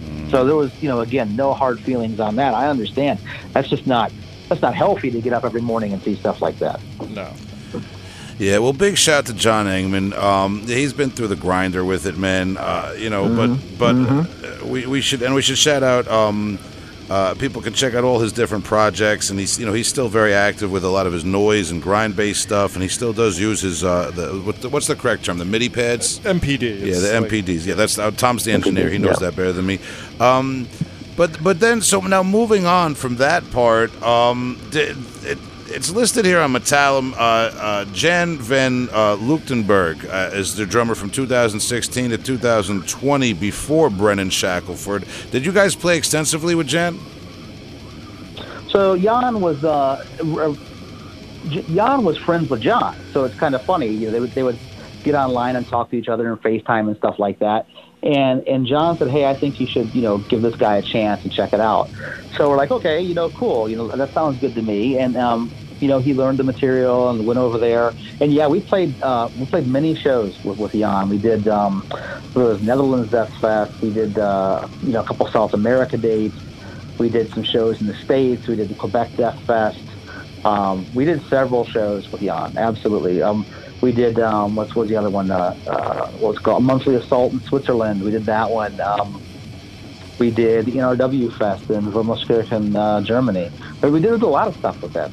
[0.00, 0.30] Mm.
[0.30, 2.54] So there was, you know, again, no hard feelings on that.
[2.54, 3.20] I understand.
[3.54, 4.12] That's just not
[4.48, 6.80] that's not healthy to get up every morning and see stuff like that.
[7.00, 7.36] no.
[8.38, 10.12] Yeah, well, big shout to John Engman.
[10.16, 12.56] Um, he's been through the grinder with it, man.
[12.56, 13.76] Uh, you know, Mm-hmm.
[13.78, 16.06] but but uh, we, we should and we should shout out.
[16.08, 16.58] Um,
[17.10, 20.08] uh, people can check out all his different projects, and he's you know he's still
[20.08, 23.12] very active with a lot of his noise and grind based stuff, and he still
[23.12, 26.20] does use his uh, the, what the what's the correct term the MIDI pads.
[26.20, 26.80] MPD.
[26.86, 27.66] Yeah, the like- MPDs.
[27.66, 28.88] Yeah, that's uh, Tom's the engineer.
[28.88, 29.30] He knows yeah.
[29.30, 29.80] that better than me.
[30.20, 30.68] Um,
[31.16, 35.38] but but then so now moving on from that part, um, it,
[35.70, 37.12] it's listed here on Metallum.
[37.12, 43.90] Uh, uh, Jan van uh, Luchtenberg uh, is the drummer from 2016 to 2020 before
[43.90, 45.04] Brennan Shackelford.
[45.30, 46.98] Did you guys play extensively with Jan?
[48.70, 50.04] So Jan was uh,
[51.48, 53.88] Jan was friends with John, so it's kind of funny.
[53.88, 54.58] You know, they would they would
[55.04, 57.66] get online and talk to each other and FaceTime and stuff like that.
[58.02, 60.82] And and John said, "Hey, I think you should you know give this guy a
[60.82, 61.90] chance and check it out."
[62.36, 63.68] So we're like, "Okay, you know, cool.
[63.68, 67.10] You know, that sounds good to me." And um, you know, he learned the material
[67.10, 67.94] and went over there.
[68.20, 71.08] And yeah, we played uh, we played many shows with with Jan.
[71.08, 71.86] We did um,
[72.34, 73.72] there was Netherlands Death Fest.
[73.80, 76.38] We did uh, you know a couple South America dates.
[76.98, 78.48] We did some shows in the States.
[78.48, 79.76] We did the Quebec Death Fest.
[80.44, 83.22] Um, we did several shows with Jan, absolutely.
[83.22, 83.46] Um,
[83.80, 85.30] we did, um, what was the other one?
[85.30, 86.64] Uh, uh, called?
[86.64, 88.02] Monthly Assault in Switzerland.
[88.02, 88.80] We did that one.
[88.80, 89.22] Um,
[90.18, 93.50] we did NRW Fest in Wilhelmskirchen, uh, Germany.
[93.80, 95.12] But we did a lot of stuff with that.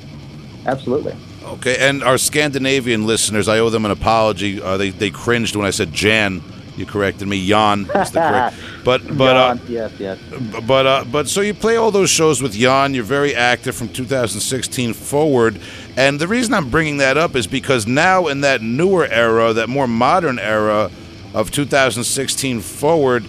[0.66, 1.16] Absolutely.
[1.44, 4.60] Okay, and our Scandinavian listeners, I owe them an apology.
[4.60, 6.42] Uh, they they cringed when I said Jan
[6.78, 7.48] You corrected me.
[7.48, 8.56] Jan is the correct.
[8.84, 10.20] But but uh, yes, yes.
[10.68, 12.94] but uh, but so you play all those shows with Jan.
[12.94, 15.60] You're very active from 2016 forward,
[15.98, 19.70] and the reason I'm bringing that up is because now in that newer era, that
[19.70, 20.92] more modern era
[21.34, 23.26] of 2016 forward,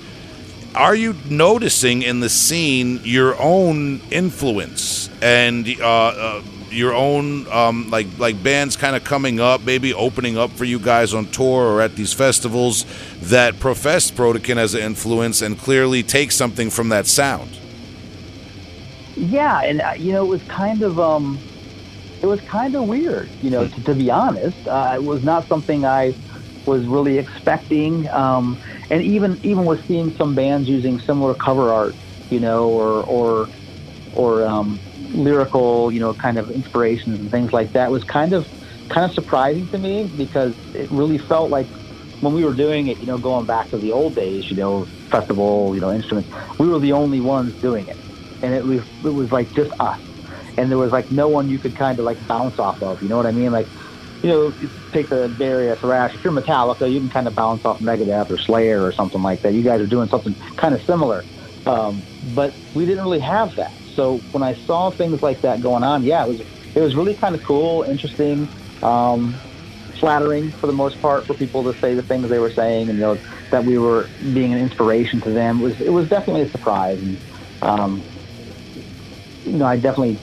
[0.74, 7.91] are you noticing in the scene your own influence and uh, uh, your own um,
[7.91, 11.65] like like bands kind of coming up, maybe opening up for you guys on tour
[11.67, 12.85] or at these festivals
[13.21, 17.59] that profess Brodequin as an influence and clearly take something from that sound?
[19.17, 21.43] Yeah, and uh, you know, it was kind of um,
[22.23, 23.33] it was kind of weird.
[23.41, 26.17] You know, to, to be honest, uh, it was not something I
[26.67, 28.09] was really expecting.
[28.11, 28.59] Um,
[28.91, 31.97] and even even with seeing some bands using similar cover art,
[32.31, 33.51] you know, or or
[34.13, 34.83] or um,
[35.17, 38.45] lyrical, you know, kind of inspirations and things like that was kind of
[38.93, 41.69] kind of surprising to me because it really felt like
[42.21, 44.89] when we were doing it, you know, going back to the old days, you know,
[45.11, 47.99] festival, you know, instruments, we were the only ones doing it,
[48.43, 49.99] and it was it was like just us,
[50.57, 53.09] and there was like no one you could kind of like bounce off of, you
[53.09, 53.53] know what I mean?
[53.53, 53.71] Like,
[54.23, 54.55] you know,
[54.95, 56.13] take the Darius Thrash.
[56.15, 59.43] If you're Metallica, you can kind of bounce off Megadeth or Slayer or something like
[59.43, 59.53] that.
[59.55, 61.27] You guys are doing something kind of similar,
[61.67, 63.73] um, but we didn't really have that.
[63.97, 66.40] So when I saw things like that going on, yeah, it was
[66.74, 68.48] it was really kind of cool, interesting.
[68.82, 69.35] Um,
[69.94, 72.98] flattering for the most part for people to say the things they were saying and
[72.98, 73.18] you know
[73.51, 77.01] that we were being an inspiration to them it was it was definitely a surprise
[77.01, 77.16] and
[77.62, 78.02] um,
[79.47, 80.18] you know I definitely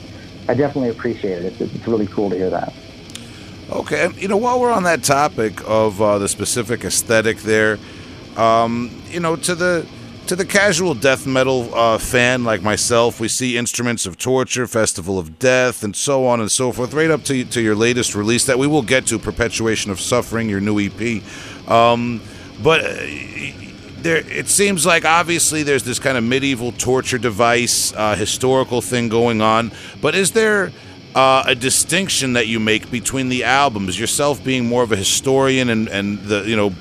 [0.48, 1.60] I definitely appreciate it.
[1.60, 2.72] It's, it's really cool to hear that.
[3.70, 7.78] Okay, you know, while we're on that topic of uh, the specific aesthetic there,
[8.36, 9.86] um, you know, to the
[10.26, 15.18] to the casual death metal uh, fan like myself, we see Instruments of Torture, Festival
[15.18, 18.46] of Death, and so on and so forth, right up to to your latest release
[18.46, 21.22] that we will get to, Perpetuation of Suffering, your new EP.
[21.70, 22.22] Um,
[22.62, 22.88] but uh,
[23.98, 29.08] there, it seems like obviously there's this kind of medieval torture device, uh, historical thing
[29.08, 29.72] going on.
[30.00, 30.72] But is there
[31.14, 34.00] uh, a distinction that you make between the albums?
[34.00, 36.72] Yourself being more of a historian and and the you know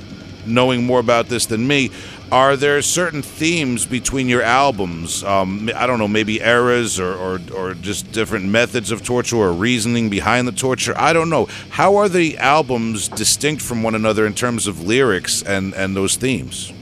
[0.46, 1.92] knowing more about this than me.
[2.32, 5.24] Are there certain themes between your albums?
[5.24, 9.54] Um, I don't know, maybe eras or, or, or just different methods of torture or
[9.54, 10.94] reasoning behind the torture.
[10.98, 11.46] I don't know.
[11.70, 16.16] How are the albums distinct from one another in terms of lyrics and, and those
[16.16, 16.74] themes?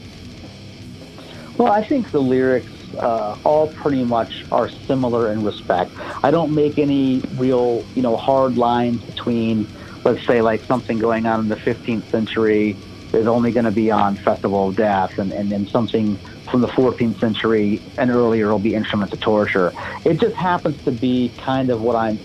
[1.58, 5.92] Well, I think the lyrics uh, all pretty much are similar in respect.
[6.24, 9.68] I don't make any real, you know, hard lines between,
[10.04, 12.78] let's say, like something going on in the 15th century
[13.14, 16.20] is only going to be on Festival of Death, and, and then something
[16.50, 19.74] from the 14th century and earlier will be Instruments of Torture.
[20.06, 22.22] It just happens to be kind of what I'm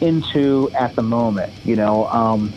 [0.00, 2.06] into at the moment, you know.
[2.08, 2.54] Um,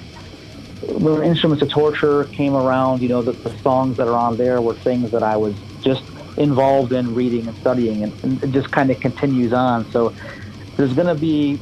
[0.82, 4.62] when Instruments of Torture came around, you know, the, the songs that are on there
[4.62, 6.04] were things that I was just
[6.38, 9.88] involved in reading and studying, and, and it just kind of continues on.
[9.92, 10.14] So
[10.78, 11.62] there's going to be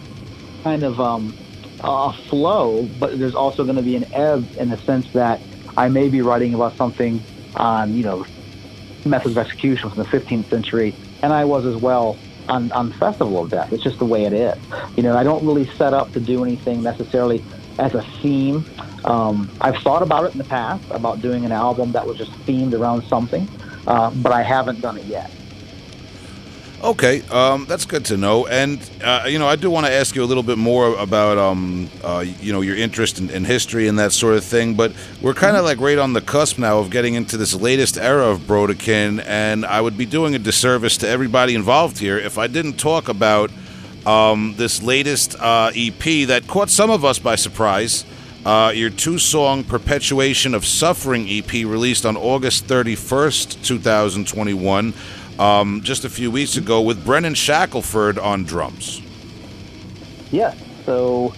[0.63, 1.35] kind of um,
[1.81, 5.43] a flow, but there's also going to be an ebb in the sense that
[5.79, 7.25] I may be writing about something
[7.55, 8.25] on, you know,
[9.05, 12.19] methods of execution from the 15th century, and I was as well
[12.49, 13.69] on, on Festival of Death.
[13.71, 14.55] It's just the way it is.
[14.97, 17.45] You know, I don't really set up to do anything necessarily
[17.79, 18.65] as a theme.
[19.05, 22.31] Um, I've thought about it in the past about doing an album that was just
[22.45, 23.49] themed around something,
[23.87, 25.31] uh, but I haven't done it yet.
[26.81, 28.47] Okay, um, that's good to know.
[28.47, 31.37] And uh, you know, I do want to ask you a little bit more about
[31.37, 34.75] um, uh, you know your interest in, in, history and that sort of thing.
[34.75, 37.97] But we're kind of like right on the cusp now of getting into this latest
[37.97, 42.37] era of Brodequin, and I would be doing a disservice to everybody involved here if
[42.37, 43.51] I didn't talk about
[44.05, 48.05] um, this latest uh, EP that caught some of us by surprise.
[48.45, 54.93] Uh, your two-song "Perpetuation of Suffering" EP, released on August 31st, 2021
[55.39, 59.01] um, just a few weeks ago with Brennan Shackelford on drums.
[60.31, 60.57] Yes.
[60.85, 61.33] So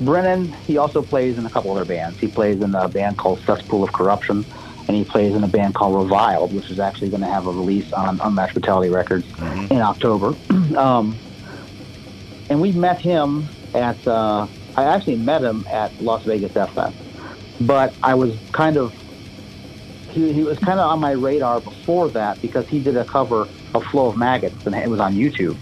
[0.00, 2.18] Brennan, he also plays in a couple other bands.
[2.18, 4.44] He plays in a band called Cesspool of Corruption,
[4.88, 7.52] and he plays in a band called Reviled, which is actually going to have a
[7.52, 9.72] release on Unmatched Brutality Records mm-hmm.
[9.72, 10.34] in October.
[10.76, 11.16] um,
[12.50, 14.46] and we met him at, uh,
[14.76, 16.94] I actually met him at Las Vegas FS,
[17.60, 18.92] but I was kind of
[20.16, 23.50] he, he was kind of on my radar before that because he did a cover
[23.74, 25.58] of Flow of Maggots and it was on YouTube.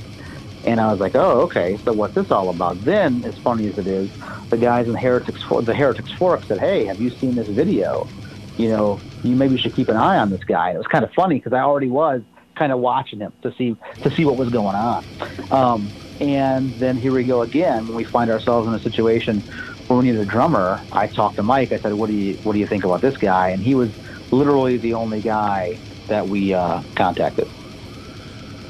[0.62, 1.78] And I was like, oh, okay.
[1.84, 2.82] So what's this all about?
[2.84, 4.08] Then, as funny as it is,
[4.50, 8.08] the guys in Heretics for the Heretics Fork said, hey, have you seen this video?
[8.56, 10.70] You know, you maybe should keep an eye on this guy.
[10.70, 12.22] It was kind of funny because I already was
[12.56, 15.04] kind of watching him to see to see what was going on.
[15.50, 19.44] Um, and then here we go again when we find ourselves in a situation
[19.86, 20.86] where we need a drummer.
[20.92, 21.72] I talked to Mike.
[21.72, 23.90] I said, "What do you what do you think about this guy?" And he was
[24.34, 25.78] literally the only guy
[26.08, 27.48] that we uh, contacted.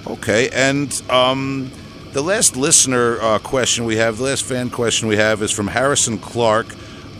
[0.07, 1.71] Okay, and um,
[2.13, 5.69] the last listener uh, question we have, the last fan question we have, is from
[5.69, 6.67] Harrison Clark,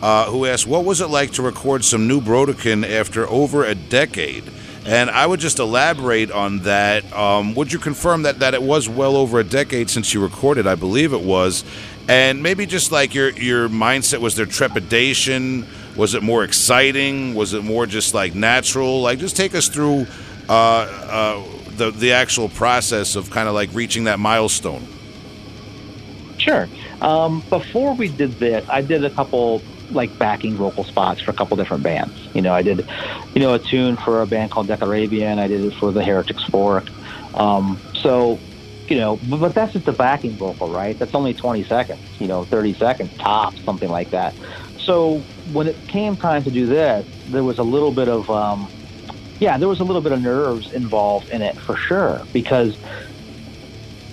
[0.01, 3.75] uh, who asked, "What was it like to record some new Brodequin after over a
[3.75, 4.43] decade?"
[4.85, 7.11] And I would just elaborate on that.
[7.11, 10.67] Um, would you confirm that that it was well over a decade since you recorded?
[10.67, 11.63] I believe it was,
[12.07, 15.65] and maybe just like your your mindset was there trepidation.
[15.95, 17.35] Was it more exciting?
[17.35, 19.01] Was it more just like natural?
[19.01, 20.07] Like, just take us through
[20.49, 21.43] uh, uh,
[21.77, 24.85] the the actual process of kind of like reaching that milestone.
[26.37, 26.67] Sure.
[27.01, 29.61] Um, before we did this, I did a couple
[29.91, 32.13] like backing vocal spots for a couple different bands.
[32.33, 32.87] You know, I did,
[33.33, 35.39] you know, a tune for a band called Decarabian.
[35.39, 36.89] I did it for the Heretics Fork.
[37.35, 38.39] Um, so,
[38.87, 40.97] you know, but, but that's just a backing vocal, right?
[40.97, 44.33] That's only 20 seconds, you know, 30 seconds top, something like that.
[44.79, 48.67] So when it came time to do that, there was a little bit of, um,
[49.39, 52.77] yeah, there was a little bit of nerves involved in it for sure because,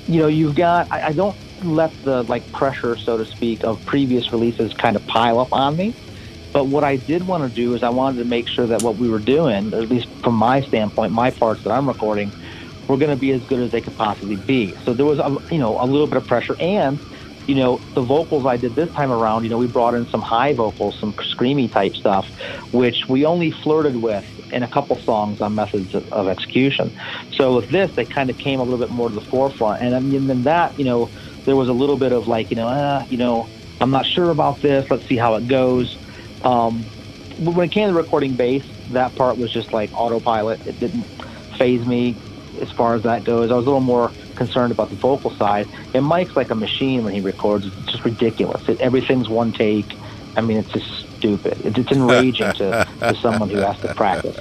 [0.09, 3.85] you know, you've got, I, I don't let the like pressure, so to speak, of
[3.87, 5.95] previous releases kind of pile up on me.
[6.53, 8.97] But what I did want to do is I wanted to make sure that what
[8.97, 12.31] we were doing, at least from my standpoint, my parts that I'm recording,
[12.89, 14.75] were going to be as good as they could possibly be.
[14.85, 16.99] So there was, a, you know, a little bit of pressure, and
[17.47, 20.23] you know, the vocals I did this time around, you know, we brought in some
[20.23, 22.27] high vocals, some screamy type stuff,
[22.71, 26.93] which we only flirted with in a couple songs on Methods of, of Execution.
[27.41, 29.95] So with this, they kind of came a little bit more to the forefront, and
[29.95, 31.11] I mean, then that, you know
[31.45, 33.51] there was a little bit of like, you know, ah, you know,
[33.81, 34.85] I'm not sure about this.
[34.91, 35.97] Let's see how it goes.
[36.43, 36.89] Um,
[37.37, 40.63] when it came to recording bass, that part was just like autopilot.
[40.67, 41.09] It didn't
[41.59, 42.21] phase me
[42.61, 43.51] as far as that goes.
[43.51, 45.69] I was a little more concerned about the vocal side.
[45.95, 47.67] And Mike's like a machine when he records.
[47.67, 48.69] It's just ridiculous.
[48.69, 49.87] It, everything's one take.
[50.37, 51.65] I mean, it's just stupid.
[51.65, 54.37] It's, it's enraging to, to someone who has to practice.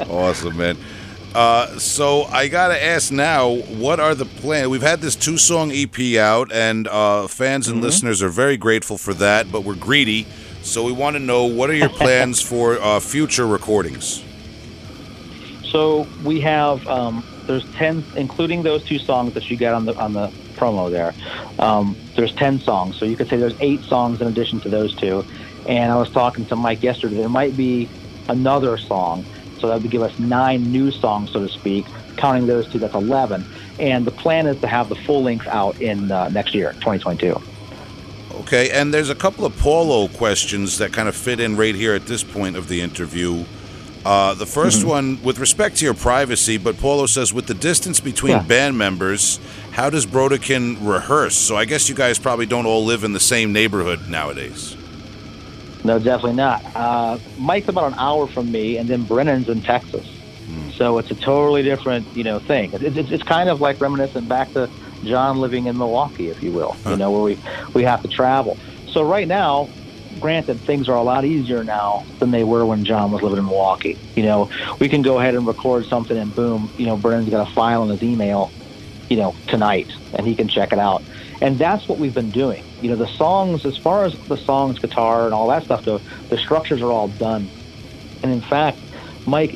[0.10, 0.76] awesome, man.
[1.34, 4.68] Uh, so I gotta ask now, what are the plans?
[4.68, 7.84] We've had this two-song EP out, and uh, fans and mm-hmm.
[7.84, 9.52] listeners are very grateful for that.
[9.52, 10.26] But we're greedy,
[10.62, 14.24] so we want to know what are your plans for uh, future recordings.
[15.70, 19.94] So we have um, there's ten, including those two songs that you got on the
[19.96, 21.14] on the promo there.
[21.58, 24.94] Um, there's ten songs, so you could say there's eight songs in addition to those
[24.94, 25.24] two.
[25.68, 27.16] And I was talking to Mike yesterday.
[27.16, 27.88] There might be
[28.28, 29.24] another song
[29.60, 31.84] so that would give us nine new songs, so to speak.
[32.16, 33.44] Counting those two, that's 11.
[33.78, 37.40] And the plan is to have the full length out in uh, next year, 2022.
[38.40, 41.94] Okay, and there's a couple of Paulo questions that kind of fit in right here
[41.94, 43.44] at this point of the interview.
[44.04, 44.88] Uh, the 1st mm-hmm.
[44.88, 48.42] one, with respect to your privacy, but Paulo says, with the distance between yeah.
[48.42, 49.38] band members,
[49.72, 51.36] how does Brodequin rehearse?
[51.36, 54.76] So I guess you guys probably don't all live in the same neighborhood nowadays.
[55.84, 56.64] No, definitely not.
[56.74, 60.06] Uh, Mike's about an hour from me, and then Brennan's in Texas.
[60.46, 60.72] Mm.
[60.72, 62.70] So it's a totally different, you know, thing.
[62.72, 64.68] It's, it's, it's, kind of like reminiscent back to
[65.04, 66.72] John living in Milwaukee, if you will.
[66.84, 66.90] Huh.
[66.90, 67.38] You know, where we
[67.74, 68.56] we have to travel.
[68.88, 69.68] So right now,
[70.18, 73.46] granted, things are a lot easier now than they were when John was living in
[73.46, 73.98] Milwaukee.
[74.16, 74.48] You know,
[74.80, 77.82] we can go ahead and record something, and boom, you know, Brennan's got a file
[77.84, 78.52] in his email,
[79.08, 81.04] you know, tonight, and he can check it out.
[81.40, 82.64] And that's what we've been doing.
[82.80, 86.02] You know, the songs, as far as the songs, guitar, and all that stuff go,
[86.30, 87.50] the structures are all done.
[88.22, 88.84] And in fact,
[89.26, 89.54] Mike,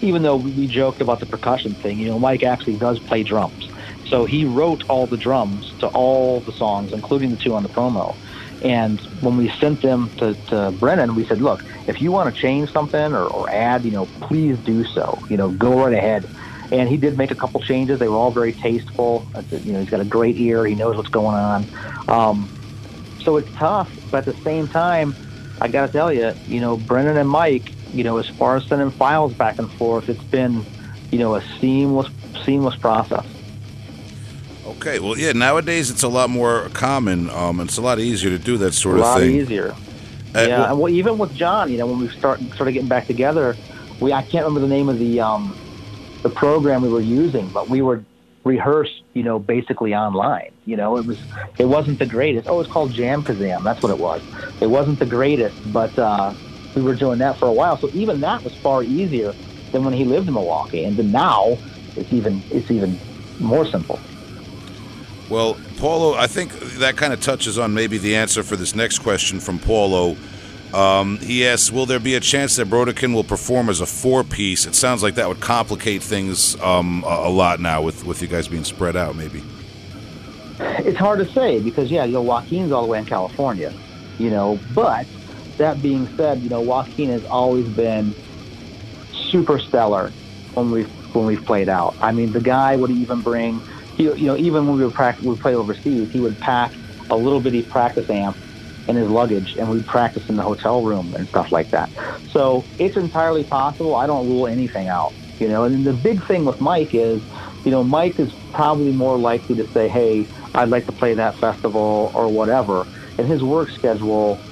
[0.00, 3.68] even though we joked about the percussion thing, you know, Mike actually does play drums.
[4.06, 7.68] So he wrote all the drums to all the songs, including the two on the
[7.68, 8.16] promo.
[8.62, 12.40] And when we sent them to, to Brennan, we said, look, if you want to
[12.40, 15.22] change something or, or add, you know, please do so.
[15.28, 16.28] You know, go right ahead
[16.70, 17.98] and he did make a couple changes.
[17.98, 19.30] They were all very tasteful.
[19.50, 20.64] You know, he's got a great ear.
[20.66, 21.68] He knows what's going on.
[22.08, 22.50] Um,
[23.24, 25.16] so it's tough, but at the same time,
[25.60, 28.64] I got to tell you, you know, Brennan and Mike, you know, as far as
[28.68, 30.66] sending files back and forth, it's been,
[31.10, 32.08] you know, a seamless,
[32.46, 33.26] seamless process.
[34.72, 35.32] Okay, well, yeah.
[35.32, 37.30] Nowadays, it's a lot more common.
[37.30, 39.30] Um, it's a lot easier to do that sort of thing.
[39.30, 39.72] A lot easier.
[40.34, 42.74] Uh, yeah, well, and well, even with John, you know, when we start sort of
[42.74, 43.56] getting back together,
[43.98, 45.56] we I can't remember the name of the um,
[46.22, 48.04] the program we were using, but we were
[48.44, 50.52] rehearsed, you know, basically online.
[50.66, 51.18] You know, it was
[51.58, 52.48] it wasn't the greatest.
[52.48, 53.64] Oh, it's called JamKazam.
[53.64, 54.22] That's what it was.
[54.60, 56.32] It wasn't the greatest, but uh,
[56.74, 57.76] we were doing that for a while.
[57.76, 59.34] So even that was far easier
[59.72, 60.84] than when he lived in Milwaukee.
[60.84, 61.58] And then now
[61.96, 62.98] it's even it's even
[63.40, 63.98] more simple.
[65.30, 68.98] Well, Paulo, I think that kind of touches on maybe the answer for this next
[68.98, 70.16] question from Paulo.
[70.74, 74.66] Um, he asks, "Will there be a chance that Brodequin will perform as a four-piece?"
[74.66, 78.28] It sounds like that would complicate things um, a, a, lot now with with you
[78.28, 79.16] guys being spread out.
[79.16, 79.42] Maybe
[80.60, 83.72] it's hard to say because yeah, you know, Joaquin's all the way in California,
[84.18, 85.06] you know, but
[85.58, 88.14] that being said, you know, Joaquin has always been
[89.12, 90.10] super stellar
[90.54, 90.82] when we
[91.12, 91.94] when we've played out.
[92.00, 93.60] I mean, the guy would even bring,
[94.00, 96.72] he, you know, even when we would practice, we play overseas, he would pack
[97.10, 98.38] a little bitty practice amp
[98.86, 101.90] in his luggage, and we'd practice in the hotel room and stuff like that.
[102.36, 103.94] So it's entirely possible.
[103.94, 105.64] I don't rule anything out, you know.
[105.64, 107.20] And the big thing with Mike is,
[107.64, 111.38] you know, Mike is probably more likely to say, "Hey, I'd like to play that
[111.38, 114.42] festival or whatever," and his work schedule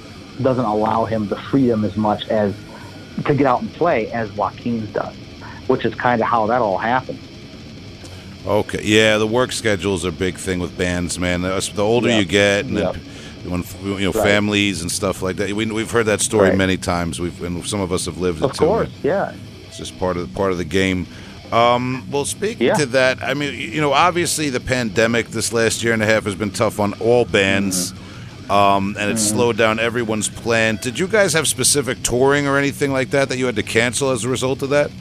[0.41, 2.53] doesn't allow him the freedom as much as
[3.25, 5.17] to get out and play as Joaquin's does,
[5.67, 7.19] which is kind of how that all happened.
[8.47, 11.41] Okay, yeah, the work schedule is a big thing with bands, man.
[11.41, 12.19] The older Yep.
[12.19, 12.95] you get, and Yep.
[13.45, 14.23] when you know Right.
[14.23, 16.57] families and stuff like that, we, we've heard that story Right.
[16.57, 17.19] many times.
[17.19, 18.65] We've and some of us have lived it Of too.
[18.65, 19.31] course, yeah.
[19.67, 21.05] It's just part of the part of the game.
[21.51, 22.75] Um, well, speaking Yeah.
[22.75, 26.23] to that, I mean, you know, obviously the pandemic this last year and a half
[26.25, 28.51] has been tough on all bands, Mm-hmm.
[28.51, 30.79] um, and it's slowed down everyone's plan.
[30.81, 34.11] Did you guys have specific touring or anything like that that you had to cancel
[34.11, 34.91] as a result of that?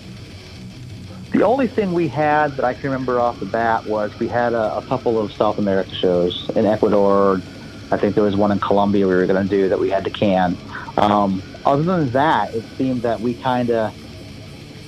[1.33, 4.55] The only thing we had that I can remember off the bat was we had
[4.55, 7.45] a, a couple of South America shows in Ecuador.
[7.91, 10.05] I think there was one in Colombia we were going to do that we had
[10.05, 10.59] to can.
[10.97, 13.93] Um, other than that, it seemed that we kind of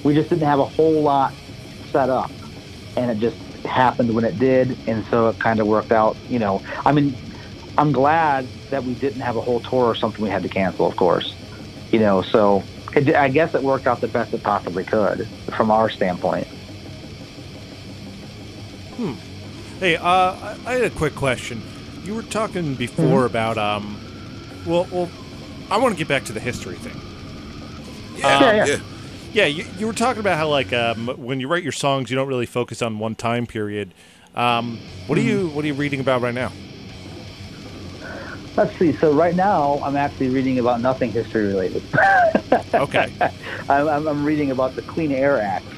[0.02, 1.34] we just didn't have a whole lot
[1.92, 2.32] set up,
[2.96, 3.36] and it just
[3.66, 6.20] happened when it did, and so it kind of worked out.
[6.26, 7.18] You know, I mean,
[7.76, 10.86] I'm glad that we didn't have a whole tour or something we had to cancel,
[10.86, 11.36] of course.
[11.92, 15.70] You know, so it, I guess it worked out the best it possibly could from
[15.70, 16.48] our standpoint.
[18.96, 19.14] Hmm.
[19.78, 21.64] Hey, uh, I, I had a quick question.
[22.02, 23.26] You were talking before Mm-hmm.
[23.26, 24.00] about um,
[24.64, 25.12] well, well,
[25.70, 27.02] I want to get back to the history thing.
[28.16, 28.78] Yeah, yeah.
[29.32, 32.16] Yeah, you, you were talking about how like um, when you write your songs, you
[32.16, 33.94] don't really focus on one time period.
[34.34, 36.56] Um, what are you What are you reading about right now?
[38.56, 38.92] Let's see.
[39.00, 41.84] So right now, I'm actually reading about nothing history related.
[42.72, 43.14] Okay.
[43.68, 45.72] I'm, I'm, I'm reading about the Clean Air Act.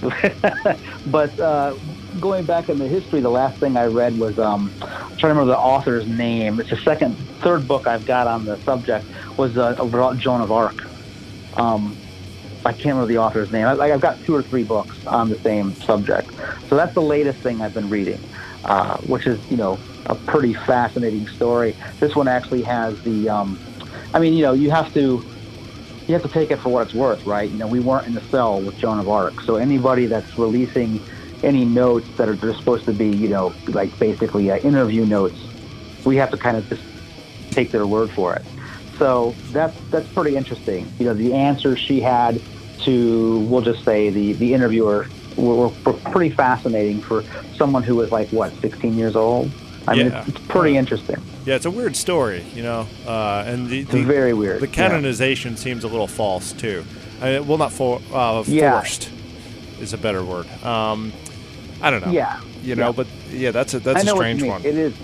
[1.07, 1.75] but uh,
[2.21, 4.89] going back in the history, the last thing I read was um, I'm
[5.19, 6.61] trying to remember the author's name.
[6.61, 10.51] It's the second, third book I've got on the subject was uh, about Joan of
[10.53, 10.79] Arc.
[11.55, 11.99] Um,
[12.65, 13.67] I can't remember the author's name.
[13.67, 16.31] I, I've got two or three books on the same subject.
[16.69, 18.23] So that's the latest thing I've been reading,
[18.65, 21.77] uh, which is, you know, a pretty fascinating story.
[22.01, 23.61] This one actually has the, um,
[24.13, 25.25] I mean, you know, you have to,
[26.07, 27.51] you have to take it for what it's worth, right?
[27.51, 31.01] You know, we weren't in the cell with Joan of Arc, so anybody that's releasing
[31.43, 35.39] any notes that are just supposed to be, you know, like basically uh, interview notes,
[36.05, 36.83] we have to kind of just
[37.51, 38.45] take their word for it.
[38.99, 40.93] So that's that's pretty interesting.
[40.99, 42.43] You know, the answers she had
[42.85, 47.25] to, we'll just say the the interviewer were, were pretty fascinating for
[47.57, 49.51] someone who was like what, 16 years old.
[49.87, 51.21] I mean, it's, it's pretty interesting.
[51.45, 54.61] Yeah, it's a weird story, you know, uh, and the, the very weird.
[54.61, 54.73] The yeah.
[54.73, 56.85] canonization seems a little false too.
[57.21, 58.81] I mean, well, not for uh, Yeah.
[58.81, 59.11] forced
[59.81, 60.47] is a better word.
[60.65, 61.13] Um,
[61.81, 62.13] I don't know.
[62.13, 62.93] Yeah, you know, yeah.
[62.93, 64.65] but yeah, that's a that's a strange one.
[64.65, 64.95] It is.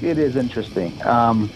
[0.00, 1.04] It is interesting.
[1.04, 1.50] Um,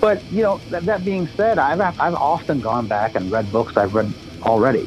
[0.00, 3.78] but you know, that, that being said, I've I've often gone back and read books
[3.78, 4.12] I've read
[4.42, 4.86] already,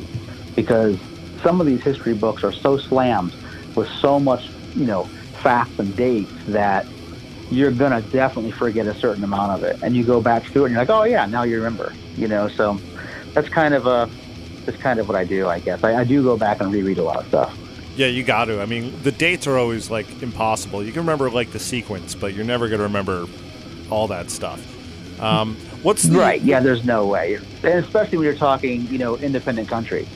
[0.55, 0.97] because
[1.43, 3.35] some of these history books are so slammed
[3.75, 5.03] with so much, you know,
[5.41, 6.87] facts and dates that
[7.49, 10.65] you're gonna definitely forget a certain amount of it, and you go back through it,
[10.67, 11.93] and you're like, oh yeah, now you remember.
[12.15, 12.79] You know, so
[13.33, 14.09] that's kind of a
[14.65, 15.83] that's kind of what I do, I guess.
[15.83, 17.57] I, I do go back and reread a lot of stuff.
[17.95, 18.59] Yeah, you got to.
[18.61, 20.83] I mean, the dates are always like impossible.
[20.83, 23.27] You can remember like the sequence, but you're never going to remember
[23.91, 25.21] all that stuff.
[25.21, 26.41] Um, what's the, Right.
[26.41, 26.59] Yeah.
[26.59, 30.07] There's no way, and especially when you're talking, you know, independent countries.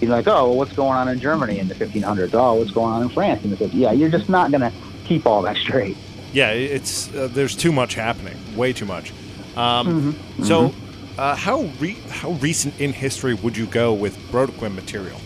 [0.00, 2.32] You're like, oh, well, what's going on in Germany in the 1500s?
[2.34, 3.80] Oh, what's going on in France And the 50s?
[3.82, 5.98] Yeah, you're just not gonna keep all that straight.
[6.30, 9.14] Yeah, it's uh, there's too much happening, way too much.
[9.54, 9.96] Um,
[10.40, 10.76] So,
[11.16, 15.24] uh, how re- how recent in history would you go with Brodequin material?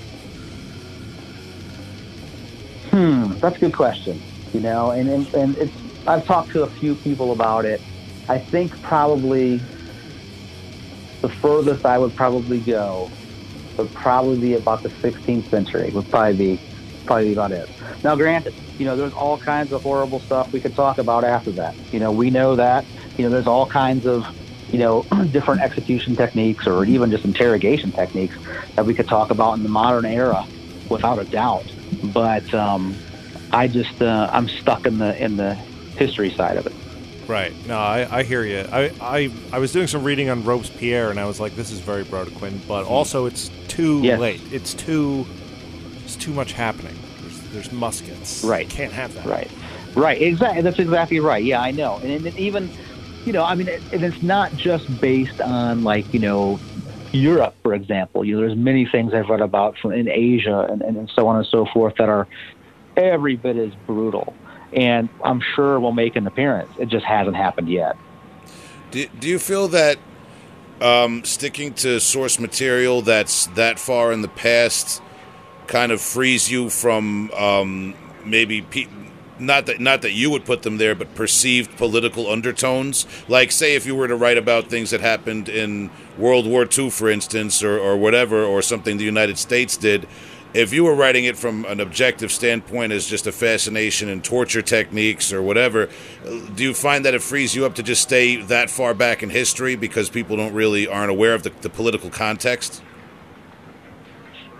[2.90, 4.24] Hmm, that's a good question.
[4.52, 5.76] You know, and, and and it's
[6.06, 7.84] I've talked to a few people about it.
[8.28, 9.66] I think probably
[11.22, 13.12] the furthest I would probably go
[13.78, 15.90] would probably be about the 16th century.
[15.92, 16.62] Would probably be
[17.06, 17.70] probably be about it.
[18.04, 21.52] Now, granted, you know, there's all kinds of horrible stuff we could talk about after
[21.52, 21.76] that.
[21.90, 22.86] You know, we know that.
[23.16, 24.22] You know, there's all kinds of
[24.68, 28.36] you know different execution techniques or even just interrogation techniques
[28.76, 30.44] that we could talk about in the modern era,
[30.88, 31.72] without a doubt.
[32.02, 32.98] But um,
[33.50, 35.56] I just uh, I'm stuck in the in the
[35.96, 36.74] history side of it.
[37.28, 37.52] Right.
[37.66, 38.66] No, I, I hear you.
[38.72, 41.80] I, I I was doing some reading on Robespierre, and I was like, this is
[41.80, 42.92] very Brodequin, but hmm.
[42.92, 44.18] also it's too Yes.
[44.18, 44.40] late.
[44.50, 45.26] It's too
[46.04, 46.96] it's too much happening.
[47.20, 48.42] There's, there's muskets.
[48.42, 48.68] Right.
[48.68, 49.26] Can't have that.
[49.26, 49.50] Right.
[49.94, 50.20] Right.
[50.20, 50.62] Exactly.
[50.62, 51.44] That's exactly right.
[51.44, 51.98] Yeah, I know.
[51.98, 52.70] And, and even
[53.26, 56.58] you know, I mean, it, and it's not just based on like you know
[57.12, 58.24] Europe, for example.
[58.24, 61.36] You know, there's many things I've read about from in Asia and, and so on
[61.36, 62.26] and so forth that are
[62.96, 64.34] every bit as brutal.
[64.72, 66.70] And I'm sure will make an appearance.
[66.78, 67.96] It just hasn't happened yet.
[68.90, 69.98] Do, do you feel that
[70.80, 75.02] um, sticking to source material that's that far in the past
[75.66, 78.86] kind of frees you from um, maybe pe-
[79.38, 83.06] not that not that you would put them there, but perceived political undertones.
[83.28, 86.90] Like, say, if you were to write about things that happened in World War II,
[86.90, 90.08] for instance, or, or whatever, or something the United States did.
[90.54, 94.62] If you were writing it from an objective standpoint as just a fascination in torture
[94.62, 95.90] techniques or whatever,
[96.54, 99.28] do you find that it frees you up to just stay that far back in
[99.28, 102.82] history because people don't really aren't aware of the, the political context?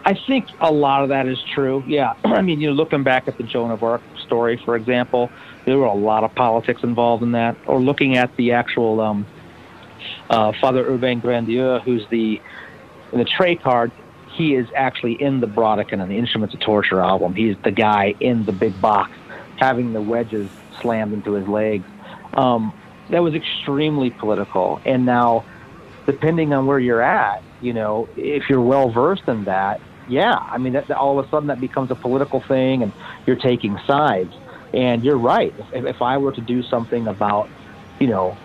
[0.05, 1.83] I think a lot of that is true.
[1.87, 5.31] Yeah, I mean, you know, looking back at the Joan of Arc story, for example,
[5.65, 7.57] there were a lot of politics involved in that.
[7.67, 9.27] Or looking at the actual um,
[10.29, 12.41] uh, Father Urbain Grandier, who's the
[13.13, 13.91] in the tray card,
[14.39, 17.35] he is actually in the Brodequin and the Instruments of Torture album.
[17.35, 19.11] He's the guy in the big box
[19.57, 20.49] having the wedges
[20.81, 21.85] slammed into his legs.
[22.35, 22.73] Um,
[23.11, 24.81] that was extremely political.
[24.85, 25.45] And now,
[26.07, 30.59] depending on where you're at, you know, if you're well versed in that, yeah, I
[30.59, 32.93] mean, that, all of a sudden that becomes a political thing, and
[33.27, 34.33] you're taking sides.
[34.73, 35.53] And you're right.
[35.73, 37.49] If, if I were to do something about,
[37.99, 38.39] you know,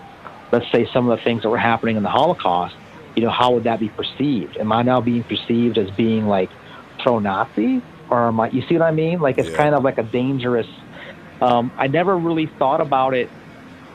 [0.52, 2.76] let's say some of the things that were happening in the Holocaust,
[3.16, 4.58] you know, how would that be perceived?
[4.60, 6.52] Am I now being perceived as being like
[7.00, 8.50] pro-Nazi, or am I?
[8.50, 9.20] You see what I mean?
[9.20, 9.58] Like it's Yeah.
[9.58, 10.68] kind of like a dangerous.
[11.42, 13.32] Um, I never really thought about it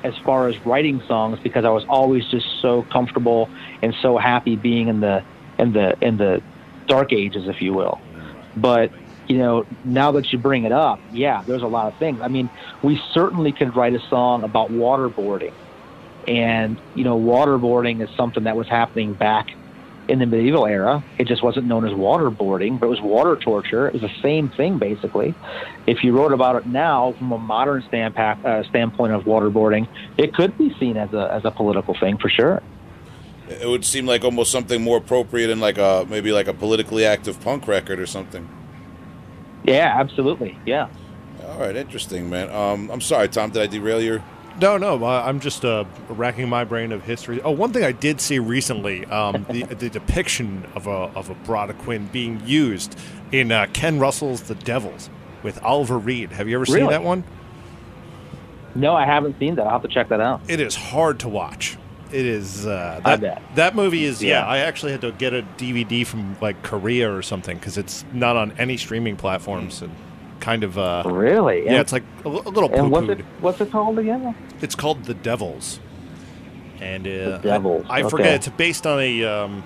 [0.04, 3.50] as far as writing songs because I was always just so comfortable
[3.82, 5.24] and so happy being in the
[5.58, 6.42] in the in the
[6.86, 8.02] dark ages, if you will.
[8.54, 8.92] But
[9.28, 12.20] you know, now that you bring it up, yeah, there's a lot of things.
[12.22, 12.50] I mean,
[12.82, 15.54] we certainly could write a song about waterboarding,
[16.28, 19.48] and you know, waterboarding is something that was happening back
[20.08, 21.02] in the medieval era.
[21.18, 23.88] It just wasn't known as waterboarding, but it was water torture.
[23.88, 25.34] It was the same thing, basically.
[25.86, 29.88] If you wrote about it now from a modern standpa- uh, standpoint of waterboarding,
[30.18, 32.62] it could be seen as a as a political thing for sure.
[33.48, 37.06] It would seem like almost something more appropriate in like a maybe like a politically
[37.06, 38.46] active punk record or something.
[39.64, 40.58] Yeah, absolutely.
[40.66, 40.88] Yeah.
[41.46, 42.50] All right, interesting, man.
[42.50, 43.50] Um, I'm sorry, Tom.
[43.50, 44.22] Did I derail your?
[44.60, 47.40] No, no, I'm just uh, racking my brain of history.
[47.42, 51.34] Oh, one thing I did see recently: um, the, the depiction of a of a
[51.34, 52.98] Brodequin being used
[53.30, 55.10] in uh, Ken Russell's *The Devils*
[55.42, 56.32] with Oliver Reed.
[56.32, 57.22] Have you ever seen that one?
[58.74, 59.66] No, I haven't seen that.
[59.66, 60.40] I'll have to check that out.
[60.48, 61.76] It is hard to watch.
[62.10, 63.42] It is uh, I that bet.
[63.56, 64.40] that movie is yeah.
[64.40, 64.46] Yeah.
[64.46, 68.36] I actually had to get a DVD from like Korea or something because it's not
[68.36, 69.94] on any streaming platforms and
[70.40, 71.64] kind of uh, Really?
[71.64, 74.34] yeah, And- it's like a, a little And what's it what's it called again?
[74.60, 75.80] It's called The Devils,
[76.80, 78.08] and uh, Devils, I, I okay.
[78.10, 78.34] forget.
[78.34, 79.24] It's based on a.
[79.24, 79.64] Um,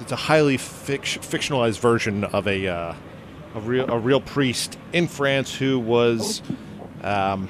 [0.00, 2.94] it's a highly fict- fictionalized version of a uh,
[3.54, 6.42] a real a real priest in France who was.
[7.02, 7.48] Um,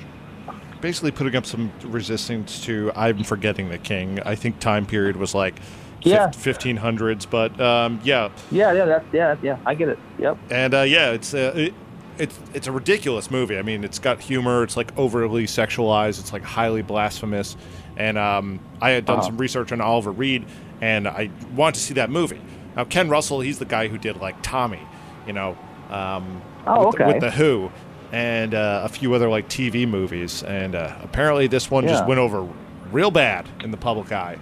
[0.81, 4.19] Basically, putting up some resistance to I'm forgetting the king.
[4.27, 5.55] I think time period was like
[6.01, 6.33] Yeah.
[6.33, 9.59] fifteen hundreds, but um, yeah, Yeah, yeah, that's yeah, yeah.
[9.65, 9.99] I get it.
[10.19, 10.39] Yep.
[10.51, 11.75] and uh, yeah, it's uh, it,
[12.23, 13.59] it's it's a ridiculous movie.
[13.59, 14.63] I mean, it's got humor.
[14.63, 16.21] It's like overly sexualized.
[16.21, 17.57] It's like highly blasphemous.
[17.97, 19.27] And um, I had done Uh-huh.
[19.27, 20.47] some research on Oliver Reed,
[20.81, 22.41] and I wanted to see that movie.
[22.77, 24.81] Now, Ken Russell, he's the guy who did like Tommy,
[25.27, 25.59] you know,
[25.91, 27.71] um, Oh, with, the, with the Who,
[28.13, 30.43] and uh, a few other like TV movies.
[30.43, 32.49] And uh, apparently, this one just went over
[32.93, 34.39] real bad in the public eye.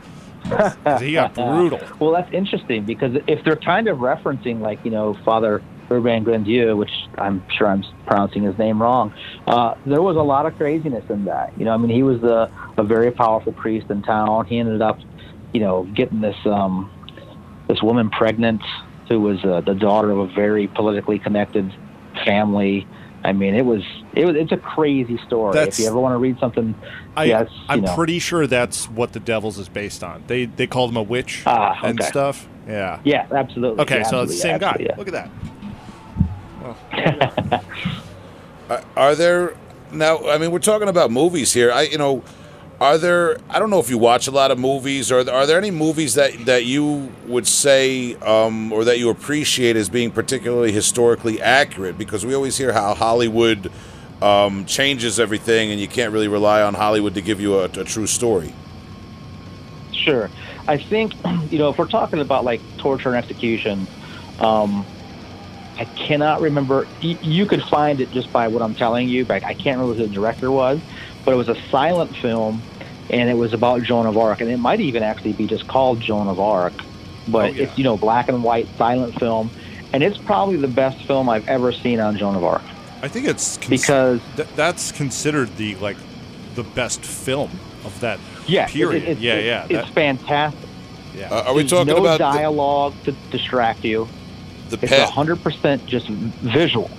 [1.01, 1.81] he got brutal.
[1.98, 6.77] Well, that's interesting because if they're kind of referencing, like, you know, Father Urbain Grandier,
[6.77, 9.12] which I'm sure I'm pronouncing his name wrong,
[9.47, 11.53] uh, there was a lot of craziness in that.
[11.59, 14.47] You know, I mean, he was a, a very powerful priest in town.
[14.47, 14.99] He ended up,
[15.53, 16.91] you know, getting this um,
[17.69, 18.62] this woman pregnant
[19.09, 21.73] who was uh, the daughter of a very politically connected
[22.25, 22.87] family.
[23.23, 23.83] I mean, it was
[24.15, 25.53] it was it's a crazy story.
[25.55, 26.75] That's- if you ever want to read something,
[27.17, 30.23] I, yeah, I'm know, pretty sure that's what the Devils is based on.
[30.27, 32.49] They they called him a witch Ah, and stuff.
[32.67, 33.01] Yeah.
[33.05, 33.83] yeah, absolutely.
[33.83, 34.91] Okay, Yeah, so the same absolutely, guy.
[34.91, 34.97] yeah.
[34.97, 35.31] Look at that.
[38.70, 39.57] Are, are there
[39.91, 40.28] now?
[40.28, 41.73] I mean, we're talking about movies here.
[41.73, 42.23] I, you know,
[42.81, 43.39] are there?
[43.51, 45.11] I don't know if you watch a lot of movies.
[45.11, 49.74] Or are there any movies that that you would say um, or that you appreciate
[49.74, 51.99] as being particularly historically accurate?
[51.99, 53.73] Because we always hear how Hollywood
[54.23, 57.85] um, changes everything, and you can't really rely on Hollywood to give you a, a
[57.85, 58.55] true story.
[59.93, 60.31] Sure.
[60.69, 61.15] I think,
[61.51, 63.87] you know, if we're talking about like torture and execution,
[64.39, 64.87] um,
[65.81, 66.86] I cannot remember.
[67.01, 70.07] You could find it just by what I'm telling you, but I can't remember who
[70.07, 70.78] the director was.
[71.24, 72.62] But it was a silent film
[73.09, 76.01] and it was about Joan of Arc, and it might even actually be just called
[76.01, 76.73] Joan of Arc,
[77.27, 77.62] but Oh, yeah.
[77.65, 79.51] it's you know black and white silent film,
[79.93, 82.62] and it's probably the best film I've ever seen on Joan of Arc
[83.02, 85.97] I think it's cons- because th- that's considered the like
[86.55, 87.51] the best film
[87.85, 89.02] of that yeah, period.
[89.02, 90.69] it- it's- yeah, it- yeah, it's that- fantastic.
[91.16, 91.31] yeah.
[91.35, 94.07] Uh, are we There's talking no about the, dialogue to distract you?
[94.70, 96.90] The It's pa- a hundred percent just visual,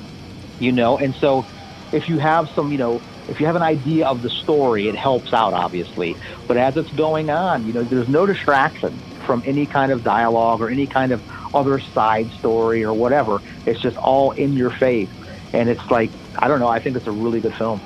[0.59, 0.97] you know.
[0.97, 1.45] And so,
[1.91, 4.95] if you have some, you know, if you have an idea of the story, it
[4.95, 6.15] helps out obviously.
[6.47, 8.91] But as it's going on, you know, there's no distraction
[9.25, 11.21] from any kind of dialogue or any kind of
[11.55, 13.39] other side story or whatever.
[13.65, 15.09] It's just all in your face,
[15.53, 16.67] and it's like I don't know.
[16.67, 17.79] I think it's a really good film.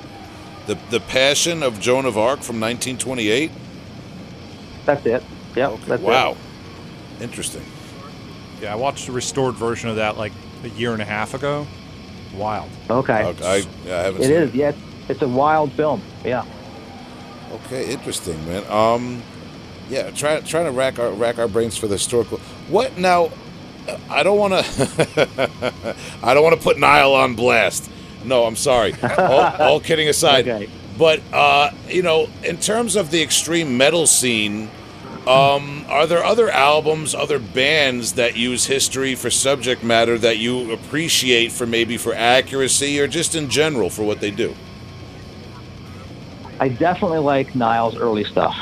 [0.66, 3.50] the the Passion of Joan of Arc from 1928?
[4.84, 5.22] That's it.
[5.56, 5.70] Yep.
[5.70, 6.36] Okay, wow.
[7.20, 7.64] Interesting.
[8.60, 10.32] Yeah, I watched a restored version of that like
[10.64, 11.66] a year and a half ago.
[12.34, 12.68] Wild.
[12.90, 13.24] Okay.
[13.24, 14.54] Okay, I, yeah, I haven't It seen is.
[14.54, 14.72] Yeah.
[15.08, 16.02] It's a wild film.
[16.24, 16.44] Yeah.
[17.52, 18.64] Okay, interesting, man.
[18.70, 19.22] Um,
[19.88, 22.38] yeah, try, trying to rack our rack our brains for the historical.
[22.68, 23.30] What now?
[24.10, 25.96] I don't want to.
[26.22, 27.88] I don't want to put Nile on blast.
[28.24, 28.94] No, I'm sorry.
[29.16, 29.30] all,
[29.60, 30.68] all kidding aside, Okay.
[30.98, 34.68] but uh, you know, in terms of the extreme metal scene,
[35.26, 40.72] um, are there other albums, other bands that use history for subject matter that you
[40.72, 44.54] appreciate for maybe for accuracy or just in general for what they do?
[46.60, 48.56] I definitely like Nile's early stuff.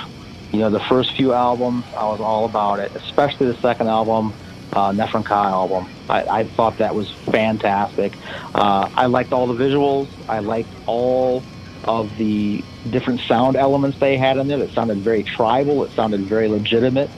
[0.53, 4.32] You know, the first few albums, I was all about it, especially the second album,
[4.73, 5.89] uh, Nephren-Ka album.
[6.09, 8.15] I, I thought that was fantastic.
[8.55, 10.09] Uh, I liked all the visuals.
[10.28, 11.43] I liked all
[11.85, 14.62] of the different sound elements they had in there.
[14.62, 15.85] It sounded very tribal.
[15.85, 17.12] It sounded very legitimate.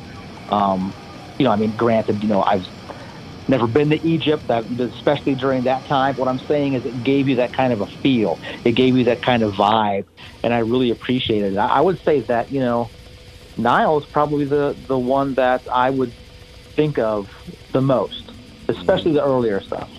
[0.49, 0.95] Um,
[1.39, 2.65] you know, I mean, granted, you know, I've
[3.49, 4.65] never been to Egypt, that,
[4.97, 6.17] especially during that time.
[6.17, 8.41] What I'm saying is it gave you that kind of a feel.
[8.65, 10.07] It gave you that kind of vibe,
[10.43, 11.59] and I really appreciated it.
[11.59, 12.93] I I would say that, you know,
[13.57, 16.15] Nile is probably the, the one that I would
[16.75, 17.29] think of
[17.73, 18.33] the most,
[18.69, 19.91] especially the earlier stuff.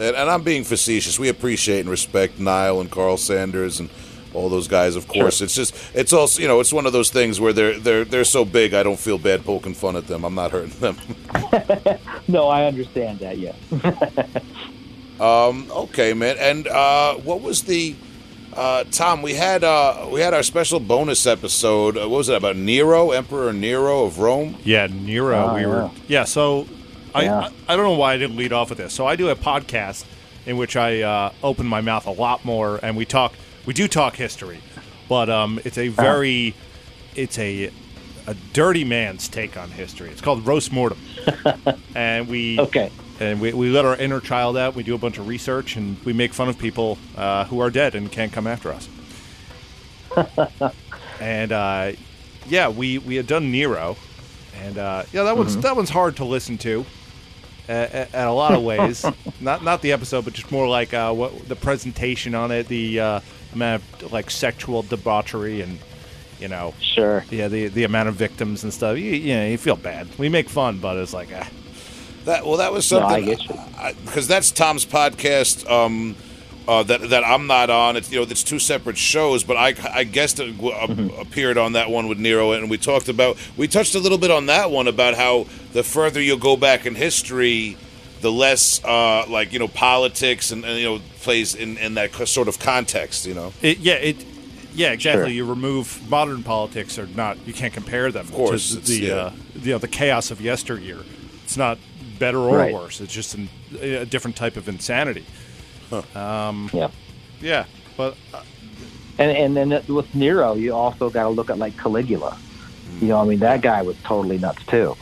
[0.00, 1.18] And, and I'm being facetious.
[1.18, 3.90] We appreciate and respect Nile and Karl Sanders and
[4.32, 4.96] all those guys.
[4.96, 7.78] Of course, it's just it's also you know it's one of those things where they're
[7.78, 8.74] they're they're so big.
[8.74, 10.24] I don't feel bad poking fun at them.
[10.24, 10.96] I'm not hurting them.
[12.28, 13.54] No, I understand that, yeah.
[15.20, 16.36] um, okay, man.
[16.38, 17.96] And uh, what was the
[18.54, 19.22] uh, Tom?
[19.22, 21.96] We had uh, we had our special bonus episode.
[21.96, 24.56] Uh, what was it about Nero, Emperor Nero of Rome?
[24.64, 25.50] Yeah, Nero.
[25.50, 25.82] Oh, we were.
[25.82, 26.20] yeah.
[26.20, 26.24] Yeah.
[26.24, 26.79] So, I,
[27.14, 27.48] Yeah.
[27.68, 28.92] I I don't know why I didn't lead off with this.
[28.92, 30.04] So I do a podcast
[30.46, 33.32] in which I uh, open my mouth a lot more, and we talk.
[33.66, 34.60] We do talk history,
[35.08, 36.54] but um, it's a very,
[37.14, 37.70] it's a,
[38.26, 40.08] a dirty man's take on history.
[40.10, 40.98] It's called roast mortem,
[41.94, 42.90] and we Okay.
[43.20, 44.74] and we, we let our inner child out.
[44.74, 47.70] We do a bunch of research, and we make fun of people uh, who are
[47.70, 48.88] dead and can't come after us.
[51.20, 51.92] and uh,
[52.48, 53.96] yeah, we, we had done Nero,
[54.62, 56.84] and uh, yeah, that one's that one's hard to listen to.
[57.70, 59.04] At, at a lot of ways,
[59.40, 62.98] not not the episode, but just more like uh, what the presentation on it, the
[63.00, 63.20] uh,
[63.52, 65.78] amount of like sexual debauchery, and
[66.40, 67.24] you know, Sure.
[67.30, 68.96] yeah, the the amount of victims and stuff.
[68.98, 70.08] You, you know, you feel bad.
[70.18, 71.48] We make fun, but it's like, ah.
[72.24, 73.94] That well, that was No, I something get you.
[74.04, 75.68] because that's Tom's podcast.
[75.70, 76.16] Um,
[76.70, 77.96] uh, that that I'm not on.
[77.96, 81.20] It's you know it's two separate shows, but I I guessed it w- uh, Mm-hmm.
[81.20, 84.30] appeared on that one with Nero, and we talked about we touched a little bit
[84.30, 87.76] on that one about how the further you go back in history,
[88.20, 92.12] the less uh, like you know politics and, and you know plays in in that
[92.28, 93.26] sort of context.
[93.26, 94.16] You know, It, yeah, it.
[94.72, 95.24] Yeah, exactly.
[95.24, 95.34] Sure.
[95.34, 97.36] You remove modern politics or not.
[97.44, 98.26] You can't compare them.
[98.28, 99.14] Of course, to the yeah.
[99.14, 99.32] uh,
[99.64, 100.98] you know the chaos of yesteryear.
[101.44, 101.78] It's not
[102.20, 102.72] better or Right.
[102.74, 103.00] worse.
[103.00, 103.48] It's just an,
[103.80, 105.24] a different type of insanity.
[106.72, 106.90] Yeah.
[107.40, 107.64] Yeah,
[107.96, 108.42] but uh,
[109.18, 112.36] And and then with Nero, you also got to look at like Caligula.
[113.00, 114.96] You know, I mean, that guy was totally nuts too.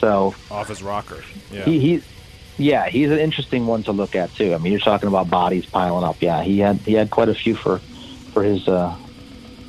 [0.00, 1.22] So off his rocker.
[1.52, 1.64] Yeah.
[1.64, 2.02] he, he
[2.56, 4.54] yeah, he's an interesting one to look at too.
[4.54, 6.20] I mean, you're talking about bodies piling up.
[6.20, 7.78] Yeah, he had he had quite a few for
[8.32, 8.96] for his uh,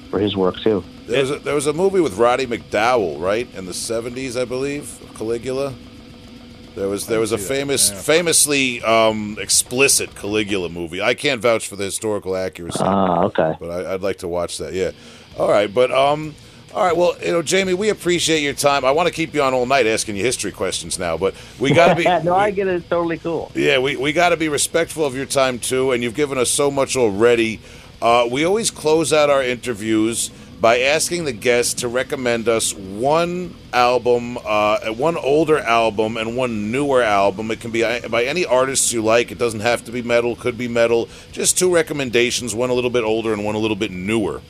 [0.10, 0.84] for his work too.
[1.07, 4.45] there was a, there was a movie with Roddy McDowell, right, in the '70s, I
[4.45, 5.73] believe, Caligula.
[6.80, 7.99] There was there was a famous, yeah.
[7.99, 11.01] famously um, explicit Caligula movie.
[11.01, 13.53] I can't vouch for the historical accuracy, Ah, okay.
[13.60, 14.72] but I, I'd like to watch that.
[14.73, 14.91] Yeah.
[15.38, 16.34] All right, but um,
[16.73, 16.95] all right.
[16.95, 18.85] Well, you know, Jamie, we appreciate your time.
[18.85, 21.73] I want to keep you on all night asking you history questions now, but we
[21.73, 22.03] got to be.
[22.23, 22.76] no, we- I get it.
[22.76, 23.51] It's totally cool.
[23.56, 26.49] yeah, we, we got to be respectful of your time too, and you've given us
[26.49, 27.60] so much already.
[28.01, 33.56] Uh, we always close out our interviews by asking the guests to recommend us one
[33.73, 37.49] album, uh, one older album, and one newer album.
[37.52, 39.31] It can be uh, by any artists you like.
[39.31, 40.36] It doesn't have to be metal.
[40.36, 41.07] Could be metal.
[41.31, 44.41] Just two recommendations: one a little bit older and one a little bit newer.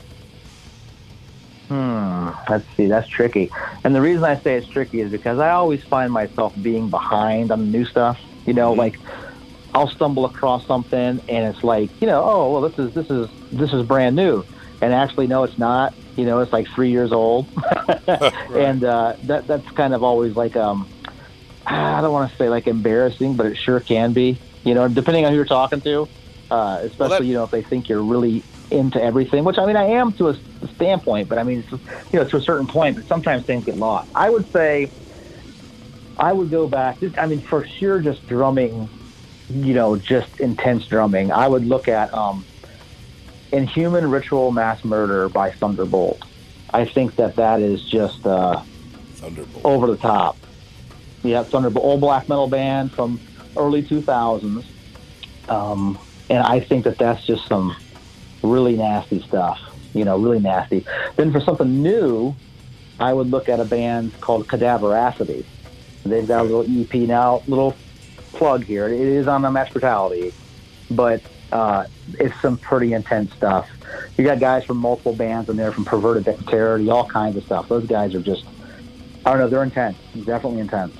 [1.68, 2.30] Hmm.
[2.48, 2.86] Let's see.
[2.86, 3.50] That's tricky.
[3.84, 7.52] And the reason I say it's tricky is because I always find myself being behind
[7.52, 8.20] on the new stuff.
[8.46, 8.98] You know, like
[9.74, 13.28] I'll stumble across something and it's like, you know, oh well, this is this is
[13.52, 14.44] this is brand new,
[14.80, 15.94] and actually, no, it's not.
[16.16, 17.48] You know, it's like three years old,
[18.54, 20.88] and uh, that that's kind of always like um,
[21.66, 24.42] I don't want to say like embarrassing, but it sure can be.
[24.64, 26.10] You know, depending on who you're talking to,
[26.50, 29.76] uh, especially that- you know if they think you're really into everything, which I mean
[29.76, 30.34] I am to a
[30.74, 31.82] standpoint, but I mean it's,
[32.12, 34.08] you know to a certain point, but sometimes things get lost.
[34.14, 34.92] I would say
[36.18, 37.00] I would go back.
[37.00, 38.90] Just, I mean, for sure, just drumming,
[39.48, 41.32] you know, just intense drumming.
[41.32, 42.46] I would look at um,
[43.52, 46.22] Inhuman Ritual Mass Murder by Thunderbolt.
[46.72, 48.62] I think that that is just uh,
[49.16, 49.64] Thunderbolt.
[49.64, 50.36] over the top.
[51.22, 53.20] Yeah, Thunderbolt, old black metal band from
[53.56, 54.64] early 2000s.
[55.48, 55.98] Um,
[56.28, 57.74] and I think that that's just some
[58.42, 59.60] really nasty stuff,
[59.94, 60.86] you know, really nasty.
[61.16, 62.34] Then for something new,
[63.00, 65.44] I would look at a band called Cadaveracity.
[66.04, 67.74] They've got a little EP now, little
[68.32, 68.86] plug here.
[68.86, 70.32] It is on Unmatched Brutality,
[70.90, 71.20] but
[71.52, 71.86] uh,
[72.18, 73.68] it's some pretty intense stuff.
[74.16, 77.68] You got guys from multiple bands in there, from Perverted Dexterity, all kinds of stuff.
[77.68, 78.44] Those guys are just,
[79.24, 80.96] I don't know, they're intense, definitely intense.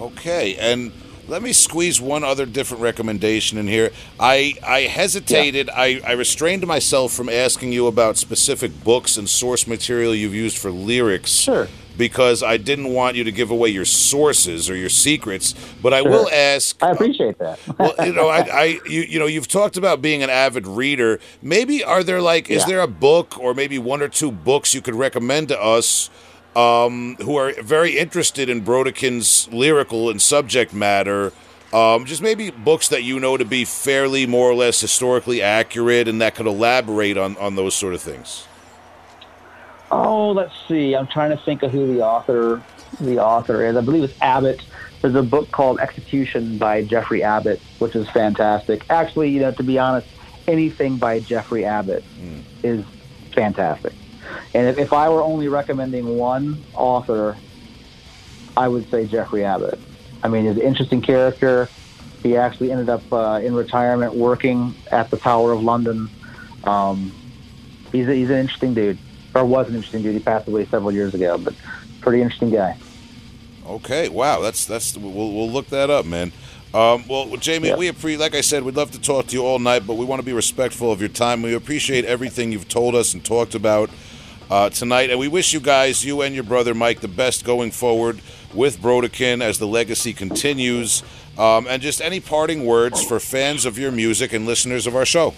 [0.00, 0.92] Okay, and
[1.28, 3.90] let me squeeze one other different recommendation in here.
[4.18, 5.70] I I hesitated.
[5.70, 10.58] I, I restrained myself from asking you about specific books and source material you've used
[10.58, 11.30] for lyrics.
[11.30, 11.68] Sure.
[11.96, 16.02] Because I didn't want you to give away your sources or your secrets, but I
[16.02, 16.82] will ask.
[16.82, 17.58] I appreciate that.
[17.78, 21.20] well, you know, I, I you, you know, you've talked about being an avid reader.
[21.42, 22.66] Maybe are there like, is Yeah.
[22.66, 26.08] there a book or maybe one or two books you could recommend to us
[26.56, 31.32] um, who are very interested in Brodequin's lyrical and subject matter?
[31.72, 36.06] Um, just maybe books that you know to be fairly, more or less, historically accurate,
[36.06, 38.46] and that could elaborate on on those sort of things.
[39.92, 40.96] Oh, let's see.
[40.96, 42.62] I'm trying to think of who the author
[42.98, 43.76] the author is.
[43.76, 44.62] I believe it's Abbott.
[45.02, 48.84] There's a book called Execution by Geoffrey Abbott, which is fantastic.
[48.88, 50.06] Actually, you know, to be honest,
[50.48, 52.04] anything by Geoffrey Abbott
[52.62, 52.84] is
[53.34, 53.92] fantastic.
[54.54, 57.36] And if, if I were only recommending one author,
[58.56, 59.78] I would say Geoffrey Abbott.
[60.22, 61.68] I mean, he's an interesting character.
[62.22, 66.08] He actually ended up uh, in retirement working at the Tower of London.
[66.64, 67.12] Um,
[67.90, 68.98] he's, a, he's an interesting dude,
[69.34, 70.14] or was an interesting dude.
[70.14, 71.54] He passed away several years ago, but
[72.00, 72.76] pretty interesting guy.
[73.66, 76.32] Okay, wow, that's that's we'll we'll look that up, man.
[76.74, 77.76] Um, well, Jamie, Yeah.
[77.76, 78.18] we appreciate.
[78.20, 80.26] Like I said, we'd love to talk to you all night, but we want to
[80.26, 81.42] be respectful of your time.
[81.42, 83.90] We appreciate everything you've told us and talked about
[84.50, 87.70] uh, tonight, and we wish you guys, you and your brother Mike, the best going
[87.72, 88.20] forward
[88.54, 91.02] with Brodequin as the legacy continues.
[91.38, 95.06] Um, and just any parting words for fans of your music and listeners of our
[95.06, 95.32] show.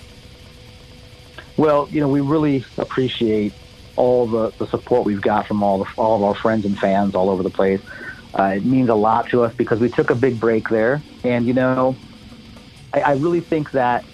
[1.57, 3.53] Well, you know, we really appreciate
[3.97, 7.15] all the, the support we've got from all the, all of our friends and fans
[7.15, 7.81] all over the place.
[8.39, 11.47] Uh, it means a lot to us because we took a big break there, and
[11.47, 11.97] you know,
[12.93, 14.05] I, I really think that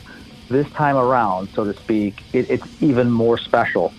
[0.48, 3.94] this time around, so to speak, it, it's even more special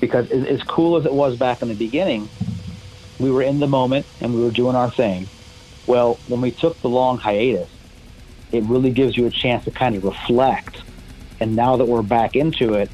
[0.00, 2.28] because as, as cool as it was back in the beginning,
[3.18, 5.28] we were in the moment and we were doing our thing.
[5.86, 7.70] Well, when we took the long hiatus,
[8.50, 10.82] it really gives you a chance to kind of reflect.
[11.40, 12.90] And now that we're back into it,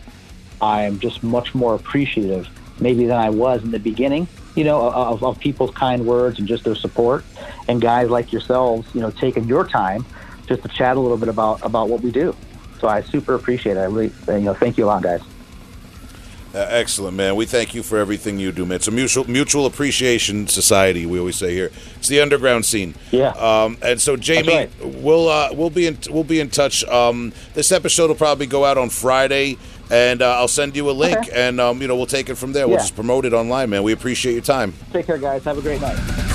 [0.60, 2.48] I'm just much more appreciative,
[2.80, 4.28] maybe than I was in the beginning.
[4.55, 7.24] You know, of, of people's kind words and just their support,
[7.68, 10.05] and guys like yourselves, you know, taking your time
[10.47, 12.35] just to chat a little bit about about what we do.
[12.80, 13.80] So I super appreciate it.
[13.80, 15.20] I really, you know, thank you a lot, guys.
[16.55, 17.36] Uh, excellent, man.
[17.36, 18.76] We thank you for everything you do, man.
[18.76, 21.05] It's a mutual mutual appreciation society.
[21.05, 21.70] We always say here.
[21.97, 22.94] It's the underground scene.
[23.10, 23.28] Yeah.
[23.32, 24.70] Um, and so, Jamie, right.
[24.82, 26.85] we'll uh, we'll be in we'll be in touch.
[26.85, 29.59] Um, this episode will probably go out on Friday,
[29.90, 31.31] and uh, I'll send you a link, Okay.
[31.48, 32.69] and um, you know we'll take it from there.
[32.69, 33.82] We'll just promote it online, man.
[33.82, 34.74] We appreciate your time.
[34.93, 35.44] Take care, guys.
[35.44, 36.28] Have a great night.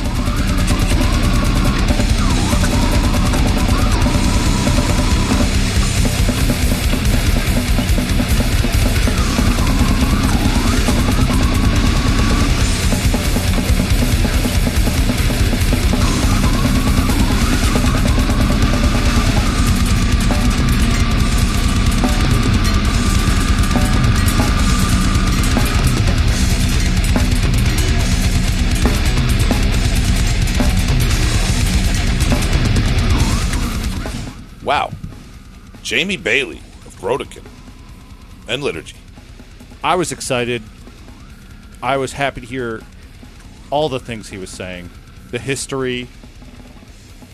[35.93, 36.57] Jamie Bailey
[36.87, 37.45] of Brodequin
[38.47, 38.95] and Liturgy.
[39.83, 40.63] I was excited.
[41.83, 42.81] I was happy to hear
[43.69, 44.89] all the things he was saying.
[45.29, 46.07] The history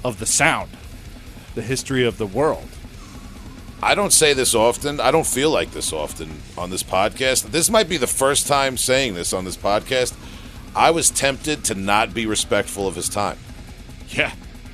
[0.03, 0.71] of the sound,
[1.55, 2.67] the history of the world,
[3.81, 4.99] I don't say this often.
[4.99, 7.51] I don't feel like this often on this podcast.
[7.51, 10.13] This might be the first time saying this on this podcast.
[10.75, 13.37] I was tempted to not be respectful of his time.
[14.09, 14.33] Yeah.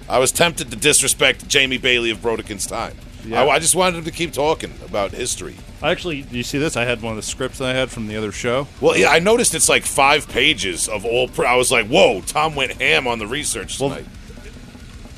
[0.09, 2.95] I was tempted to disrespect Jamie Bailey of Brodequin's time.
[3.25, 3.43] Yeah.
[3.43, 5.55] I, I just wanted him to keep talking about history.
[5.83, 6.75] Actually, do you see this?
[6.77, 8.67] I had one of the scripts I had from the other show.
[8.81, 11.27] Well, yeah, I noticed it's like five pages of all.
[11.27, 14.07] Pre- I was like, "Whoa!" Tom went ham on the research Well, tonight.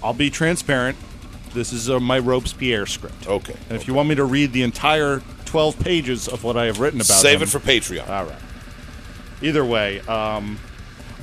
[0.03, 0.97] I'll be transparent.
[1.53, 3.27] This is uh, my Robespierre script.
[3.27, 6.65] Okay, And if you want me to read the entire 12 pages of what I
[6.65, 8.07] have written about Save him- it for Patreon.
[8.09, 8.35] All right.
[9.41, 10.59] Either way, um,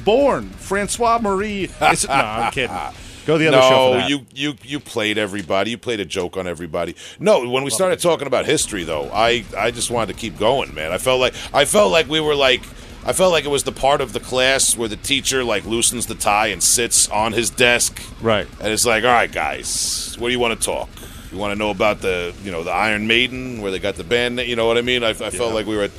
[0.04, 1.64] born Francois Marie.
[1.64, 2.74] Is, no, I'm kidding.
[3.26, 3.98] Go the other show.
[3.98, 5.70] no, you you you played everybody.
[5.70, 6.94] You played a joke on everybody.
[7.18, 10.74] No, when we started talking about history, though, I I just wanted to keep going,
[10.74, 10.92] man.
[10.92, 12.62] I felt like I felt like we were like.
[13.06, 16.06] I felt like it was the part of the class where the teacher like loosens
[16.06, 18.46] the tie and sits on his desk, Right.
[18.60, 20.88] And it's like, all right, guys, what do you want to talk?
[21.30, 24.04] You want to know about the you know the Iron Maiden where they got the
[24.04, 24.38] band?
[24.38, 25.04] You know what I mean?
[25.04, 25.90] I, I felt like we were, at,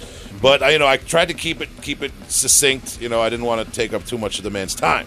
[0.41, 2.99] but I, you know I tried to keep it keep it succinct.
[2.99, 5.05] You know I didn't want to take up too much of the man's time.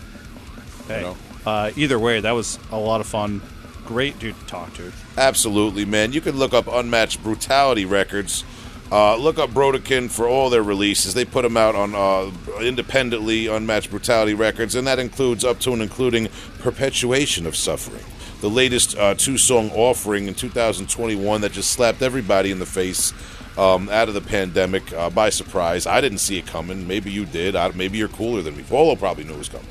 [0.86, 1.16] Hey, know.
[1.46, 3.40] Uh, either way, that was a lot of fun.
[3.86, 4.92] Great dude to talk to.
[5.16, 6.12] Absolutely, man.
[6.12, 8.44] You can look up Unmatched Brutality Records.
[8.90, 11.12] Uh, look up Brodequin for all their releases.
[11.12, 15.72] They put them out on uh, independently, Unmatched Brutality Records, and that includes up to
[15.72, 16.28] and including
[16.60, 18.04] Perpetuation of Suffering,
[18.40, 23.12] the latest uh, two-song offering in 2021 that just slapped everybody in the face
[23.58, 25.86] um, out of the pandemic uh, by surprise.
[25.86, 26.86] I didn't see it coming.
[26.86, 27.56] Maybe you did.
[27.56, 28.62] I, maybe you're cooler than me.
[28.62, 29.66] Paulo probably knew it was coming.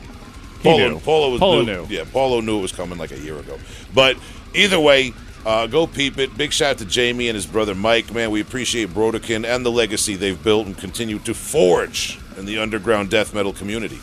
[0.58, 1.00] He Paulo, knew.
[1.00, 1.88] Paulo, was knew, knew.
[1.90, 3.60] Yeah, Paulo knew it was coming like a year ago.
[3.94, 4.18] But
[4.56, 5.14] either way,
[5.46, 6.36] uh, go peep it.
[6.38, 8.14] Big shout out to Jamie and his brother Mike.
[8.14, 12.58] Man, we appreciate Brodequin and the legacy they've built and continue to forge in the
[12.58, 14.00] underground death metal community.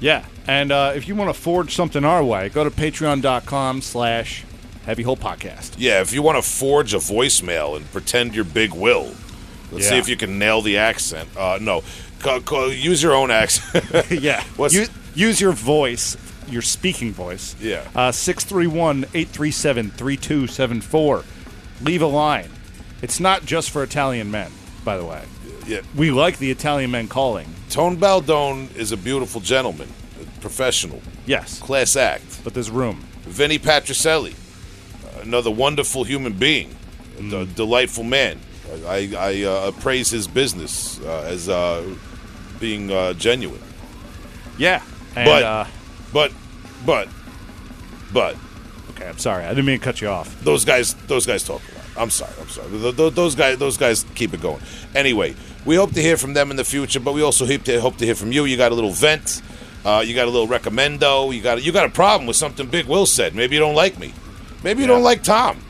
[0.00, 4.44] Yeah, and uh, if you want to forge something our way, go to patreon.com slash
[4.86, 5.74] heavy hole podcast.
[5.78, 9.12] Yeah, if you want to forge a voicemail and pretend you're Big Will,
[9.70, 11.28] let's see if you can nail the accent.
[11.36, 11.82] Uh, no,
[12.20, 13.84] ca- ca- use your own accent.
[14.10, 14.42] yeah.
[14.56, 16.16] What's- use, use your voice,
[16.48, 17.56] your speaking voice.
[17.60, 17.86] Yeah.
[17.94, 21.24] Uh, 631 837 3274.
[21.82, 22.48] Leave a line.
[23.02, 24.50] It's not just for Italian men,
[24.84, 25.24] by the way.
[25.66, 25.80] yeah.
[25.96, 27.46] We like the Italian men calling.
[27.70, 29.88] Tone Baldone is a beautiful gentleman,
[30.20, 32.42] a professional, Yes, class act.
[32.44, 33.04] but there's room.
[33.22, 34.34] Vinny Patricelli,
[35.22, 36.74] another wonderful human being,
[37.18, 37.30] a Mm.
[37.46, 38.38] d- delightful man.
[38.86, 41.82] I, I uh, praise his business uh, as uh,
[42.60, 43.60] being uh, genuine.
[44.58, 44.82] Yeah.
[45.16, 45.64] And, But- uh,
[46.12, 46.32] But,
[46.86, 47.08] but,
[48.12, 48.36] but
[48.90, 49.44] okay, I'm sorry.
[49.44, 50.28] I didn't mean to cut you off.
[50.44, 51.84] those guys, those guys talk a lot.
[51.96, 52.68] I'm sorry, I'm sorry.
[52.70, 54.60] Th- th- Those guys, those guys keep it going.
[54.94, 55.34] Anyway,
[55.64, 57.96] we hope to hear from them in the future, but we also hope to hope
[57.98, 58.44] to hear from you.
[58.44, 59.42] You got a little vent,
[59.84, 62.86] uh, you got a little recommendo, you got you got a problem with something Big
[62.86, 63.34] Will said.
[63.34, 64.12] Maybe you don't like me.
[64.64, 65.60] Maybe you don't like Tom.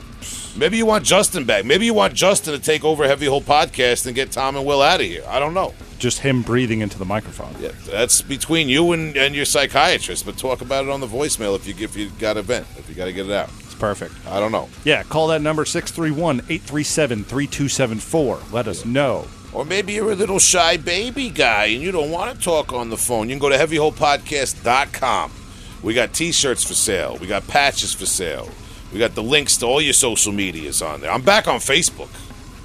[0.56, 1.64] Maybe you want Justin back.
[1.64, 4.82] Maybe you want Justin to take over Heavy Hole Podcast and get Tom and Will
[4.82, 5.22] out of here.
[5.28, 5.74] I don't know.
[5.98, 7.54] Just him breathing into the microphone.
[7.60, 10.24] Yeah, that's between you and, and your psychiatrist.
[10.24, 12.88] But talk about it on the voicemail if you if you got a vent, if
[12.88, 13.50] you got to get it out.
[13.60, 14.14] It's perfect.
[14.26, 14.68] I don't know.
[14.84, 18.40] Yeah, call that number 631 837 3274.
[18.50, 19.26] Let us know.
[19.52, 22.88] Or maybe you're a little shy baby guy and you don't want to talk on
[22.88, 23.28] the phone.
[23.28, 25.32] You can go to heavyholepodcast.com.
[25.82, 27.16] We got t-shirts for sale.
[27.20, 28.48] We got patches for sale.
[28.92, 31.10] We got the links to all your social medias on there.
[31.10, 32.08] I'm back on Facebook.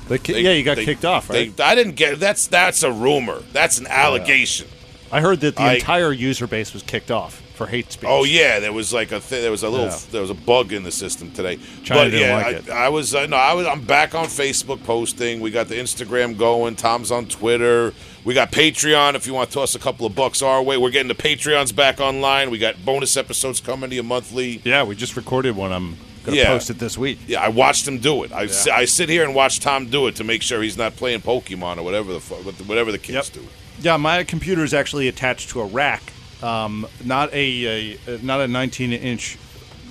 [0.07, 1.59] They ki- They- yeah, you got they- kicked off, they- right?
[1.61, 3.41] I didn't get that's that's a rumor.
[3.53, 4.67] That's an allegation.
[5.11, 8.09] I heard that the I- entire user base was kicked off for hate speech.
[8.09, 9.97] Oh yeah, there was like a th- there was a little Yeah.
[10.11, 11.57] there was a bug in the system today.
[11.83, 12.69] China but didn't yeah, like I, it.
[12.69, 15.39] I was uh, no, I was I'm back on Facebook posting.
[15.39, 16.75] We got the Instagram going.
[16.75, 17.93] Tom's on Twitter.
[18.25, 19.13] We got Patreon.
[19.15, 21.73] If you want to toss a couple of bucks our way, we're getting the Patreons
[21.75, 22.49] back online.
[22.51, 24.61] We got bonus episodes coming to you monthly.
[24.63, 25.71] Yeah, we just recorded one.
[25.71, 25.97] I'm
[26.33, 26.47] to Yeah.
[26.47, 27.19] post it this week.
[27.27, 28.31] Yeah, I watched him do it.
[28.31, 30.95] I, si- I sit here and watch Tom do it to make sure he's not
[30.95, 32.35] playing Pokemon or whatever the fu-
[32.65, 33.43] whatever the kids Yep.
[33.43, 33.47] do.
[33.81, 36.01] Yeah, my computer is actually attached to a rack,
[36.41, 39.37] um, not a, a not a 19 inch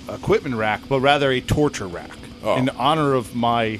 [0.09, 2.11] equipment rack, but rather a torture rack.
[2.43, 2.57] Oh.
[2.57, 3.79] In honor of my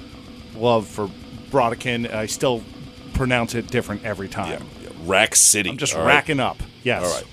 [0.55, 1.09] love for
[1.51, 2.63] Brodequin, I still
[3.13, 4.51] pronounce it different every time.
[4.51, 4.89] Yeah, yeah.
[5.05, 5.69] Rack City.
[5.69, 6.07] I'm just all right?
[6.15, 6.61] racking up.
[6.83, 7.03] Yes.
[7.03, 7.25] All right.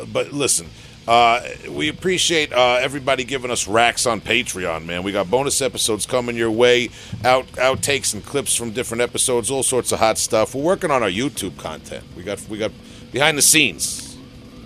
[0.00, 0.66] Uh, but listen,
[1.06, 1.40] uh,
[1.70, 5.02] we appreciate uh, everybody giving us racks on Patreon, man.
[5.02, 6.88] We got bonus episodes coming your way,
[7.24, 10.54] out outtakes and clips from different episodes, all sorts of hot stuff.
[10.54, 12.04] We're working on our YouTube content.
[12.16, 12.72] We got we got
[13.12, 14.10] behind the scenes.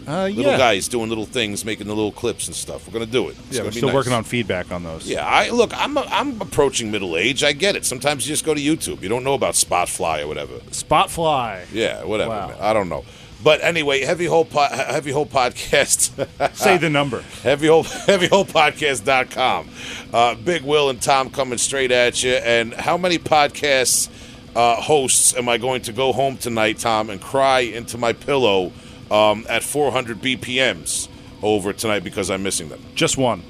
[0.07, 0.57] Uh, Little yeah.
[0.57, 2.87] guys doing little things, making the little clips and stuff.
[2.87, 3.37] We're gonna do it.
[3.49, 3.95] It's Yeah, we're still nice.
[3.95, 5.07] working on feedback on those.
[5.07, 5.71] Yeah, I look.
[5.79, 7.45] I'm I'm approaching middle age.
[7.45, 7.85] I get it.
[7.85, 9.03] Sometimes you just go to YouTube.
[9.03, 10.55] You don't know about Spotfly or whatever.
[10.71, 11.67] Spotfly.
[11.75, 12.31] Yeah, whatever.
[12.31, 12.57] Wow.
[12.59, 13.05] I don't know.
[13.43, 16.55] But anyway, heavy hole po- heavy hole podcast.
[16.57, 17.23] Say the number.
[17.43, 19.69] Heavy hole, heavyholepodcast.com.
[20.13, 22.33] Uh, Big Will and Tom coming straight at you.
[22.33, 24.09] And how many podcasts
[24.57, 28.73] uh, hosts am I going to go home tonight, Tom, and cry into my pillow
[29.11, 31.09] um, at 400 BPMs
[31.43, 32.83] over tonight because I'm missing them?
[32.97, 33.43] Just one.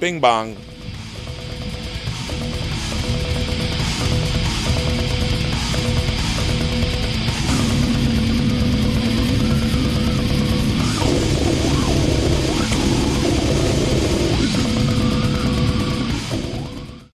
[0.00, 0.56] Bing bong.